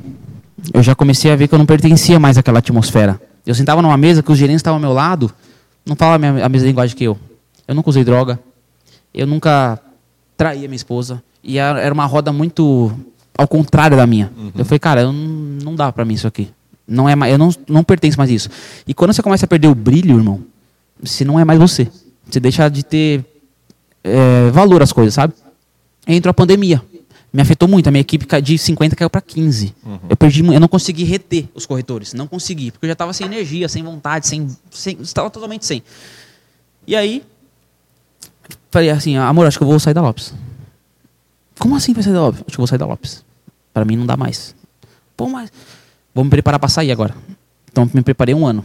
[0.73, 3.19] Eu já comecei a ver que eu não pertencia mais àquela atmosfera.
[3.45, 5.31] Eu sentava numa mesa que os gerentes estavam ao meu lado,
[5.85, 7.17] não falavam a mesma- a linguagem que eu.
[7.67, 8.39] Eu nunca usei droga.
[9.13, 9.79] Eu nunca
[10.37, 11.21] traía minha esposa.
[11.43, 12.91] E a- era uma roda muito
[13.37, 14.31] ao contrário da minha.
[14.57, 15.23] Eu falei, cara, eu não,
[15.63, 16.49] não dá pra mim isso aqui.
[16.87, 18.49] Não é eu não, não pertenço mais a isso.
[18.87, 20.41] E quando você começa a perder o brilho, irmão,
[21.01, 21.87] você não é mais você.
[22.29, 23.23] Você deixa de ter
[24.03, 25.33] é, valor às coisas, sabe?
[26.07, 26.81] Entrou a pandemia.
[27.33, 27.87] Me afetou muito.
[27.87, 29.73] A minha equipe de 50 caiu para 15.
[30.07, 32.13] Eu perdi, eu não consegui reter os corretores.
[32.13, 35.81] Não consegui, porque eu já estava sem energia, sem vontade, sem, sem estava totalmente sem.
[36.85, 37.23] E aí
[38.69, 40.33] falei assim, amor, acho que eu vou sair da Lopes.
[41.57, 42.41] Como assim vai sair da Lopes?
[42.41, 43.25] Acho que eu vou sair da Lopes.
[43.73, 44.55] Para mim não dá mais.
[45.17, 45.51] Pô, mas
[46.13, 47.15] vou me preparar para sair agora.
[47.71, 48.63] Então me preparei um ano.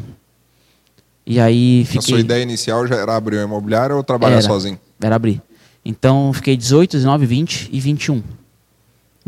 [1.27, 4.43] E aí A fiquei sua ideia inicial já era abrir uma imobiliária ou trabalhar Era.
[4.43, 4.79] sozinho?
[5.01, 5.41] era abrir.
[5.85, 8.23] Então, fiquei 18, 19, 20 e 21.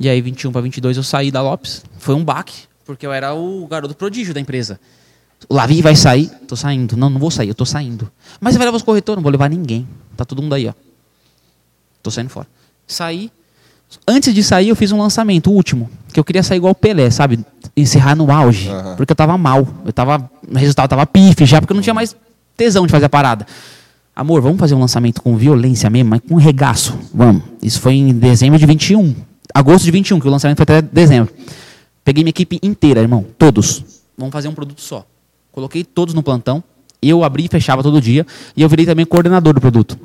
[0.01, 1.85] E aí, 21 para 22, eu saí da Lopes.
[1.99, 4.81] Foi um baque, porque eu era o garoto prodígio da empresa.
[5.47, 6.31] O Lavi vai sair.
[6.49, 6.97] Tô saindo.
[6.97, 8.11] Não, não vou sair, eu tô saindo.
[8.41, 9.19] Mas você vai levar os corretores?
[9.19, 9.87] Não vou levar ninguém.
[10.17, 10.73] Tá todo mundo aí, ó.
[12.03, 12.49] Tô saindo fora.
[12.87, 13.31] Saí.
[14.09, 15.91] Antes de sair, eu fiz um lançamento, o último.
[16.15, 17.45] Que eu queria sair igual o Pelé, sabe?
[17.77, 18.71] Encerrar no auge.
[18.71, 18.97] Aham.
[18.97, 19.69] Porque eu tava mal.
[19.85, 20.31] Eu tava.
[20.49, 22.17] O resultado tava pife já, porque eu não tinha mais
[22.57, 23.47] tesão de fazer a parada.
[24.17, 26.99] Amor, vamos fazer um lançamento com violência mesmo, mas com regaço.
[27.13, 27.43] Vamos.
[27.63, 29.15] Isso foi em dezembro de 21.
[29.55, 31.33] Agosto de 21, que o lançamento foi até dezembro.
[32.05, 33.25] Peguei minha equipe inteira, irmão.
[33.39, 33.85] Todos.
[34.17, 35.05] Vamos fazer um produto só.
[35.53, 36.63] Coloquei todos no plantão.
[37.03, 38.27] Eu abri e fechava todo dia.
[38.57, 39.99] E eu virei também coordenador do produto.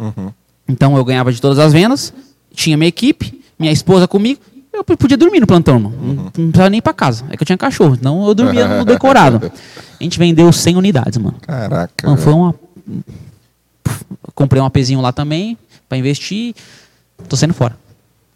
[0.68, 2.14] Então eu ganhava de todas as vendas,
[2.54, 4.42] tinha minha equipe, minha esposa comigo.
[4.74, 7.26] Eu podia dormir no plantão, não, não precisava nem ir pra casa.
[7.30, 9.52] É que eu tinha cachorro, então eu dormia no decorado.
[10.00, 11.38] A gente vendeu 100 unidades, mano.
[11.42, 12.08] Caraca.
[12.08, 12.56] Mano, foi uma.
[14.34, 16.54] Comprei um APzinho lá também, pra investir.
[17.30, 17.78] Tô saindo fora.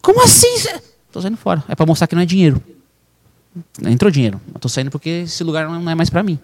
[0.02, 0.48] Como assim?
[1.12, 1.64] Tô saindo fora.
[1.68, 2.62] É pra mostrar que não é dinheiro.
[3.84, 4.40] Entrou dinheiro.
[4.60, 6.38] Tô saindo porque esse lugar não é mais pra mim.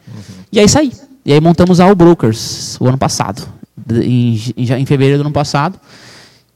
[0.52, 0.92] E aí saí.
[1.24, 3.48] E aí montamos a All Brokers o ano passado.
[3.92, 5.80] Em, em, fevereiro do ano passado.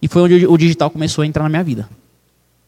[0.02, 1.88] E foi onde o digital começou a entrar na minha vida.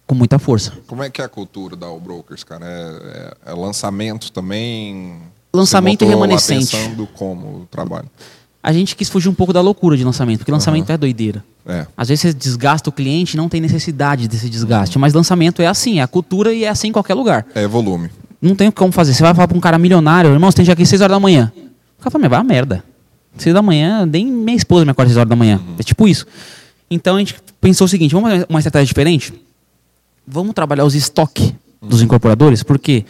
[0.06, 0.74] Com muita força.
[0.88, 2.66] Como é que é a cultura da All Brokers, cara?
[2.66, 5.18] É, é- é lançamento também?
[5.54, 6.76] Lançamento e lá remanescente.
[6.76, 8.10] pensando como o trabalho.
[8.62, 11.44] A gente quis fugir um pouco da loucura de lançamento, porque lançamento é doideira.
[11.66, 11.86] É.
[11.95, 14.97] Às vezes você desgasta o cliente e não tem necessidade desse desgaste.
[14.97, 17.45] Mas lançamento é assim, é a cultura e é assim em qualquer lugar.
[17.53, 18.09] É volume.
[18.41, 19.14] Não tem como fazer.
[19.14, 21.16] Você vai falar para um cara milionário, irmão, você tem que ir aqui 6 horas
[21.16, 21.51] da manhã.
[21.99, 22.84] O cara fala, "Mas vai a merda.
[23.38, 25.62] 6 da manhã, nem minha esposa me acorda 6 horas da manhã.
[25.78, 26.26] É tipo isso.
[26.89, 29.34] Então a gente pensou o seguinte: vamos fazer uma estratégia diferente?
[30.28, 33.05] Vamos trabalhar os estoques dos incorporadores, porque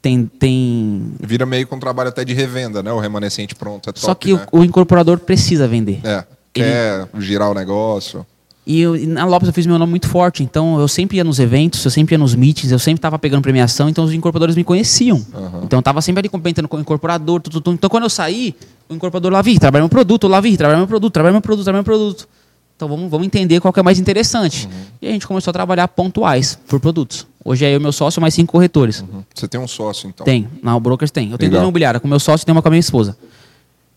[0.00, 0.26] tem.
[0.26, 1.12] tem...
[1.20, 2.92] Vira meio com um trabalho até de revenda, né?
[2.92, 3.90] O remanescente pronto.
[3.90, 4.46] É top, Só que né?
[4.52, 6.00] o, o incorporador precisa vender.
[6.04, 6.24] É.
[6.60, 8.24] quer girar o negócio.
[8.66, 11.22] E, eu- e na Lopes eu fiz meu nome muito forte, então eu sempre ia
[11.24, 14.56] nos eventos, eu sempre ia nos meetings, eu sempre tava pegando premiação, então os incorporadores
[14.56, 15.24] me conheciam.
[15.62, 17.40] Então eu tava sempre ali complementando com o incorporador.
[17.68, 18.56] Então quando eu saí,
[18.88, 21.64] o incorporador lá, vi, trabalha meu produto, lá, vi, trabalha meu produto, trabalha meu produto,
[21.64, 22.28] trabalha meu produto.
[22.74, 24.68] Então vamos, vamos entender qual que é mais interessante.
[25.00, 27.24] E a gente começou a trabalhar pontuais por produtos.
[27.44, 29.02] Hoje é eu meu sócio, mais cinco corretores.
[29.32, 30.24] Você tem um sócio, então.
[30.24, 31.30] Tem, na Brokers tem.
[31.30, 31.60] Eu tenho Legal.
[31.60, 33.16] duas imobiliárias, com meu sócio e tenho uma com a minha esposa.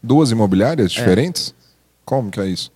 [0.02, 0.34] Duas É.
[0.34, 1.54] imobiliárias diferentes?
[2.10, 2.72] Como que é isso?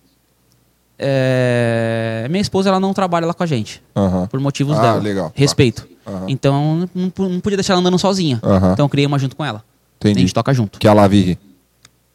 [0.96, 3.82] É, Minha esposa ela não trabalha lá com a gente.
[4.30, 4.98] Por motivos Ah, dela.
[5.00, 5.32] legal.
[5.34, 5.88] Respeito.
[6.28, 8.40] Então, não, não podia deixar ela andando sozinha.
[8.72, 9.64] Então, eu criei uma junto com ela.
[9.96, 10.18] Entendi.
[10.18, 10.78] A gente toca junto.
[10.78, 11.36] Que é a Lavirri.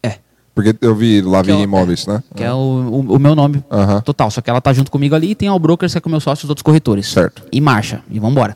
[0.01, 0.19] É.
[0.55, 2.23] Porque eu vi Lavirri Que é Imóveis, né?
[2.33, 3.61] Que é o, o, o meu nome
[4.05, 4.31] total.
[4.31, 6.11] Só que ela tá junto comigo ali e tem o Brokers, que é com o
[6.11, 7.07] meu sócio e os outros corretores.
[7.11, 7.43] Certo.
[7.51, 8.01] E marcha.
[8.09, 8.55] E vambora.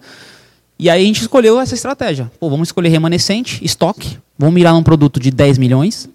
[0.79, 2.31] E aí a gente escolheu essa estratégia.
[2.39, 4.17] Pô, vamos escolher remanescente, estoque.
[4.39, 6.07] Vamos mirar num produto de 10 milhões.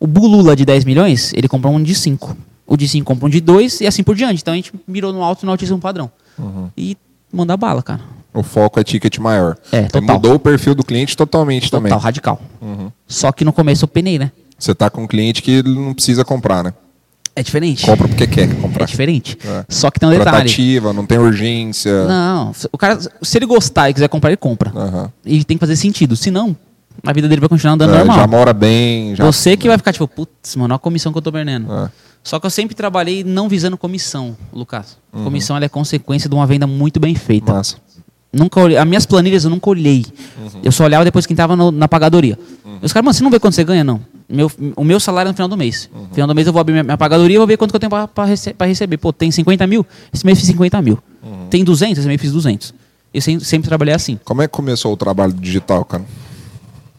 [0.00, 2.36] O Bulula de 10 milhões, ele compra um de 5.
[2.66, 4.40] O de 5 compra um de 2 e assim por diante.
[4.42, 6.10] Então a gente mirou no alto e no altíssimo padrão.
[6.38, 6.68] Uhum.
[6.76, 6.96] E
[7.32, 8.00] manda bala, cara.
[8.32, 9.56] O foco é ticket maior.
[9.70, 10.16] É, total.
[10.16, 11.90] mudou o perfil do cliente totalmente também.
[11.90, 12.40] Total, radical.
[12.60, 12.90] Uhum.
[13.06, 14.32] Só que no começo eu penei, né?
[14.58, 16.72] Você tá com um cliente que não precisa comprar, né?
[17.36, 17.84] É diferente.
[17.84, 18.86] Compra porque quer É comprar.
[18.86, 19.36] diferente.
[19.44, 19.64] É.
[19.68, 20.30] Só que tem um detalhe.
[20.30, 22.06] Tratativa, não tem urgência.
[22.06, 24.72] Não, o cara, se ele gostar e quiser comprar, ele compra.
[24.74, 25.12] Aham.
[25.24, 26.14] E tem que fazer sentido.
[26.16, 26.56] Senão,
[27.04, 28.16] a vida dele vai continuar andando É, normal.
[28.18, 29.14] já mora bem.
[29.16, 29.24] Já...
[29.24, 31.72] Você que vai ficar tipo, putz, mano, olha a comissão que eu tô perdendo.
[31.72, 31.90] É.
[32.22, 34.96] Só que eu sempre trabalhei não visando comissão, Lucas.
[35.12, 35.24] Uhum.
[35.24, 37.52] Comissão é consequência de uma venda muito bem feita.
[37.52, 37.76] Massa.
[38.32, 40.04] Nunca olhei, as minhas planilhas eu nunca olhei.
[40.38, 40.60] Uhum.
[40.64, 42.36] Eu só olhava depois quem tava no- na pagadoria.
[42.82, 44.00] Os caras, mano, você não vê quanto você ganha, não.
[44.28, 45.88] Meu, o meu salário é no final do mês.
[45.94, 46.02] Uhum.
[46.02, 47.76] No final do mês eu vou abrir minha, minha pagadoria e vou ver quanto que
[47.76, 48.96] eu tenho pra, pra, rece- receber.
[48.96, 49.86] Pô, tem 50 mil?
[50.12, 50.98] Esse mês fiz 50 mil.
[51.22, 51.46] Uhum.
[51.48, 51.98] Tem 200?
[51.98, 52.74] Esse mês fiz 200.
[53.12, 54.18] Eu sempre, sempre trabalhei assim.
[54.24, 56.02] Como é que começou o trabalho digital, cara?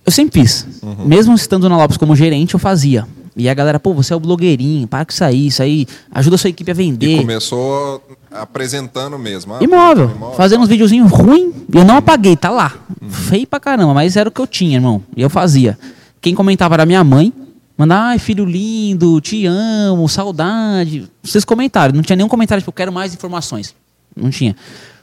[0.06, 0.68] Eu sempre fiz.
[0.82, 1.06] Uhum.
[1.06, 3.08] Mesmo estando na Lopes como gerente, eu fazia.
[3.36, 6.36] E a galera, pô, você é o blogueirinho, para com isso aí, isso aí ajuda
[6.36, 7.18] a sua equipe a E vender.
[7.18, 8.02] começou
[8.32, 9.54] apresentando mesmo.
[9.56, 10.36] ah, Imóvel, imóvel.
[10.38, 11.54] fazendo uns videozinhos ruins.
[11.74, 12.74] Eu não apaguei, tá lá.
[13.10, 15.04] Feio pra caramba, mas era o que eu tinha, irmão.
[15.18, 15.78] E eu fazia.
[16.22, 17.34] Quem comentava era minha mãe.
[17.78, 21.12] Mandava, ai, filho lindo, te amo, saudade.
[21.22, 21.94] Vocês comentaram.
[21.94, 23.76] Não tinha nenhum comentário, tipo, eu quero mais informações.
[24.16, 24.56] Não tinha.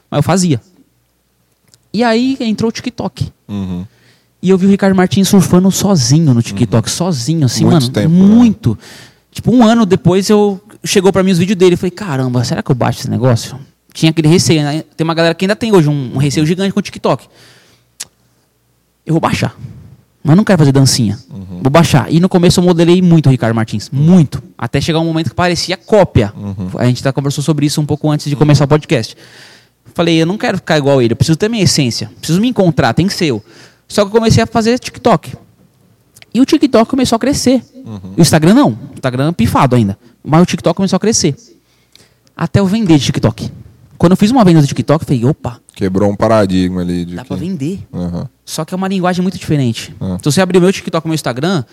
[0.09, 0.59] Mas eu fazia.
[1.93, 3.31] E aí entrou o TikTok.
[3.47, 3.85] Uhum.
[4.43, 7.89] E eu vi o Ricardo Martins surfando sozinho no TikTok, sozinho, assim, Muito mano.
[7.93, 8.25] tempo, né?
[8.25, 8.77] muito.
[9.31, 11.75] Tipo, um ano depois eu chegou pra mim os vídeos dele.
[11.75, 13.57] Eu falei, caramba, será que eu baixo esse negócio?
[13.93, 14.83] Tinha aquele receio, né?
[14.97, 17.25] Tem uma galera que ainda tem hoje um, um receio gigante com o TikTok.
[19.05, 19.55] Eu vou baixar.
[20.21, 21.17] Mas não quero fazer dancinha.
[21.31, 21.59] Uhum.
[21.61, 22.11] Vou baixar.
[22.11, 23.89] E no começo eu modelei muito o Ricardo Martins.
[23.93, 24.43] Muito.
[24.57, 26.33] Até chegar um momento que parecia cópia.
[26.35, 26.69] Uhum.
[26.77, 29.15] A gente tá conversou sobre isso um pouco antes de começar o podcast.
[29.93, 31.13] Falei, eu não quero ficar igual ele.
[31.13, 32.11] Eu preciso ter minha essência.
[32.19, 32.93] Preciso me encontrar.
[32.93, 33.41] Tem que ser eu.
[33.87, 35.35] Só que eu comecei a fazer TikTok.
[36.33, 37.63] E o TikTok começou a crescer.
[38.17, 38.69] O Instagram não.
[38.69, 39.97] O Instagram é pifado ainda.
[40.23, 41.35] Mas o TikTok começou a crescer.
[42.35, 43.51] Até eu vender de TikTok.
[43.97, 47.05] Quando eu fiz uma venda do TikTok, eu falei, opa, Quebrou um paradigma ali.
[47.05, 47.27] De dá que...
[47.27, 47.79] pra vender.
[47.93, 48.29] Aham.
[48.45, 49.95] Só que é uma linguagem muito diferente.
[49.99, 50.17] Ah.
[50.19, 51.63] Se você abrir o meu TikTok e meu Instagram,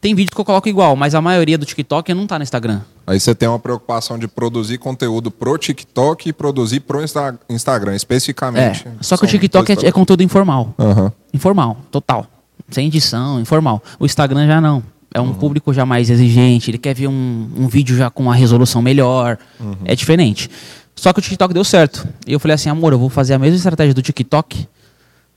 [0.00, 2.80] tem vídeo que eu coloco igual, mas a maioria do TikTok não tá no Instagram.
[3.06, 7.92] Aí você tem uma preocupação de produzir conteúdo pro TikTok e produzir pro Insta- Instagram,
[7.92, 7.96] É.
[7.96, 8.86] especificamente.
[9.00, 10.74] Só que o TikTok é, é conteúdo informal.
[10.78, 11.12] Aham.
[11.32, 12.26] Informal, total.
[12.70, 13.82] Sem edição, informal.
[13.98, 14.82] O Instagram já não.
[15.12, 15.28] É Uhum.
[15.28, 18.80] um público já mais exigente, ele quer ver um, um vídeo já com uma resolução
[18.82, 19.38] melhor.
[19.60, 19.76] Uhum.
[19.84, 20.50] É diferente.
[20.96, 22.06] Só que o TikTok deu certo.
[22.26, 24.66] E eu falei assim, amor, eu vou fazer a mesma estratégia do TikTok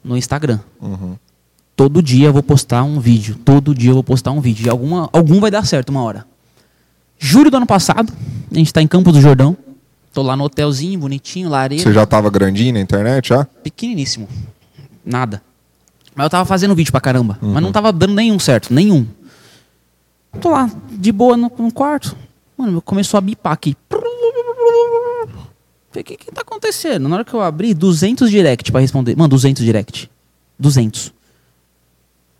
[0.04, 0.60] no Instagram.
[0.82, 1.16] Uhum.
[1.76, 3.36] Todo dia eu vou postar um vídeo.
[3.46, 4.66] Todo dia eu vou postar um vídeo.
[4.66, 6.26] E alguma, algum vai dar certo uma hora.
[7.20, 8.14] Julho do ano passado,
[8.52, 9.58] a gente está em Campos do Jordão.
[10.14, 11.84] Tô lá no hotelzinho, bonitinho, lareira.
[11.84, 13.46] Você já tava grandinho na internet, já?
[13.64, 14.28] Pequeniníssimo.
[15.06, 15.42] Nada.
[16.16, 17.38] Mas eu tava fazendo vídeo pra caramba.
[17.42, 17.54] Uhum.
[17.54, 18.74] Mas não tava dando nenhum certo.
[18.74, 19.06] Nenhum.
[20.42, 22.16] Tô lá, de boa no, no quarto.
[22.58, 23.76] Mano, começou a bipar aqui.
[23.90, 27.08] Falei, o que que tá acontecendo?
[27.08, 29.16] Na hora que eu abri, 200 direct pra responder.
[29.16, 30.10] Mano, 200 direct.
[30.60, 31.14] 200.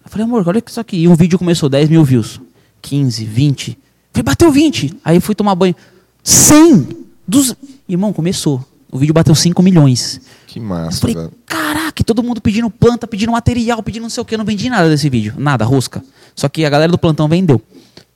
[0.04, 0.98] Eu falei, amor, olha isso aqui.
[0.98, 2.42] E um vídeo começou, 10 mil views.
[2.82, 3.78] 15, 20.
[4.18, 4.98] Falei, bateu 20.
[5.06, 5.76] Aí eu fui tomar banho.
[6.24, 6.88] 100!
[7.28, 7.56] Dos...
[7.88, 8.64] Irmão, começou.
[8.92, 10.22] O vídeo bateu 5 milhões.
[10.48, 11.32] Que Eu massa, falei, velho.
[11.46, 14.34] caraca, todo mundo pedindo planta, pedindo material, pedindo não sei o que.
[14.36, 15.34] Eu não vendi nada desse vídeo.
[15.38, 16.04] Nada, rosca.
[16.36, 17.62] Só que a galera do plantão vendeu.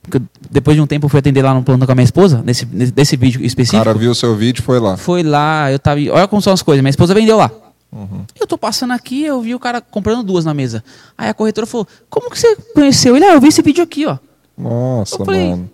[0.02, 0.20] Porque
[0.50, 2.66] depois de um tempo eu fui atender lá no plantão com a minha esposa, nesse,
[2.66, 3.84] nesse desse vídeo O específico.
[3.84, 4.96] cara viu o seu vídeo e foi lá.
[4.96, 6.00] Foi lá, eu tava.
[6.10, 6.82] Olha como são as coisas.
[6.82, 7.50] Minha esposa vendeu lá.
[7.92, 8.24] Uhum.
[8.40, 10.82] Eu tô passando aqui, eu vi o cara comprando duas na mesa.
[11.16, 13.14] Aí a corretora falou: Como que você conheceu?
[13.14, 14.16] Ele, ah, eu vi esse vídeo aqui, ó.
[14.58, 15.70] Nossa, Eu falei, mano.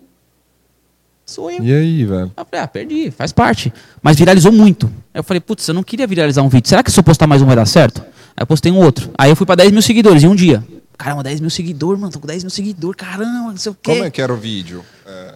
[1.29, 1.63] Sou eu.
[1.63, 2.31] E aí, velho?
[2.35, 3.71] Eu falei, ah, perdi, faz parte.
[4.01, 4.87] Mas viralizou muito.
[5.13, 6.67] Aí eu falei, putz, eu não queria viralizar um vídeo.
[6.67, 8.01] Será que se eu postar mais um vai dar certo?
[8.35, 9.11] Aí eu postei um outro.
[9.15, 10.63] Aí eu fui pra 10 mil seguidores em um dia.
[10.97, 12.11] Caramba, 10 mil seguidores, mano.
[12.11, 13.91] Tô com 10 mil seguidores, caramba, não sei o quê.
[13.91, 14.83] Como é que era o vídeo?
[15.05, 15.35] É,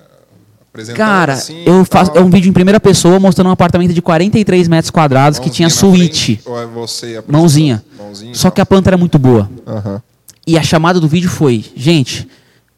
[0.95, 4.67] Cara, assim eu faço, é um vídeo em primeira pessoa mostrando um apartamento de 43
[4.67, 6.25] metros quadrados que tinha Mãozinha suíte.
[6.37, 7.23] frente, ou é você?
[7.27, 7.85] Mãozinha.
[7.95, 9.47] Mãozinha, Só que a planta era muito boa.
[10.47, 12.27] E a chamada do vídeo foi: gente,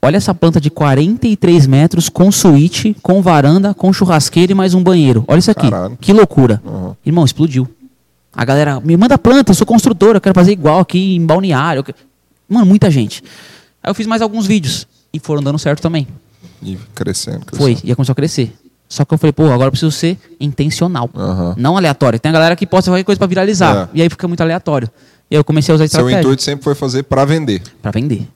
[0.05, 4.83] olha essa planta de 43 metros com suíte, com varanda, com churrasqueira e mais um
[4.83, 5.25] banheiro.
[5.27, 5.69] Olha isso aqui.
[5.69, 5.97] Caralho.
[5.99, 6.61] Que loucura.
[6.63, 6.95] Uhum.
[7.03, 7.67] Irmão, explodiu.
[8.31, 11.83] A galera, me manda planta, eu sou construtora, eu quero fazer igual aqui em balneário.
[12.47, 13.23] Mano, muita gente.
[13.81, 16.07] Aí eu fiz mais alguns vídeos e foram dando certo também.
[16.61, 17.57] E crescendo, crescendo.
[17.57, 18.53] Foi, e começou a crescer.
[18.87, 21.09] Só que eu falei, pô, agora eu preciso ser intencional.
[21.15, 21.55] Aham.
[21.57, 22.19] Não aleatório.
[22.19, 23.89] Tem a galera que posta qualquer coisa pra viralizar.
[23.93, 23.97] É.
[23.97, 24.87] E aí fica muito aleatório.
[25.31, 27.63] E aí eu comecei a usar Seu estratégia intuito sempre foi fazer pra vender.
[27.81, 28.27] pra vender.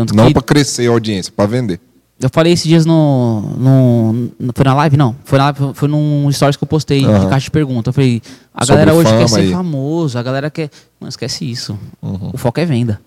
[0.00, 1.80] Tanto Não que pra crescer a audiência, pra vender.
[2.20, 4.96] eu falei esses dias no, no, no- Foi na live?
[4.96, 5.14] Não.
[5.24, 7.28] Foi, na, live, foi num stories que eu postei de Aham.
[7.28, 7.90] caixa de pergunta.
[7.90, 8.20] Eu falei,
[8.54, 9.52] a Sobre galera hoje quer ser aí.
[9.52, 10.70] famoso, a galera quer.
[11.00, 11.78] Mano, esquece isso.
[12.02, 12.30] Uhum.
[12.32, 13.00] O foco é venda.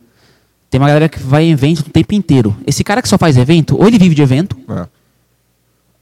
[0.69, 2.55] Tem uma galera que vai em evento o tempo inteiro.
[2.65, 4.87] Esse cara que só faz evento, ou ele vive de evento, É.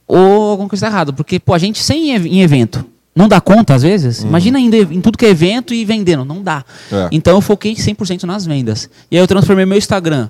[0.06, 1.12] ou alguma coisa tá errada.
[1.12, 2.84] Porque, pô, a gente sem em evento
[3.14, 4.22] não dá conta, às vezes.
[4.22, 6.24] Imagina indo em tudo que é evento e vendendo.
[6.24, 6.64] Não dá.
[6.92, 6.98] Uhum.
[6.98, 7.08] É.
[7.12, 8.88] Então eu foquei 100% nas vendas.
[9.10, 10.28] E aí eu transformei meu Instagram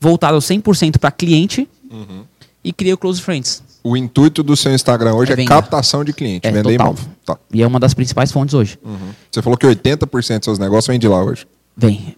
[0.00, 2.24] voltado 100% para cliente Uhum.
[2.62, 3.62] e criei o Close Friends.
[3.82, 6.86] O intuito do seu Instagram hoje É é, captação de cliente, É, vender total.
[6.88, 7.04] imóvel.
[7.24, 7.38] Tá.
[7.52, 8.78] E é uma das principais fontes hoje.
[8.84, 9.10] Uhum.
[9.30, 11.46] Você falou que 80% dos seus negócios vem de lá hoje.
[11.76, 12.16] Vem.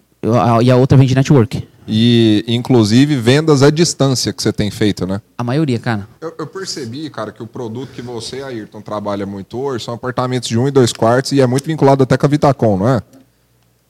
[0.62, 1.66] E a outra vem de network.
[1.89, 5.20] E, inclusive, vendas à distância que você tem feito, né?
[5.36, 6.07] A maioria, cara.
[6.20, 10.48] Eu, eu percebi, cara, que o produto que você, Ayrton, trabalha muito hoje são apartamentos
[10.48, 13.02] de um e dois quartos e é muito vinculado até com a Vitacom, não é?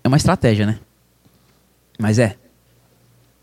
[0.04, 0.78] É uma estratégia, né?
[1.98, 2.36] Mas é.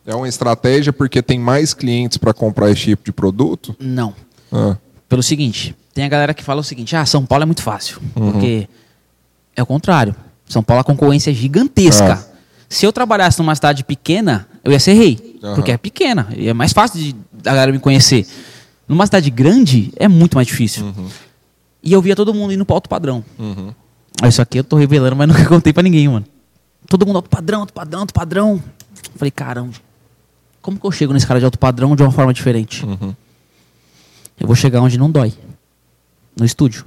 [0.07, 3.75] É uma estratégia porque tem mais clientes para comprar esse tipo de produto?
[3.77, 4.13] Não.
[4.51, 4.77] Ah,
[5.09, 7.99] Pelo seguinte, tem a galera que fala o seguinte: ah, São Paulo é muito fácil.
[8.15, 8.31] Uhum.
[8.31, 8.69] Porque
[9.53, 10.15] é o contrário.
[10.47, 12.13] São Paulo a concorrência é gigantesca.
[12.33, 12.37] É.
[12.69, 15.37] Se eu trabalhasse numa cidade pequena, eu ia ser rei.
[15.43, 15.55] Aham.
[15.55, 16.29] Porque é pequena.
[16.35, 18.25] E é mais fácil de a galera me conhecer.
[18.87, 20.93] Numa cidade grande, é muito mais difícil.
[21.83, 23.23] E eu via todo mundo indo pro alto padrão.
[23.37, 23.73] uhum.
[24.21, 26.25] Ah, Isso aqui eu tô revelando, mas nunca contei pra ninguém, mano.
[26.87, 28.63] Todo mundo alto padrão, alto padrão, alto padrão.
[29.17, 29.73] Falei, caramba,
[30.67, 32.85] como que eu chego nesse cara de alto padrão de uma forma diferente?
[32.85, 33.15] Uhum.
[34.37, 35.33] Eu vou chegar onde não dói.
[36.37, 36.85] No estúdio,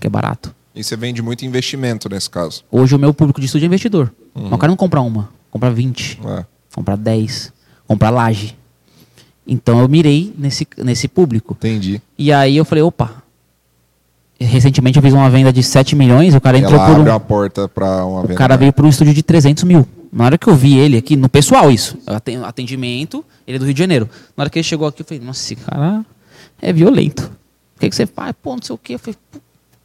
[0.00, 0.54] que é barato.
[0.74, 2.64] E você vende muito investimento nesse caso.
[2.70, 4.10] Hoje o meu público de estúdio é investidor.
[4.34, 6.46] Mas o cara não compra uma, compra 20, É.
[6.74, 7.52] compra 10,
[7.86, 8.56] compra laje.
[9.46, 11.52] Então eu mirei nesse, nesse público.
[11.58, 12.00] Entendi.
[12.16, 13.22] E aí eu falei, opa.
[14.40, 17.10] Recentemente eu fiz uma venda de 7 milhões, o cara entrou Ela por um, abre
[17.12, 18.34] a porta para uma O venda.
[18.36, 19.86] cara veio para um estúdio de 300 mil.
[20.12, 23.64] Na hora que eu vi ele aqui, no pessoal isso, aten- atendimento, ele é do
[23.66, 24.08] Rio de Janeiro.
[24.36, 26.04] Na hora que ele chegou aqui, eu falei, nossa, esse cara
[26.60, 27.30] é violento.
[27.76, 28.32] O que, que você faz?
[28.42, 28.94] Pô, não sei o quê.
[28.94, 29.38] Eu falei, pô.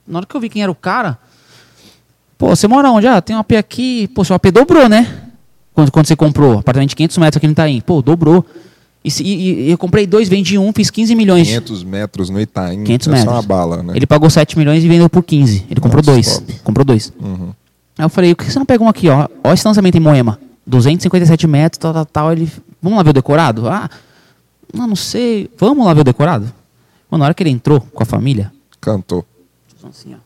[0.08, 1.18] Na hora que eu vi quem era o cara,
[2.38, 3.08] pô, você mora onde?
[3.08, 4.08] Ah, tem um AP aqui.
[4.10, 5.22] Pô, seu AP dobrou, né?
[5.74, 7.82] Quando, quando você comprou, apartamento de 500 metros aqui no Itaim.
[7.82, 8.46] Pô, dobrou.
[9.04, 11.48] E, e- e eu comprei dois, vendi um, fiz 15 milhões.
[11.48, 12.84] 500 metros no Itaim.
[12.84, 13.26] 500 é metros.
[13.30, 13.94] só uma bala, né?
[13.96, 15.66] Ele pagou 7 milhões e vendeu por 15.
[15.70, 16.38] Ele comprou Nossa, dois.
[16.40, 16.54] top.
[16.64, 17.12] Comprou dois.
[17.20, 17.52] Uhum.
[18.04, 19.30] Aí eu falei, por que você não pega um aqui, ó?
[19.42, 20.38] Ó esse lançamento em Moema.
[20.68, 22.32] 257 metros, tal, tal, tal.
[22.34, 22.52] Ele,
[22.82, 23.70] vamos lá ver o decorado?
[23.70, 23.90] Ah,
[24.74, 25.50] não, não sei.
[25.58, 26.52] Vamos lá ver o decorado?
[27.10, 28.52] Mano, na hora que ele entrou com a família,
[28.82, 29.26] Cantou.
[29.90, 30.18] assim, ó.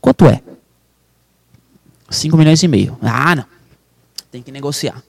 [0.00, 0.40] Quanto é?
[2.08, 2.96] 5 milhões e meio.
[3.02, 3.44] Ah, não.
[4.30, 5.02] Tem que negociar.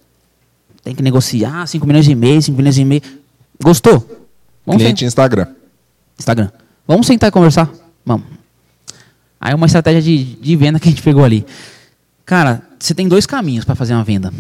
[0.84, 3.02] Tem que negociar, 5 milhões e meio, 5 milhões e meio.
[3.64, 4.26] Gostou?
[4.66, 5.48] Vamos Cliente Instagram.
[6.20, 6.52] Instagram.
[6.86, 7.72] Vamos sentar e conversar?
[8.06, 8.28] Vamos.
[9.44, 11.46] Aí é uma estratégia de, de venda que a gente pegou ali.
[12.26, 14.34] Cara, você tem dois caminhos para fazer uma venda: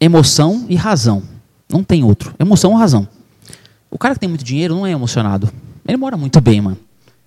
[0.00, 1.22] emoção e razão.
[1.68, 2.34] Não tem outro.
[2.40, 3.06] Emoção ou razão.
[3.88, 5.48] O cara que tem muito dinheiro não é emocionado.
[5.86, 6.76] Ele mora muito bem, mano.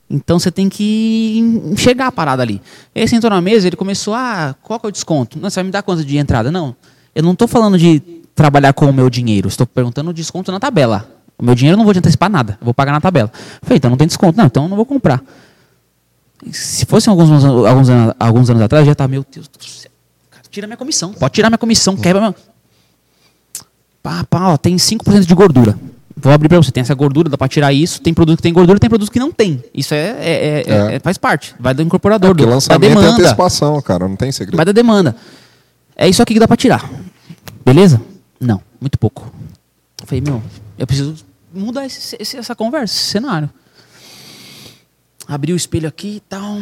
[0.10, 1.40] Então você tem que
[1.72, 2.62] enxergar a parada ali.
[2.94, 5.40] Ele sentou na mesa, ele começou, ah, qual que é o desconto?
[5.40, 6.52] Não, você vai me dar quanto de entrada?
[6.52, 6.76] Não.
[7.16, 8.02] Eu não estou falando de
[8.36, 9.48] trabalhar com o meu dinheiro.
[9.48, 11.10] Estou perguntando o desconto na tabela.
[11.38, 12.58] O meu dinheiro eu não vou te antecipar nada.
[12.60, 13.32] Eu vou pagar na tabela.
[13.62, 14.38] Falei, então não tem desconto.
[14.38, 15.24] Não, então eu não vou comprar.
[16.52, 19.92] Se fosse alguns, anos- alguns, anos, alguns anos atrás, já estava, meu Deus do céu.
[20.30, 21.14] Cara, tira minha comissão.
[21.14, 21.96] Pode tirar minha comissão.
[21.96, 22.36] Quebra minha...
[24.02, 25.78] Pá, pá, ó, tem 5% de gordura.
[26.16, 26.72] Vou abrir para você.
[26.72, 28.02] Tem essa gordura, dá para tirar isso.
[28.02, 29.64] Tem produto que tem gordura, tem produto que não tem.
[29.74, 31.00] Isso é, é- é- é- É.
[31.00, 31.56] faz parte.
[31.60, 33.10] Vai do incorporador, Porque do, da lançamento é demanda.
[33.14, 34.08] antecipação, cara.
[34.08, 34.58] Não tem segredo.
[34.58, 35.16] Vai da demanda.
[35.96, 36.90] É isso aqui que dá pra tirar.
[37.66, 38.02] Beleza?
[38.40, 39.32] Não, muito pouco.
[40.02, 40.42] Eu falei, meu,
[40.78, 41.16] eu preciso
[41.54, 43.50] mudar esse- esse- essa conversa, esse cenário.
[45.28, 46.60] Abri o espelho aqui e tal.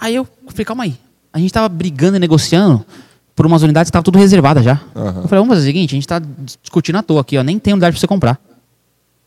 [0.00, 0.94] Aí eu falei, calma aí.
[1.32, 2.84] A gente tava brigando e negociando
[3.36, 4.80] por umas unidades que estavam tudo reservadas já.
[4.94, 5.22] Aham.
[5.22, 6.20] Eu falei, vamos fazer o seguinte, a gente tá
[6.62, 7.42] discutindo à toa aqui, ó.
[7.42, 8.40] Nem tem unidade pra você comprar.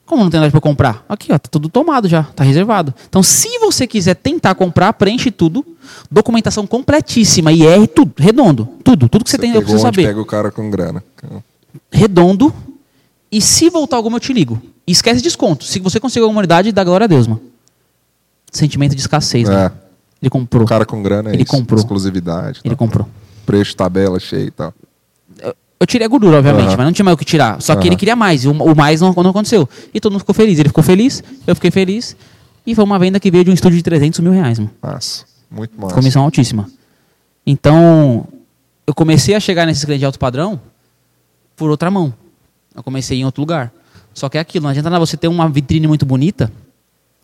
[0.06, 1.06] Como não tem unidade pra comprar?
[1.08, 2.94] Aqui, ó, tá tudo tomado já, tá reservado.
[3.08, 5.66] Então, se você quiser tentar comprar, preenche tudo.
[6.12, 8.68] Documentação completíssima, IR, tudo, redondo.
[8.84, 11.04] Tudo, tudo que você, tem, eu preciso saber pega o cara com grana.
[11.90, 12.54] redondo.
[13.32, 14.62] E se voltar alguma, eu te ligo.
[14.86, 15.64] E esquece desconto.
[15.64, 17.42] Se você conseguir alguma unidade, dá glória a Deus, mano.
[18.54, 19.66] Sentimento de escassez, né?
[19.66, 19.72] É,
[20.22, 20.64] Ele comprou.
[20.64, 21.80] o cara com grana é Ele isso, comprou.
[21.80, 22.62] exclusividade.
[22.64, 22.88] Ele tal.
[22.88, 23.10] comprou.
[23.46, 24.74] Preço, tabela cheia e tal.
[25.80, 26.78] Eu tirei a gordura, obviamente, Aham.
[26.78, 27.62] mas não tinha mais o que tirar.
[27.62, 27.88] Só que Aham.
[27.88, 28.46] ele queria mais.
[28.46, 29.68] E o, o mais não, não aconteceu.
[29.94, 30.58] E todo mundo ficou feliz.
[30.60, 32.16] Ele ficou feliz, eu fiquei feliz.
[32.66, 34.72] E foi uma venda que veio de um estúdio de 300 mil reais, mano.
[34.82, 35.26] Massa.
[35.52, 35.94] Muito massa.
[35.96, 36.70] Comissão altíssima.
[37.46, 38.26] Então,
[38.88, 40.62] eu comecei a chegar nesses clientes de alto padrão
[41.58, 42.14] por outra mão.
[42.74, 43.72] Eu comecei em outro lugar.
[44.14, 46.52] Só que é aquilo, não adianta nada você ter uma vitrine muito bonita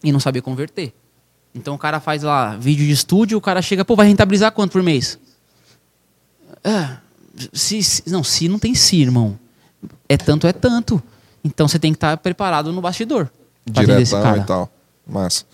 [0.04, 0.92] e não saber converter.
[1.54, 4.72] Então o cara faz lá vídeo de estúdio, o cara chega, pô, vai rentabilizar quanto
[4.72, 5.18] por mês?
[6.64, 6.90] É,
[7.54, 9.38] se, se- não, se não tem si, irmão.
[10.08, 11.02] É tanto, é tanto.
[11.44, 13.30] Então você tem que estar preparado no bastidor.
[13.66, 14.70] Diretão e tal.
[15.08, 15.46] Massa.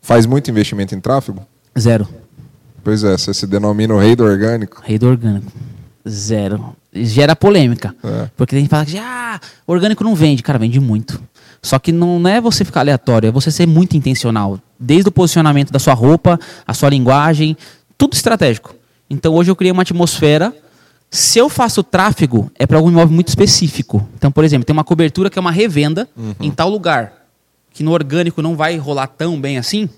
[0.00, 1.44] Faz muito investimento em tráfego?
[1.78, 2.08] Zero.
[2.84, 4.82] Pois é, você se denomina o rei do orgânico.
[4.84, 5.52] Rei do orgânico.
[6.08, 6.76] Zero.
[6.92, 7.94] Gera polêmica.
[8.02, 8.28] É.
[8.36, 10.42] Porque tem gente que fala que ah, orgânico não vende.
[10.42, 11.22] Cara, vende muito.
[11.62, 14.58] Só que não é você ficar aleatório, é você ser muito intencional.
[14.84, 17.56] Desde o posicionamento da sua roupa, a sua linguagem,
[17.96, 18.74] tudo estratégico.
[19.08, 20.52] Então hoje eu criei uma atmosfera.
[21.10, 24.08] Se eu faço tráfego, é para algum imóvel muito específico.
[24.16, 26.08] Então, por exemplo, tem uma cobertura que é uma revenda
[26.40, 27.12] em tal lugar,
[27.72, 29.88] que no orgânico não vai rolar tão bem assim.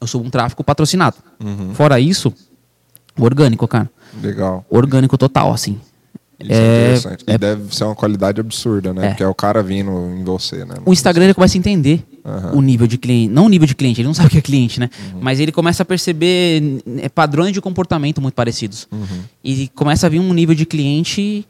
[0.00, 1.16] Eu sou um tráfego patrocinado.
[1.74, 2.32] Fora isso,
[3.18, 3.90] orgânico, cara.
[4.22, 4.64] Legal.
[4.70, 5.78] Orgânico total, assim.
[6.40, 7.24] Isso é, É- interessante.
[7.26, 9.06] E é- deve ser uma qualidade absurda, né?
[9.06, 9.08] É.
[9.08, 10.76] Porque é o cara vindo em você, né?
[10.86, 12.52] O Instagram ele começa a entender Aham.
[12.54, 13.32] o nível de cliente.
[13.32, 14.90] Não o nível de cliente, ele não sabe o que é cliente, né?
[15.14, 15.20] Uhum.
[15.22, 18.86] Mas ele começa a perceber é, padrões de comportamento muito parecidos.
[18.92, 19.06] Uhum.
[19.42, 21.46] E começa a vir um nível de cliente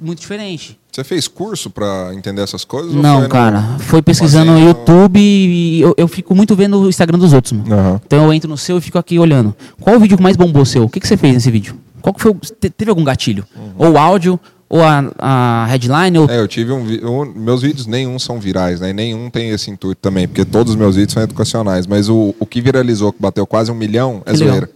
[0.00, 0.78] muito diferente.
[0.92, 2.94] Você fez curso pra entender essas coisas?
[2.94, 3.62] ou Não, foi no- cara.
[3.80, 7.72] Foi pesquisando no YouTube e eu, eu fico muito vendo o Instagram dos outros, mano.
[7.74, 8.00] Aham.
[8.06, 9.54] Então eu entro no seu e fico aqui olhando.
[9.80, 10.84] Qual o vídeo que mais bombou seu?
[10.84, 11.76] O que, que você fez nesse vídeo?
[12.00, 13.44] Qual que foi o- te- Teve algum gatilho?
[13.76, 14.38] Ou o áudio,
[14.68, 18.92] ou a, a headline, ou É, eu tive um, Meus vídeos nenhum são virais, né?
[18.92, 21.86] Nenhum tem esse intuito também, porque todos os meus vídeos são educacionais.
[21.86, 24.70] Mas o, o que viralizou, que bateu quase um milhão, é Que zoeira.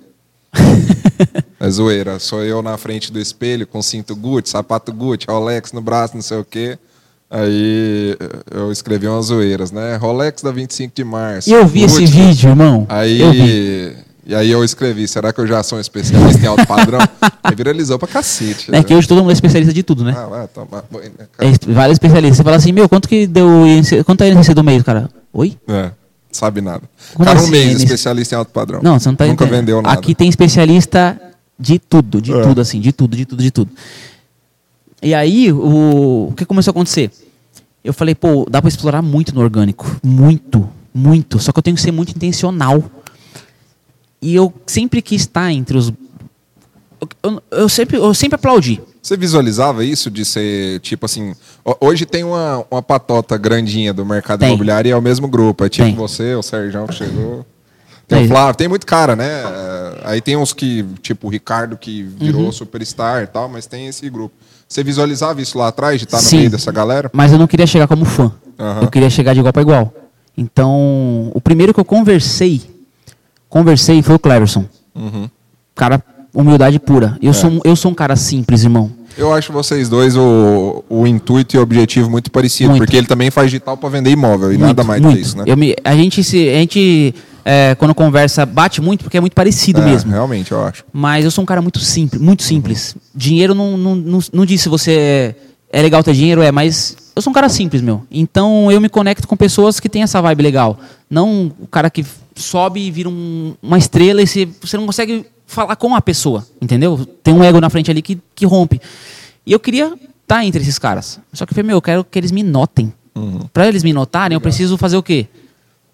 [1.61, 2.19] é zoeira.
[2.19, 6.23] Sou eu na frente do espelho com cinto Gucci, sapato Gucci, Rolex no braço, não
[6.23, 6.79] sei o quê.
[7.31, 8.15] Aí
[8.51, 9.97] eu escrevi umas zoeiras, né?
[9.97, 11.49] Rolex da 25 de março.
[11.49, 12.13] E eu vi esse Gucci.
[12.13, 12.87] vídeo, irmão.
[12.91, 13.97] Aí, Eu vi.
[14.25, 17.01] E aí eu escrevi, será que eu já sou um especialista em alto padrão?
[17.43, 18.75] aí viralizou pra cacete.
[18.75, 20.15] É que hoje todo mundo é especialista de tudo, né?
[20.17, 21.73] Ah, vai tomar banho, né, É, cara?
[21.75, 22.37] vários especialistas.
[22.37, 25.11] Você fala assim, meu, quanto que deu INC quanto é a INC do mês, cara?
[25.33, 25.57] Oi?
[25.67, 25.91] É,
[26.31, 26.83] sabe nada.
[27.15, 27.83] Como cara, um assim, mês, Enes?
[27.83, 28.81] especialista em alto padrão.
[28.83, 29.61] Não, você não tá Nunca entendendo.
[29.61, 29.99] vendeu nada.
[29.99, 31.21] Aqui tem especialista
[31.59, 32.43] de tudo, de É.
[32.43, 33.71] tudo, assim, de tudo, de tudo, de tudo.
[35.03, 37.11] E aí, o, o que começou a acontecer?
[37.83, 39.97] Eu falei, pô, dá pra explorar muito no orgânico.
[40.03, 41.41] Muito, muito.
[41.41, 42.83] Só que eu tenho que ser muito intencional.
[44.23, 45.93] E eu sempre quis estar entre os.
[47.23, 48.81] Eu, eu- sempre, eu sempre aplaudi.
[49.03, 51.35] Você visualizava isso de ser, tipo assim...
[51.65, 54.51] ho- Hoje tem uma, uma patota grandinha do mercado Tem.
[54.51, 55.65] imobiliário e é o mesmo grupo.
[55.65, 55.97] É tipo Tem.
[55.97, 57.45] você, o Sérgio que chegou...
[58.07, 58.27] Tem Tem.
[58.27, 59.27] o Flávio, tem muito cara, né?
[59.43, 62.53] É, Aí tem uns que, tipo o Ricardo, que virou Uhum.
[62.53, 64.35] superstar e tal, mas tem esse grupo.
[64.69, 66.39] Você visualizava isso lá atrás, de estar no Sim.
[66.39, 67.11] meio dessa galera?
[67.13, 68.31] Mas eu não queria chegar como fã.
[68.59, 68.83] Aham.
[68.83, 69.93] Eu queria chegar de igual para igual.
[70.37, 72.61] Então, o primeiro que eu conversei,
[73.53, 74.65] conversei foi o Cleverson.
[74.95, 75.29] Uhum.
[75.75, 76.03] Cara,
[76.35, 77.19] humildade pura.
[77.23, 77.29] É.
[77.29, 78.91] Eu, sou, um- eu sou um cara simples, irmão.
[79.19, 82.81] Eu acho vocês dois o, o intuito e o objetivo muito parecido, Muito.
[82.85, 85.19] porque ele também faz digital para vender imóvel e Muito, nada mais do muito.
[85.19, 85.45] que isso, né?
[85.47, 87.15] Eu me- a gente, se, a gente
[87.45, 90.11] é, quando conversa, bate muito porque é muito parecido É, mesmo.
[90.11, 90.83] Realmente, eu acho.
[90.91, 92.97] Mas eu sou um cara muito simples, muito simples.
[93.15, 95.35] Dinheiro não, não, não, não diz se você é,
[95.81, 98.07] é legal ter dinheiro, é, mas eu sou um cara simples, meu.
[98.11, 100.79] Então eu me conecto com pessoas que têm essa vibe legal.
[101.11, 105.27] Não o cara que sobe e vira um- uma estrela e você, você não consegue
[105.47, 107.05] falar com a pessoa, entendeu?
[107.23, 108.81] Tem um ego na frente ali que, que rompe.
[109.45, 111.21] E eu queria estar entre esses caras.
[111.33, 112.93] Só que eu falei, meu, eu quero que eles me notem.
[113.53, 115.27] Para eles me notarem, eu preciso fazer o quê?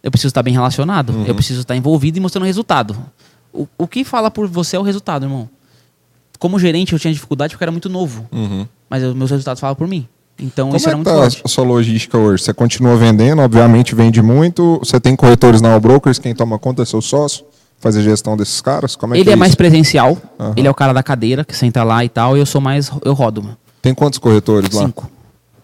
[0.00, 2.96] Eu preciso estar bem relacionado, eu preciso estar envolvido e mostrando resultado.
[3.52, 5.48] O, o que fala por você é o resultado, irmão.
[6.38, 8.28] Como gerente, eu tinha dificuldade porque eu era muito novo.
[8.88, 10.06] Mas os meus resultados falam por mim.
[10.40, 11.42] Então Como isso é era que muito tá forte.
[11.44, 12.44] a sua logística hoje?
[12.44, 14.78] Você continua vendendo, obviamente vende muito.
[14.78, 17.44] Você tem corretores na All Brokers, quem toma conta é seu sócio,
[17.80, 18.94] faz a gestão desses caras?
[18.94, 20.52] Como é Ele é é mais presencial, Aham.
[20.56, 22.90] ele é o cara da cadeira que senta lá e tal, e eu sou mais.
[23.04, 23.56] Eu rodo, mano.
[23.82, 24.84] Tem quantos corretores lá?
[24.86, 25.10] Cinco.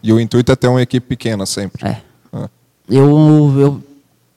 [0.03, 1.87] E o intuito é ter uma equipe pequena sempre.
[1.87, 1.97] É.
[2.33, 2.49] Ah.
[2.89, 3.83] Eu, eu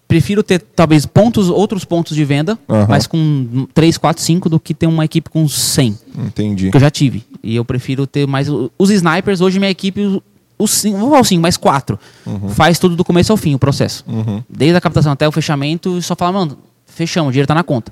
[0.07, 2.57] prefiro ter talvez pontos, outros pontos de venda,
[2.87, 5.97] mas com 3, 4, 5 do que ter uma equipe com 100.
[6.17, 6.71] Entendi.
[6.71, 7.23] que eu já tive.
[7.43, 8.47] E eu prefiro ter mais.
[8.49, 10.21] Os snipers, hoje minha equipe,
[10.57, 11.99] os cinco, vou falar os cinco, mais quatro.
[12.49, 14.03] Faz tudo do começo ao fim, o processo.
[14.07, 14.43] Uhum.
[14.49, 17.63] Desde a captação até o fechamento, e só fala, mano, fechamos, o dinheiro tá na
[17.63, 17.91] conta.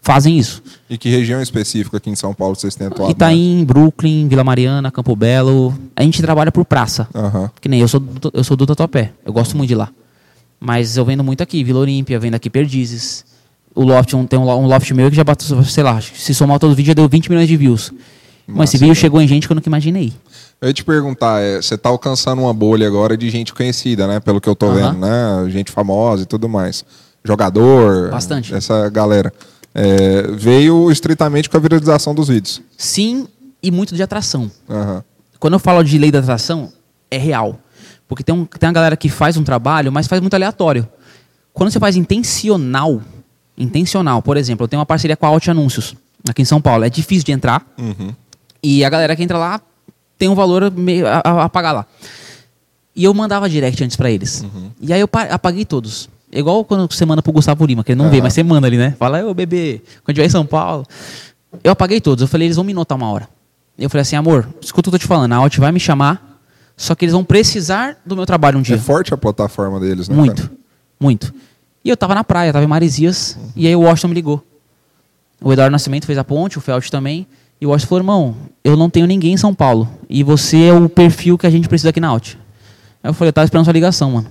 [0.00, 0.62] fazem isso.
[0.88, 3.12] E que região específica aqui em São Paulo vocês têm atuado?
[3.12, 5.76] Itaim, Brooklyn, Vila Mariana, Campo Belo.
[5.94, 7.06] A gente trabalha por praça.
[7.60, 9.12] Que nem eu sou do, eu sou do Tatuapé.
[9.24, 9.90] Eu gosto muito de lá.
[10.60, 13.24] Mas eu vendo muito aqui, Vila Olímpia, vendo aqui Perdizes.
[13.74, 16.34] O Loft, um- tem um, lo- um Loft meu que já bateu, sei lá, se
[16.34, 17.92] somar todo o vídeo já deu 20 milhões de views.
[18.46, 19.00] Mas esse vídeo cara.
[19.00, 20.12] chegou em gente que eu nunca imaginei.
[20.60, 24.18] Eu ia te perguntar, é, você tá alcançando uma bolha agora de gente conhecida, né?
[24.20, 24.74] Pelo que eu tô Aham.
[24.92, 25.50] vendo, né?
[25.50, 26.84] Gente famosa e tudo mais.
[27.22, 28.10] Jogador.
[28.10, 28.54] Bastante.
[28.54, 29.32] Essa galera.
[29.74, 32.60] É, veio estritamente com a viralização dos vídeos.
[32.76, 33.28] Sim,
[33.62, 34.50] e muito de atração.
[34.68, 35.04] Aham.
[35.38, 36.72] Quando eu falo de lei da atração,
[37.10, 37.60] é real.
[38.08, 40.88] Porque tem, um, tem uma galera que faz um trabalho, mas faz muito aleatório.
[41.52, 43.02] Quando você faz intencional,
[43.56, 45.94] intencional, por exemplo, eu tenho uma parceria com a Alt Anúncios,
[46.28, 46.84] aqui em São Paulo.
[46.84, 47.64] É difícil de entrar.
[47.78, 48.12] Uhum.
[48.62, 49.60] E a galera que entra lá
[50.16, 51.86] tem um valor meio a, a- a pagar lá.
[52.96, 54.44] E eu mandava direct antes pra eles.
[54.80, 56.08] E aí eu pa- apaguei todos.
[56.32, 58.24] É Igual quando você manda pro Gustavo Lima, que ele não vê, Aham.
[58.24, 58.94] mas você manda ali, né?
[58.98, 60.84] Fala, ô bebê, quando tiver em São Paulo.
[61.62, 62.22] Eu apaguei todos.
[62.22, 63.28] Eu falei, eles vão me notar uma hora.
[63.78, 65.78] Eu falei assim, amor, escuta o que eu tô te falando, a Alt vai me
[65.78, 66.27] chamar,
[66.78, 68.76] só que eles vão precisar do meu trabalho um dia.
[68.76, 70.16] É forte a plataforma deles, né?
[70.16, 70.54] Muito, cara?
[70.98, 71.34] muito.
[71.84, 74.42] E eu tava na praia, tava em Maresias, e aí o Washington me ligou.
[75.42, 77.26] O Eduardo Nascimento fez a ponte, o Felt também.
[77.60, 79.88] E o Washington falou, irmão, eu não tenho ninguém em São Paulo.
[80.08, 82.34] E você é o perfil que a gente precisa aqui na Alt.
[83.02, 84.26] Aí eu falei, eu tava esperando sua ligação, mano.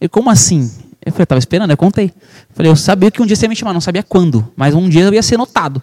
[0.00, 0.70] Ele, como assim?
[1.04, 2.06] Eu falei, eu tava esperando, eu contei.
[2.06, 4.74] Eu falei, eu sabia que um dia você ia me chamar, não sabia quando, mas
[4.74, 5.82] um dia eu ia ser notado.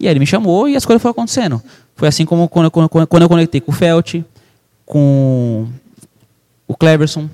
[0.00, 1.60] E aí ele me chamou e as coisas foram acontecendo.
[1.94, 4.14] Foi assim como quando eu, quando- quando eu conectei com o Felt,
[4.86, 5.66] com
[6.66, 7.28] o Cleverson.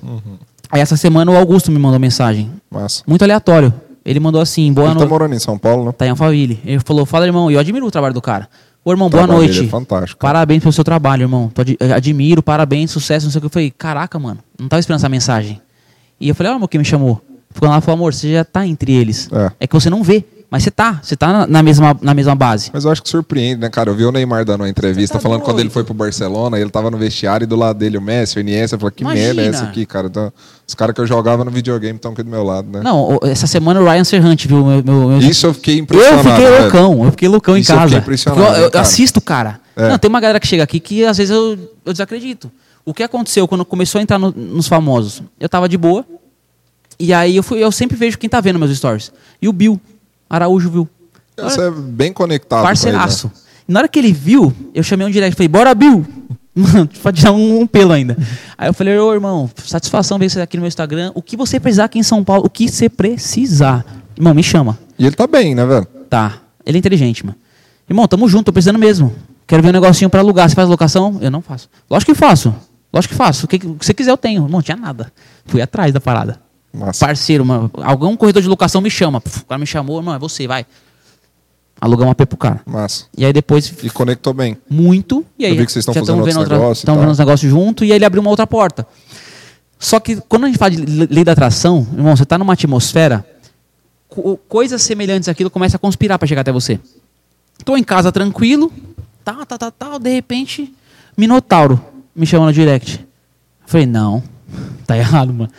[0.71, 2.51] Aí essa semana o Augusto me mandou mensagem.
[2.71, 3.03] Massa.
[3.07, 3.73] Muito aleatório.
[4.05, 5.11] Ele mandou assim, boa Ele tá noite.
[5.11, 5.93] morando em São Paulo, né?
[5.93, 6.59] Tá em Alphaville.
[6.65, 8.49] Ele falou, fala irmão, e eu admiro o trabalho do cara.
[8.85, 9.65] Ô irmão, boa trabalho noite.
[9.65, 10.19] é fantástico.
[10.21, 11.49] Parabéns pelo seu trabalho, irmão.
[11.55, 13.47] Tô ad- admiro, parabéns, sucesso, não sei o que.
[13.47, 15.61] Eu falei, caraca, mano, não tava esperando essa mensagem.
[16.21, 17.21] E eu falei, ó, irmão, quem me chamou?
[17.51, 19.29] Ficou lá e falou, amor, você já tá entre eles.
[19.61, 19.67] É.
[19.69, 21.01] que você não vê, mas você tá.
[21.03, 22.69] Você tá na- mesma, na mesma base.
[22.75, 23.89] Mas eu acho que surpreende, né, cara?
[23.89, 25.61] Eu vi o Neymar dando uma entrevista tá falando quando doido.
[25.69, 28.41] ele foi pro Barcelona, ele tava no vestiário e do lado dele o Messi, o
[28.41, 28.77] Iniesta.
[28.77, 29.27] Eu falei, que Imagina.
[29.35, 30.09] merda é essa aqui, cara?
[30.09, 30.31] Então,
[30.69, 32.83] os caras que eu jogava no videogame estão aqui do meu lado, né?
[32.85, 36.29] Não, essa semana o Ryan Serrante viu meu, meu, meu Isso eu fiquei Eu impressionado.
[36.29, 36.63] fiquei velho.
[36.63, 37.89] loucão, eu fiquei loucão Isso em eu casa.
[37.89, 38.83] fiquei impressionado, eu, eu cara.
[38.83, 39.59] assisto, cara.
[39.75, 39.89] É.
[39.89, 42.53] Não, tem uma galera que chega aqui que às vezes eu, eu desacredito.
[42.85, 45.23] O que aconteceu quando começou a entrar no- nos famosos?
[45.41, 46.05] Eu tava de boa.
[46.99, 49.11] E aí eu, fui, eu sempre vejo quem tá vendo meus stories.
[49.41, 49.81] E o Bill,
[50.33, 50.89] Araújo viu.
[51.37, 53.29] Você é bem conectado Parceiraço.
[53.29, 53.37] com
[53.69, 56.07] E na hora que ele viu, eu chamei um direct e falei, bora, Bill!
[56.57, 58.17] Mano, pra tirar um, um pelo ainda.
[58.57, 61.13] Aí eu falei, ô irmão, satisfação ver você aqui no meu Instagram.
[61.15, 63.85] O que você precisar aqui em São Paulo, o que você precisar.
[64.17, 64.79] Irmão, me chama.
[64.99, 65.05] ele.
[65.05, 65.87] E ele tá bem, né, velho?
[66.09, 66.39] Tá.
[66.65, 67.37] Ele é inteligente, mano.
[67.89, 69.15] Irmão, tamo junto, tô precisando mesmo.
[69.47, 70.49] Quero ver um negocinho pra alugar.
[70.49, 71.19] Você faz locação?
[71.21, 71.69] Eu não faço.
[71.91, 72.55] Lógico que faço.
[72.93, 73.45] Lógico que faço.
[73.45, 74.49] O que, o que você quiser eu tenho.
[74.49, 75.13] Não tinha nada.
[75.47, 76.41] Fui atrás da parada.
[76.73, 77.07] Massa.
[77.07, 77.71] Parceiro, mano.
[77.75, 79.21] Algum corredor de locação me chama.
[79.21, 80.65] Puf, o cara me chamou, irmão, é você, vai.
[81.81, 82.61] Alugar uma AP pro cara.
[82.65, 83.07] Massa.
[83.17, 84.57] E aí depois, E conectou bem.
[84.71, 85.25] muito.
[85.39, 86.97] E aí Eu vi que vocês estão fazendo outros negócios e tal.
[86.99, 87.85] vendo os negócios junto.
[87.85, 88.87] E aí ele abriu uma outra porta.
[89.79, 92.53] Só que quando a gente fala de le- lei da atração, irmão, você tá numa
[92.53, 93.27] atmosfera,
[94.09, 96.79] co- coisas semelhantes àquilo começam a conspirar para chegar até você.
[97.65, 98.73] Tô em casa tranquilo,
[99.25, 100.73] tá, tá, tá, tá, de repente,
[101.19, 101.85] Minotauro
[102.15, 103.01] me chamou no direct.
[103.01, 103.07] Eu
[103.67, 104.23] falei, não,
[104.87, 105.51] tá errado, mano.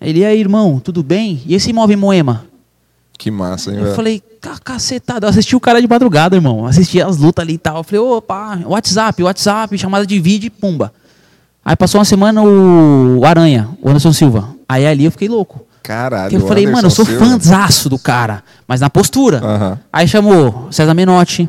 [0.00, 1.42] Ele, e aí, irmão, tudo bem?
[1.46, 2.44] E esse imóvel em Moema?
[3.18, 3.96] Que massa, hein, Eu velho?
[3.96, 6.64] falei, "Ca- cacetada, eu assisti o cara de madrugada, irmão.
[6.66, 7.78] Assisti as lutas ali e tal.
[7.78, 10.90] Eu falei, opa, WhatsApp, WhatsApp, chamada de vídeo e pumba.
[11.62, 14.48] Aí passou uma semana o Aranha, o Anderson Silva.
[14.66, 15.66] Aí ali eu fiquei louco.
[15.82, 17.24] Caralho, Porque eu falei, Anderson mano, eu sou Silva.
[17.26, 19.38] fãzaço do cara, mas na postura.
[19.44, 19.78] Aham.
[19.92, 21.48] Aí chamou César Menotti.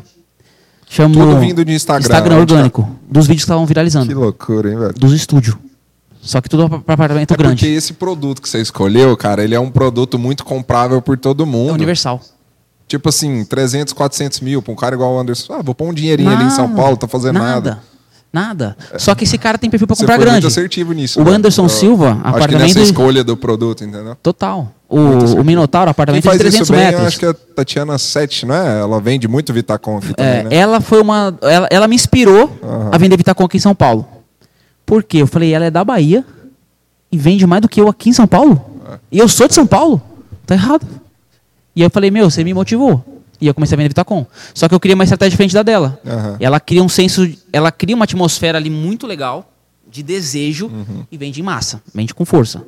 [0.88, 2.40] Chamou Tudo vindo de Instagram, Instagram tá?
[2.40, 2.90] orgânico.
[3.10, 4.06] Dos vídeos que estavam viralizando.
[4.08, 4.92] Que loucura, hein, velho?
[4.92, 5.56] Dos estúdios.
[6.24, 7.56] Só que tudo para apartamento É grande.
[7.56, 11.42] porque esse produto que você escolheu, cara, ele é um produto muito comprável por todo
[11.42, 11.72] É mundo.
[11.74, 12.20] universal.
[12.86, 15.52] Tipo assim, 300, 400 mil pra um cara igual o Anderson.
[15.54, 17.80] Ah, vou pôr um dinheirinho ali em São Nada, Paulo, tá fazendo nada.
[18.32, 18.76] Nada.
[18.98, 20.32] Só que esse cara tem perfil para comprar grande.
[20.32, 21.20] muito assertivo nisso.
[21.20, 21.32] O né?
[21.32, 24.16] Anderson Eu Silva, Acho que apartamento- nessa escolha do produto, entendeu?
[24.22, 24.72] Total.
[24.88, 24.98] O,
[25.40, 27.06] o Minotauro, Quem apartamento faz de 300 isso bem, eu metros.
[27.08, 28.80] acho que é a Tatiana Sete, não é?
[28.80, 30.48] Ela vende muito Vitacom aqui também, É, né?
[30.56, 31.34] Ela foi uma.
[31.42, 32.58] Ela, ela me inspirou
[32.90, 34.06] a vender Vitacom aqui em São Paulo.
[34.86, 35.18] Por quê?
[35.18, 36.24] Eu falei, ela é da Bahia
[37.10, 38.60] e vende mais do que eu aqui em São Paulo.
[38.90, 38.98] É.
[39.12, 40.00] E eu sou de São Paulo.
[40.46, 40.86] Tá errado.
[41.74, 43.02] E aí eu falei, meu, você me motivou.
[43.40, 44.24] E eu comecei a vender Vitacom.
[44.54, 45.98] Só que eu queria uma estratégia diferente da dela.
[46.06, 46.36] Aham.
[46.38, 47.28] Ela cria um senso.
[47.52, 49.50] Ela cria uma atmosfera ali muito legal,
[49.90, 51.04] de desejo, Uhum.
[51.10, 51.82] e vende em massa.
[51.94, 52.62] Vende com força.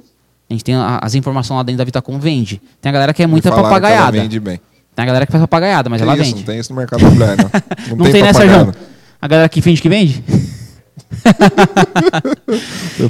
[0.51, 2.61] A gente tem a- as informações lá dentro da Vitacom, vende.
[2.81, 4.21] Tem a galera que é muita falaram que ela papagaiada.
[4.21, 4.61] vende bem.
[4.97, 6.37] Tem a galera que faz papagaiada, mas Que ela isso, vende.
[6.39, 7.37] Não tem isso no mercado imobiliário,
[7.91, 7.97] não.
[7.97, 8.65] Não, tem, né, papagaiada.
[8.73, 8.75] Sérgio?
[9.23, 10.23] A galera que finge que vende?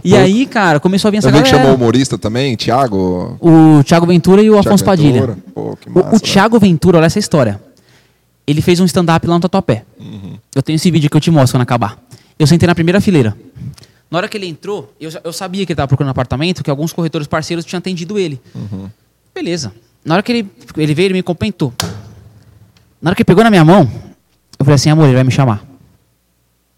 [0.05, 1.59] E aí, cara, começou a vir essa Eu vi que galera.
[1.65, 3.37] chamou o humorista também, Thiago.
[3.41, 5.21] O Thiago Ventura e o Thiago Afonso Padilha.
[5.21, 5.39] Ventura.
[5.55, 6.21] Pô, que O- massa, o, velho.
[6.21, 7.61] Thiago Ventura, olha essa história.
[8.47, 9.85] Ele fez um stand-up lá no Tatuapé.
[10.55, 11.99] Eu tenho esse vídeo que eu te mostro quando acabar.
[12.39, 13.37] Eu sentei na primeira fileira.
[14.11, 16.93] Na hora que ele entrou, eu, eu sabia que ele estava procurando apartamento, que alguns
[16.93, 18.41] corretores parceiros tinham atendido ele.
[19.35, 19.73] Beleza.
[20.05, 21.73] Na hora que ele, ele veio, ele me comentou.
[23.01, 23.91] Na hora que ele pegou na minha mão,
[24.59, 25.65] eu falei assim, amor, ele vai me chamar.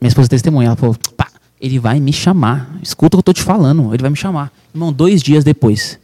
[0.01, 1.29] Minha esposa testemunha, ela falou, pá,
[1.61, 2.69] ele vai me chamar.
[2.83, 4.53] Escuta o que eu tô te falando, ele vai me chamar.
[4.75, 5.99] Irmão, dois dias depois,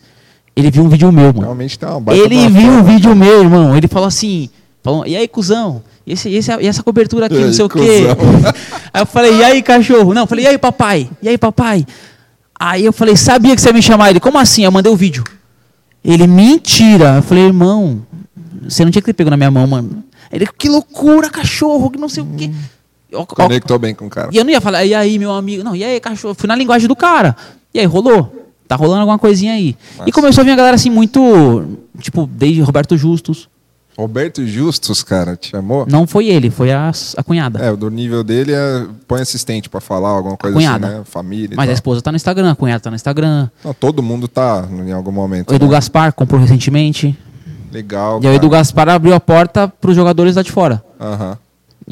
[0.57, 1.41] ele viu um vídeo meu, mano.
[1.41, 3.77] Realmente baita de Ele viu um vídeo meu, irmão.
[3.77, 4.49] Ele falou assim,
[4.83, 5.83] falou, e aí, cuzão?
[6.07, 8.07] E, esse, esse- e essa cobertura aqui, não sei o quê.
[8.95, 10.13] Aí eu falei, e aí, cachorro?
[10.13, 11.09] Não, eu falei, e aí, papai?
[11.23, 11.87] E aí, papai?
[12.59, 14.11] Aí eu falei, sabia que você ia me chamar?
[14.11, 14.65] Ele, como assim?
[14.65, 15.25] Eu mandei o vídeo.
[16.05, 17.17] Ele, mentira.
[17.17, 18.03] Eu falei, irmão,
[18.69, 20.05] você não tinha que ter pego na minha mão, mano.
[20.31, 22.51] Ele, que loucura, cachorro, que não sei o quê.
[23.15, 24.31] Ó, Conectou bem com o cara.
[24.33, 25.63] e eu não ia falar, e aí, meu amigo?
[25.63, 26.35] Não, e aí, cachorro?
[26.35, 27.37] Fui na linguagem do cara.
[27.75, 28.41] E aí, rolou.
[28.67, 29.77] Tá rolando alguma coisinha aí.
[29.99, 30.09] Massa.
[30.09, 31.79] E começou a vir a galera assim, muito.
[32.01, 33.49] Tipo, desde Roberto Justus.
[33.97, 35.87] Roberto Justus, cara, te chamou?
[35.87, 37.59] Não foi ele, foi a, a cunhada.
[37.63, 40.87] É, do nível dele é põe assistente pra falar alguma coisa cunhada.
[40.87, 41.03] assim, né?
[41.05, 43.51] Família Mas a esposa tá no Instagram, a cunhada tá no Instagram.
[43.63, 45.51] Não, todo mundo tá em algum momento.
[45.51, 45.73] O Edu né?
[45.73, 47.17] Gaspar comprou recentemente.
[47.71, 48.21] Legal.
[48.23, 48.37] E aí o.
[48.37, 50.83] Edu Gaspar abriu a porta pros jogadores lá de fora.
[50.99, 51.37] Aham,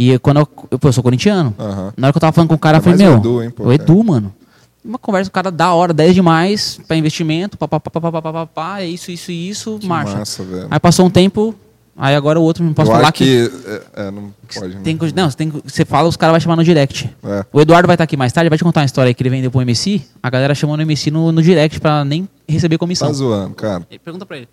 [0.01, 1.93] e quando eu, eu, eu sou corintiano, uhum.
[1.95, 3.43] na hora que eu tava falando com o cara, eu é falei, meu, o Edu,
[3.43, 3.75] hein, pô, o é.
[3.75, 4.35] Edu, mano,
[4.83, 9.31] uma conversa com o cara da hora, 10 demais, pra investimento, papapá, é isso, isso
[9.31, 10.17] e isso, que marcha.
[10.17, 11.55] Massa, aí passou um tempo,
[11.95, 13.25] aí agora o outro não posso eu falar que.
[13.27, 14.75] que é, é não pode.
[14.75, 14.81] Né?
[14.83, 17.15] Tem, não, não você, tem, você fala, os caras vão chamar no direct.
[17.23, 17.45] É.
[17.53, 19.51] O Eduardo vai estar aqui mais tarde, vai te contar uma história que ele vendeu
[19.51, 23.09] pro MC, a galera chamou no MC no, no direct pra nem receber comissão.
[23.09, 23.87] Tá zoando, cara.
[24.03, 24.49] Pergunta pra ele.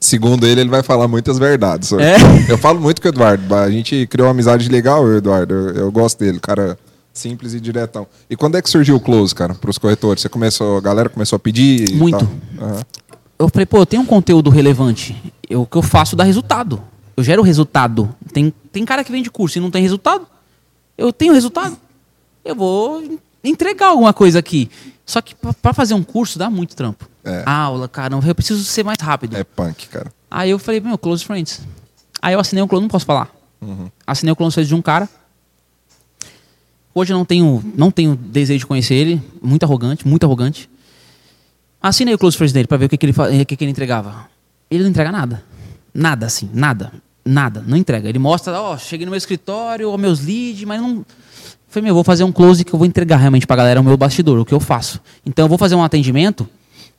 [0.00, 1.92] Segundo ele, ele vai falar muitas verdades.
[1.92, 2.16] É?
[2.50, 3.54] Eu falo muito com o Eduardo.
[3.54, 5.54] A gente criou uma amizade legal, eu, Eduardo.
[5.54, 6.78] Eu, eu gosto dele, cara
[7.14, 8.06] simples e diretão.
[8.30, 10.22] E quando é que surgiu o close, cara, pros corretores?
[10.22, 11.94] Você começou, a galera começou a pedir?
[11.94, 12.26] Muito.
[12.58, 12.82] Aham.
[13.38, 15.14] Eu falei, pô, tem um conteúdo relevante.
[15.48, 16.80] Eu- O que eu faço dá resultado.
[17.16, 18.08] Eu gero resultado.
[18.32, 20.26] Tem, tem cara que vende curso e não tem resultado.
[20.96, 21.76] Eu tenho resultado.
[22.44, 23.02] Eu vou
[23.44, 24.70] entregar alguma coisa aqui.
[25.04, 27.06] Só que pra fazer um curso dá muito trampo.
[27.24, 27.42] É.
[27.46, 29.36] Aula, caramba, eu preciso ser mais rápido.
[29.36, 30.12] É punk, cara.
[30.30, 31.62] Aí eu falei, meu, close friends.
[32.20, 33.30] Aí eu assinei um close, não posso falar.
[34.06, 35.08] Assinei o close friends de um cara.
[36.94, 39.22] Hoje eu não tenho, não tenho desejo de conhecer ele.
[39.40, 40.68] Muito arrogante, muito arrogante.
[41.80, 43.12] Assinei o close friends dele pra ver o que, que, ele,
[43.42, 44.28] o que, que ele entregava.
[44.70, 45.42] Ele não entrega nada.
[45.94, 46.92] Nada, assim, nada.
[47.24, 48.08] Nada, não entrega.
[48.08, 51.04] Ele mostra, ó, cheguei no meu escritório, ó, meus leads, mas não.
[51.68, 53.96] Falei, meu, vou fazer um close que eu vou entregar realmente pra galera, o meu
[53.96, 55.00] bastidor, o que eu faço.
[55.24, 56.48] Então eu vou fazer um atendimento,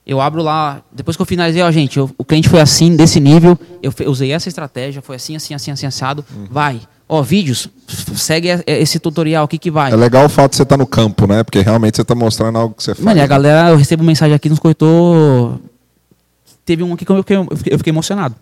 [0.06, 3.20] eu abro lá, depois que eu finalizei, ó, gente, eu- o cliente foi assim, desse
[3.20, 6.82] nível, eu usei essa estratégia, foi assim, assim, assim, assim, assado, vai.
[7.08, 7.70] Ó, vídeos,
[8.16, 9.92] segue esse tutorial, o que que vai.
[9.92, 11.44] É legal o fato de você estar no campo, né?
[11.44, 13.06] Porque realmente você tá mostrando algo que você faz.
[13.06, 15.60] Mano, e a galera, eu recebo mensagem aqui nos corretor.
[16.66, 18.36] Teve um aqui que eu fiquei, eu fiquei- emocionado.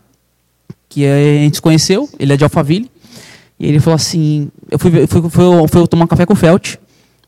[0.87, 2.89] Que é, a gente se conheceu, ele é de Alphaville.
[3.59, 6.35] E ele falou assim: eu fui, ver- fui, fui, fui tomar um café com o
[6.35, 6.75] Felt.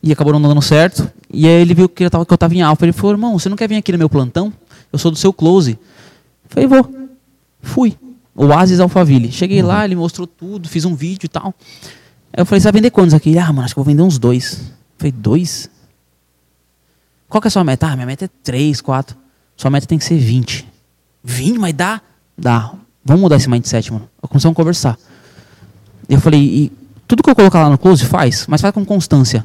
[0.03, 1.09] E acabou não dando certo.
[1.31, 2.85] E aí ele viu que eu tava, que eu tava em Alpha.
[2.85, 4.51] Ele falou: irmão, você não quer vir aqui no meu plantão?
[4.91, 5.71] Eu sou do seu close.
[5.71, 7.09] Eu falei: vou.
[7.61, 7.97] Fui.
[8.35, 9.31] Oasis Alphaville.
[9.31, 11.53] Cheguei lá, ele mostrou tudo, fiz um vídeo e tal.
[12.33, 13.29] Aí eu falei: você vai vender quantos aqui?
[13.29, 14.59] Ele, ah, mano, acho que vou vender uns dois.
[14.59, 14.65] Eu
[14.97, 15.69] falei: dois?
[17.33, 17.87] Qual que é a sua meta?
[17.87, 19.17] Ah, minha meta é 3, 4.
[19.57, 20.67] Sua meta tem que ser 20.
[21.23, 21.57] 20?
[21.57, 21.99] Mas dá?
[22.37, 22.73] Dá.
[23.03, 24.07] Vamos mudar esse mindset, mano.
[24.21, 24.99] Começamos a conversar.
[26.07, 26.71] Eu falei, e
[27.07, 29.43] tudo que eu colocar lá no close, faz, mas faz com constância.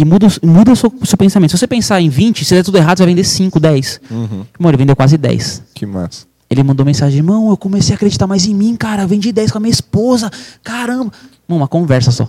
[0.00, 1.50] E muda, o- muda o seu, seu pensamento.
[1.50, 4.00] Se você pensar em 20, se der tudo errado, você vai vender 5, 10.
[4.10, 4.44] Uhum.
[4.58, 5.62] Mano, ele vendeu quase 10.
[5.74, 6.24] Que massa.
[6.48, 9.02] Ele mandou mensagem, irmão, eu comecei a acreditar mais em mim, cara.
[9.02, 10.30] Eu vendi 10 com a minha esposa.
[10.64, 11.12] Caramba.
[11.46, 12.24] Mano, uma conversa só.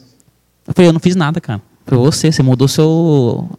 [0.67, 1.61] Eu falei, eu não fiz nada, cara.
[1.85, 3.49] Foi você, você mudou seu.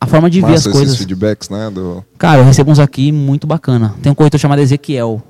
[0.00, 0.96] A forma de ver massa as esses coisas.
[0.98, 1.70] feedbacks, né?
[1.70, 2.04] Do...
[2.18, 3.94] Cara, eu recebo uns aqui muito bacana.
[4.02, 5.22] Tem um corretor chamado Ezequiel.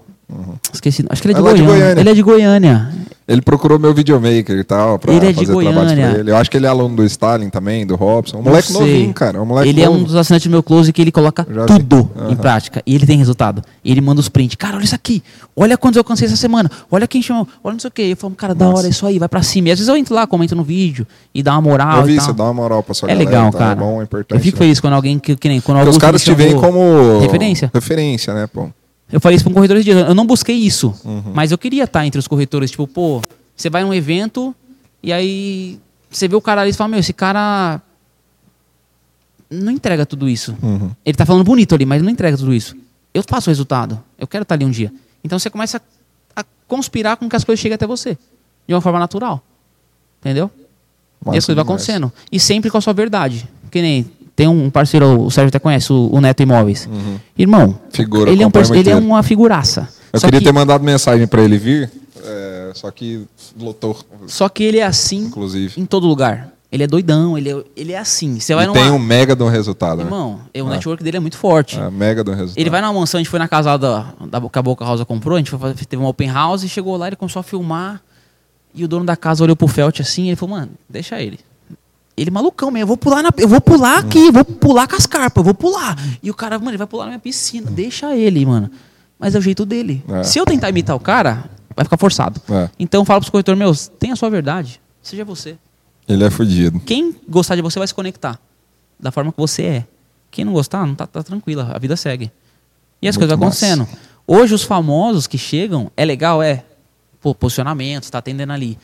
[0.72, 1.04] Esqueci.
[1.08, 1.84] Acho que ele é de, É lá de Goiânia.
[1.84, 2.00] Goiânia.
[2.00, 2.88] Ele é de Goiânia.
[3.28, 6.10] Ele procurou meu videomaker e tal, pra Ele é de fazer trabalhos Goiânia.
[6.10, 6.30] pra ele.
[6.32, 8.38] Eu acho que ele é aluno do Stalin também, do Robson.
[8.38, 9.40] Um moleque novinho, cara.
[9.40, 10.06] Um moleque ele é um novo.
[10.06, 12.32] dos assinantes do meu close que ele coloca tudo Aham.
[12.32, 12.82] em prática.
[12.84, 13.62] E ele tem resultado.
[13.84, 14.56] E ele manda os prints.
[14.56, 15.22] Cara, olha isso aqui.
[15.54, 16.68] Olha quantos eu alcancei essa semana.
[16.90, 17.46] Olha quem chamou.
[17.62, 18.02] Olha não sei o quê.
[18.10, 18.78] Eu falo, cara, da Nossa.
[18.78, 19.68] hora, é isso aí, vai pra cima.
[19.68, 21.98] E às vezes eu entro lá, comento no vídeo e dá uma moral.
[21.98, 22.24] Eu vi, e tal.
[22.26, 23.58] você dá uma moral pra sua É galera, legal, tá?
[23.58, 23.72] cara.
[23.72, 24.38] É bom, é importante.
[24.38, 24.64] eu fico né?
[24.64, 27.20] feliz quando alguém que, que nem quando Porque os caras te veem como...
[27.20, 27.70] Referência.
[27.72, 28.68] Referência, né, pô?
[29.12, 29.94] Eu falei isso para um corretor esse dia.
[29.94, 30.94] Eu não busquei isso.
[31.04, 31.32] Uhum.
[31.34, 32.70] Mas eu queria estar entre os corretores.
[32.70, 33.20] Tipo, pô,
[33.54, 34.54] você vai num evento
[35.02, 35.78] e aí
[36.10, 37.80] você vê o cara ali e fala, meu, esse cara
[39.50, 40.56] não entrega tudo isso.
[40.62, 40.90] Uhum.
[41.04, 42.74] Ele tá falando bonito ali, mas não entrega tudo isso.
[43.12, 44.02] Eu faço o resultado.
[44.18, 44.90] Eu quero estar ali um dia.
[45.22, 45.80] Então você começa
[46.34, 48.16] a, a conspirar com que as coisas cheguem até você.
[48.66, 49.42] De uma forma natural.
[50.20, 50.50] Entendeu?
[51.26, 52.12] e as coisas vão acontecendo.
[52.30, 53.48] E sempre com a sua verdade.
[53.70, 54.10] Que nem
[54.42, 56.88] tem um parceiro, o Sérgio até conhece, o, o Neto Imóveis.
[57.38, 57.74] Irmão, Uhum.
[57.90, 59.88] Figura, ele, é um, muito ele é uma figuraça.
[60.12, 61.90] Eu Só queria que- ter mandado mensagem pra ele vir.
[62.24, 63.26] é, só que
[63.58, 63.96] lotou,
[64.26, 65.80] Só que ele é assim inclusive.
[65.80, 66.50] em todo lugar.
[66.70, 68.40] Ele é doidão, ele é, ele é assim.
[68.40, 68.80] Você vai E numa...
[68.80, 70.04] tem um mega de um resultado, né?
[70.04, 70.70] Irmão, o Ah.
[70.70, 71.78] network dele é muito forte.
[71.78, 72.58] É, mega de um resultado.
[72.60, 75.04] Ele vai numa mansão, a gente foi na casa da, da que a Boca Rosa
[75.04, 78.00] comprou, a gente foi teve uma open house e chegou lá, ele começou a filmar.
[78.74, 81.38] E o dono da casa olhou pro Felt assim, e ele falou, mano, deixa ele.
[82.16, 84.96] Ele malucão mesmo, eu vou pular na, eu vou pular aqui, eu vou pular com
[84.96, 85.96] as carpas, eu vou pular.
[86.22, 88.70] E o cara, mano, ele vai pular na minha piscina, deixa ele, mano.
[89.18, 90.04] Mas é o jeito dele.
[90.08, 90.22] É.
[90.22, 92.40] Se eu tentar imitar o cara, vai ficar forçado.
[92.50, 92.68] É.
[92.78, 95.56] Então eu falo pros corretores meus, tenha a sua verdade, seja você.
[96.06, 96.80] Ele é fudido.
[96.80, 98.38] Quem gostar de você vai se conectar
[99.00, 99.86] da forma que você é.
[100.30, 102.30] Quem não gostar, não tá, tá tranquila, a vida segue.
[103.00, 103.88] E as Muito coisas vão acontecendo.
[104.26, 106.64] Hoje os famosos que chegam, é legal, é.
[107.20, 108.78] Pô, posicionamento, tá atendendo ali.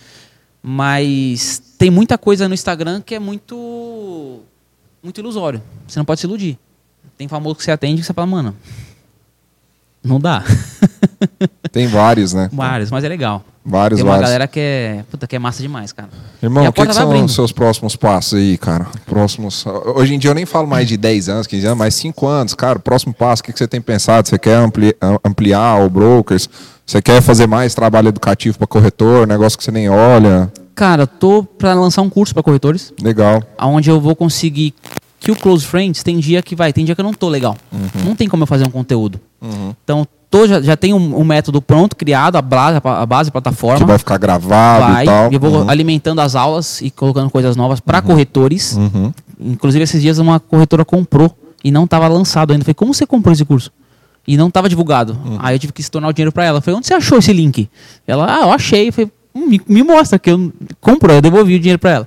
[0.63, 4.41] Mas tem muita coisa no Instagram que é muito
[5.03, 5.63] muito ilusório.
[5.87, 6.59] Você não pode se iludir.
[7.17, 8.55] Tem famoso que você atende que você fala, mano,
[10.03, 10.43] não dá.
[11.73, 12.49] Tem vários, né?
[12.53, 13.45] Vários, mas é legal.
[13.65, 14.31] Vários, tem uma vários.
[14.31, 16.09] galera que é, puta, que é massa demais, cara.
[16.43, 18.87] Irmão, o que, que são os seus próximos passos aí, cara?
[19.05, 19.67] Próximos.
[19.95, 22.55] Hoje em dia eu nem falo mais de 10 anos, 15 anos, mas 5 anos,
[22.55, 22.79] cara.
[22.79, 24.27] Próximo passo, o que, que você tem pensado?
[24.27, 26.49] Você quer ampli- am- ampliar o brokers?
[26.87, 29.27] Você quer fazer mais trabalho educativo para corretor?
[29.27, 30.51] Negócio que você nem olha?
[30.75, 32.93] Cara, tô pra lançar um curso para corretores.
[33.03, 33.43] Legal.
[33.61, 34.73] onde eu vou conseguir
[35.21, 37.57] que o Close Friends tem dia que vai, tem dia que eu não tô legal.
[38.05, 39.21] Não tem como eu fazer um conteúdo.
[39.43, 39.75] Uhum.
[39.85, 43.33] Então, tô, já, já tem um, um método pronto, criado, a base, a base a
[43.33, 43.79] plataforma.
[43.79, 45.33] Que vai ficar gravado Vai, e tal.
[45.33, 45.71] eu vou Uhum.
[45.71, 48.75] alimentando as aulas e colocando coisas novas para corretores.
[48.77, 49.13] Uhum.
[49.41, 52.63] Inclusive, esses dias uma corretora comprou e não estava lançado ainda.
[52.63, 53.73] Eu falei, como você comprou esse curso?
[54.27, 55.19] E não estava divulgado.
[55.25, 55.37] Uhum.
[55.41, 56.59] Aí eu tive que se tornar o dinheiro para ela.
[56.59, 57.69] Eu falei, onde você achou esse link?
[58.07, 58.89] Ela, ah, eu achei.
[58.89, 61.17] Eu falei, "Hum, me, me mostra que eu comprou.
[61.17, 62.07] Eu devolvi o dinheiro para ela.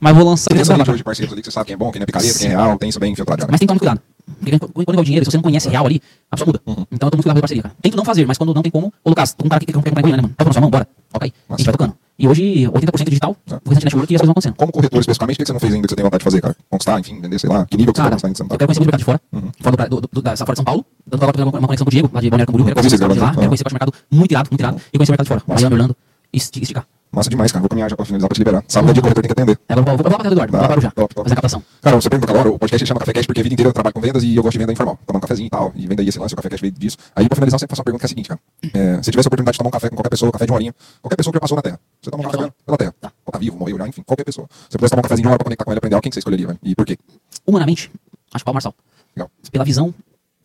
[0.00, 0.50] Mas vou lançar.
[0.50, 2.38] Tem essa rede de parceiros ali que você sabe quem é bom, quem é picareta,
[2.38, 3.48] quem é real, tem isso bem infiltrado né?
[3.50, 4.00] Mas tem que tomar cuidado.
[4.40, 6.00] Porque quando é o dinheiro, se você não conhece real ali,
[6.30, 6.60] a pessoa muda.
[6.66, 6.86] Uhum.
[6.90, 7.74] Então eu tô muito cuidado com a parceria, cara.
[7.82, 9.66] Tento não fazer, mas quando não tem como, ô Lucas, tô com um cara aqui
[9.66, 10.34] que quer comprar em Goiânia, mano.
[10.36, 10.86] Tá na sua mão, bora.
[11.12, 11.32] Toca aí.
[11.48, 11.94] A gente vai tocando.
[12.18, 13.60] E hoje, 80% digital, Tá.
[13.64, 14.54] o restante network e as coisas vão acontecendo.
[14.54, 16.40] Como corretor especificamente, o que você não fez ainda que você tem vontade de fazer,
[16.42, 16.56] cara?
[16.68, 18.42] Conquistar, enfim, entender, sei lá, que nível que você Cara, quer conquistar ainda que você
[18.44, 19.20] não eu quero conhecer muito o mercado de fora.
[19.32, 19.50] Uhum.
[19.58, 20.84] Fora do, pra- do, do, da, fora de São Paulo.
[21.06, 22.66] Dando uma, uma conexão com o Diego, lá de Balneário Camboriú.
[22.66, 23.34] Quero conhecer o mercado de lá.
[23.34, 24.76] Quero conhecer a do mercado muito irado, muito irado.
[24.92, 25.42] E conhecer o mercado de fora.
[25.48, 25.96] Miami, Orlando.
[26.32, 26.86] E esti- esticar.
[27.12, 27.60] Massa demais, cara.
[27.60, 28.62] Vou caminhar já pra finalizar pra te liberar.
[28.68, 29.58] Sábado é dia corretor tem que atender.
[29.68, 30.90] Eu vou, vou, vou lá pra casa do Eduardo, vou lá para já.
[30.92, 31.24] top, top.
[31.24, 31.62] Fazer a captação.
[31.82, 33.92] Cara, você pergunta agora, o podcast chama Café Cash porque a vida inteira eu trabalho
[33.94, 34.96] com vendas e eu gosto de venda informal.
[35.04, 36.96] Tomar um cafezinho e tal, e venda aí esse lance, o Café Cash veio disso.
[37.16, 38.40] Aí pra finalizar, eu sempre faço uma pergunta que é a seguinte, cara.
[38.62, 40.56] É, se tivesse a oportunidade de tomar um café com qualquer pessoa, café de uma
[40.56, 42.52] horinha, qualquer pessoa que já passou na Terra, você toma um café Passou.
[42.64, 42.94] pela Terra.
[43.00, 43.12] Tá.
[43.26, 44.46] Ou tá vivo, morreu já, enfim, qualquer pessoa.
[44.48, 46.02] Se você pudesse tomar um cafezinho de uma hora pra conectar com ele, aprender algo,
[46.04, 46.58] quem que você escolheria, velho?
[46.62, 46.96] E por quê?
[47.44, 47.90] Humanamente,
[48.32, 48.72] acho que é o Marçal.
[49.16, 49.28] Legal.
[49.50, 49.92] pela visão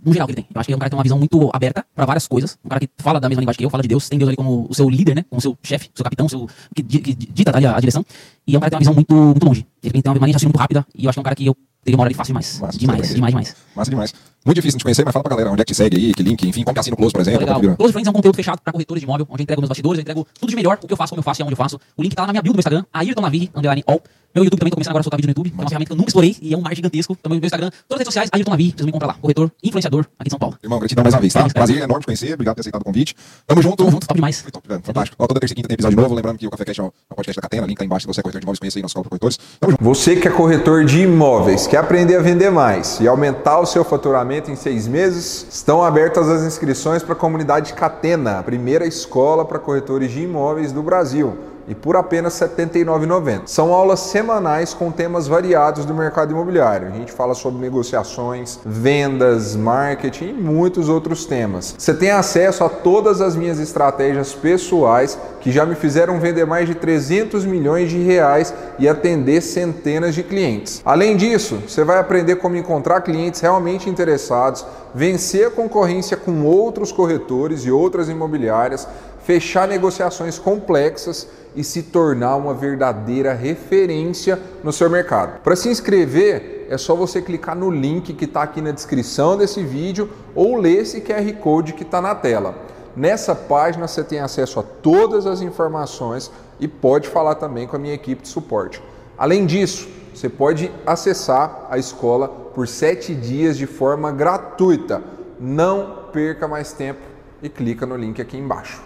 [0.04, 0.48] no geral que ele tem.
[0.54, 2.58] Eu acho que é um cara que tem uma visão muito aberta para várias coisas.
[2.64, 4.38] Um cara que fala da mesma linguagem que eu, fala de Deus, tem Deus ali
[4.38, 5.26] como o seu líder, né?
[5.30, 8.06] Como seu chefe, seu capitão, seu que, que dita ali a, a direção.
[8.48, 9.66] E é um cara que tem uma visão muito, muito longe.
[9.84, 11.46] Ele tem uma mania de muito rápida e eu acho que é um cara que
[11.46, 12.60] eu teria uma hora ali fácil demais.
[12.60, 13.56] Massa, demais, demais, demais.
[13.76, 14.14] Massa demais.
[14.46, 16.14] Muito difícil de te conhecer, mas fala pra galera onde é que te segue aí,
[16.14, 17.40] que link, enfim, como que assina o Close, por exemplo.
[17.42, 17.60] Legal.
[17.60, 17.76] pra.
[17.76, 20.00] Close Friends é um conteúdo fechado para corretores de imóvel, onde eu entrego meus bastidores,
[20.00, 21.58] eu entrego tudo de melhor, o que eu faço, como eu faço e aonde eu
[21.58, 21.80] faço.
[21.96, 24.02] O link tá lá na minha bio do meu Instagram, Ayrton Navig, underline all.
[24.36, 25.88] Meu YouTube também, tô começando agora a soltar vídeo no YouTube, que é uma ferramenta
[25.88, 27.16] que eu nunca explorei e é um mar gigantesco.
[27.16, 29.14] Também meu Instagram, todas as redes sociais, Ayrton Navig, vocês me encontram lá.
[29.14, 30.58] Corretor, influenciador aqui de São Paulo.
[30.62, 31.40] Irmão, gratidão mais uma vez, tá?
[31.40, 31.54] Cara.
[31.54, 33.16] Prazer enorme te conhecer, obrigado por ter aceitado o convite.
[33.48, 33.78] Tamo junto.
[33.78, 34.42] Tamo junto, top demais.
[34.42, 35.16] Foi top, velho, fantástico.
[35.18, 36.88] Ó, toda terça e quinta tem episódio novo, lembrando que o Café Cash é o
[36.88, 38.82] é podcast da Catena, link tá embaixo, se você é corretor de imóveis, conheça aí
[38.82, 39.40] nosso corretores.
[39.58, 39.84] Tamo junto.
[39.86, 43.86] Você que é corretor de imóveis, quer aprender a vender mais e aumentar o seu
[43.86, 45.48] faturamento em seis meses?
[45.50, 50.74] Estão abertas as inscrições para a comunidade Catena, a primeira escola para corretores de imóveis
[50.74, 51.55] do Brasil.
[51.68, 53.42] E por apenas R$ 79,90.
[53.46, 56.88] São aulas semanais com temas variados do mercado imobiliário.
[56.88, 61.76] A gente fala sobre negociações, vendas, marketing e muitos outros temas.
[61.78, 66.68] Você tem acesso a todas as minhas estratégias pessoais que já me fizeram vender mais
[66.68, 70.82] de 300 milhões de reais e atender centenas de clientes.
[70.84, 76.92] Além disso, você vai aprender como encontrar clientes realmente interessados, vencer a concorrência com outros
[76.92, 78.88] corretores e outras imobiliárias,
[79.26, 85.42] fechar negociações complexas e se tornar uma verdadeira referência no seu mercado.
[85.42, 89.64] Para se inscrever, é só você clicar no link que está aqui na descrição desse
[89.64, 92.56] vídeo ou ler esse QR Code que está na tela.
[92.96, 97.80] Nessa página você tem acesso a todas as informações e pode falar também com a
[97.80, 98.82] minha equipe de suporte.
[99.18, 105.02] Além disso, você pode acessar a escola por sete dias de forma gratuita.
[105.40, 107.02] Não perca mais tempo
[107.42, 108.82] e clica no link aqui embaixo.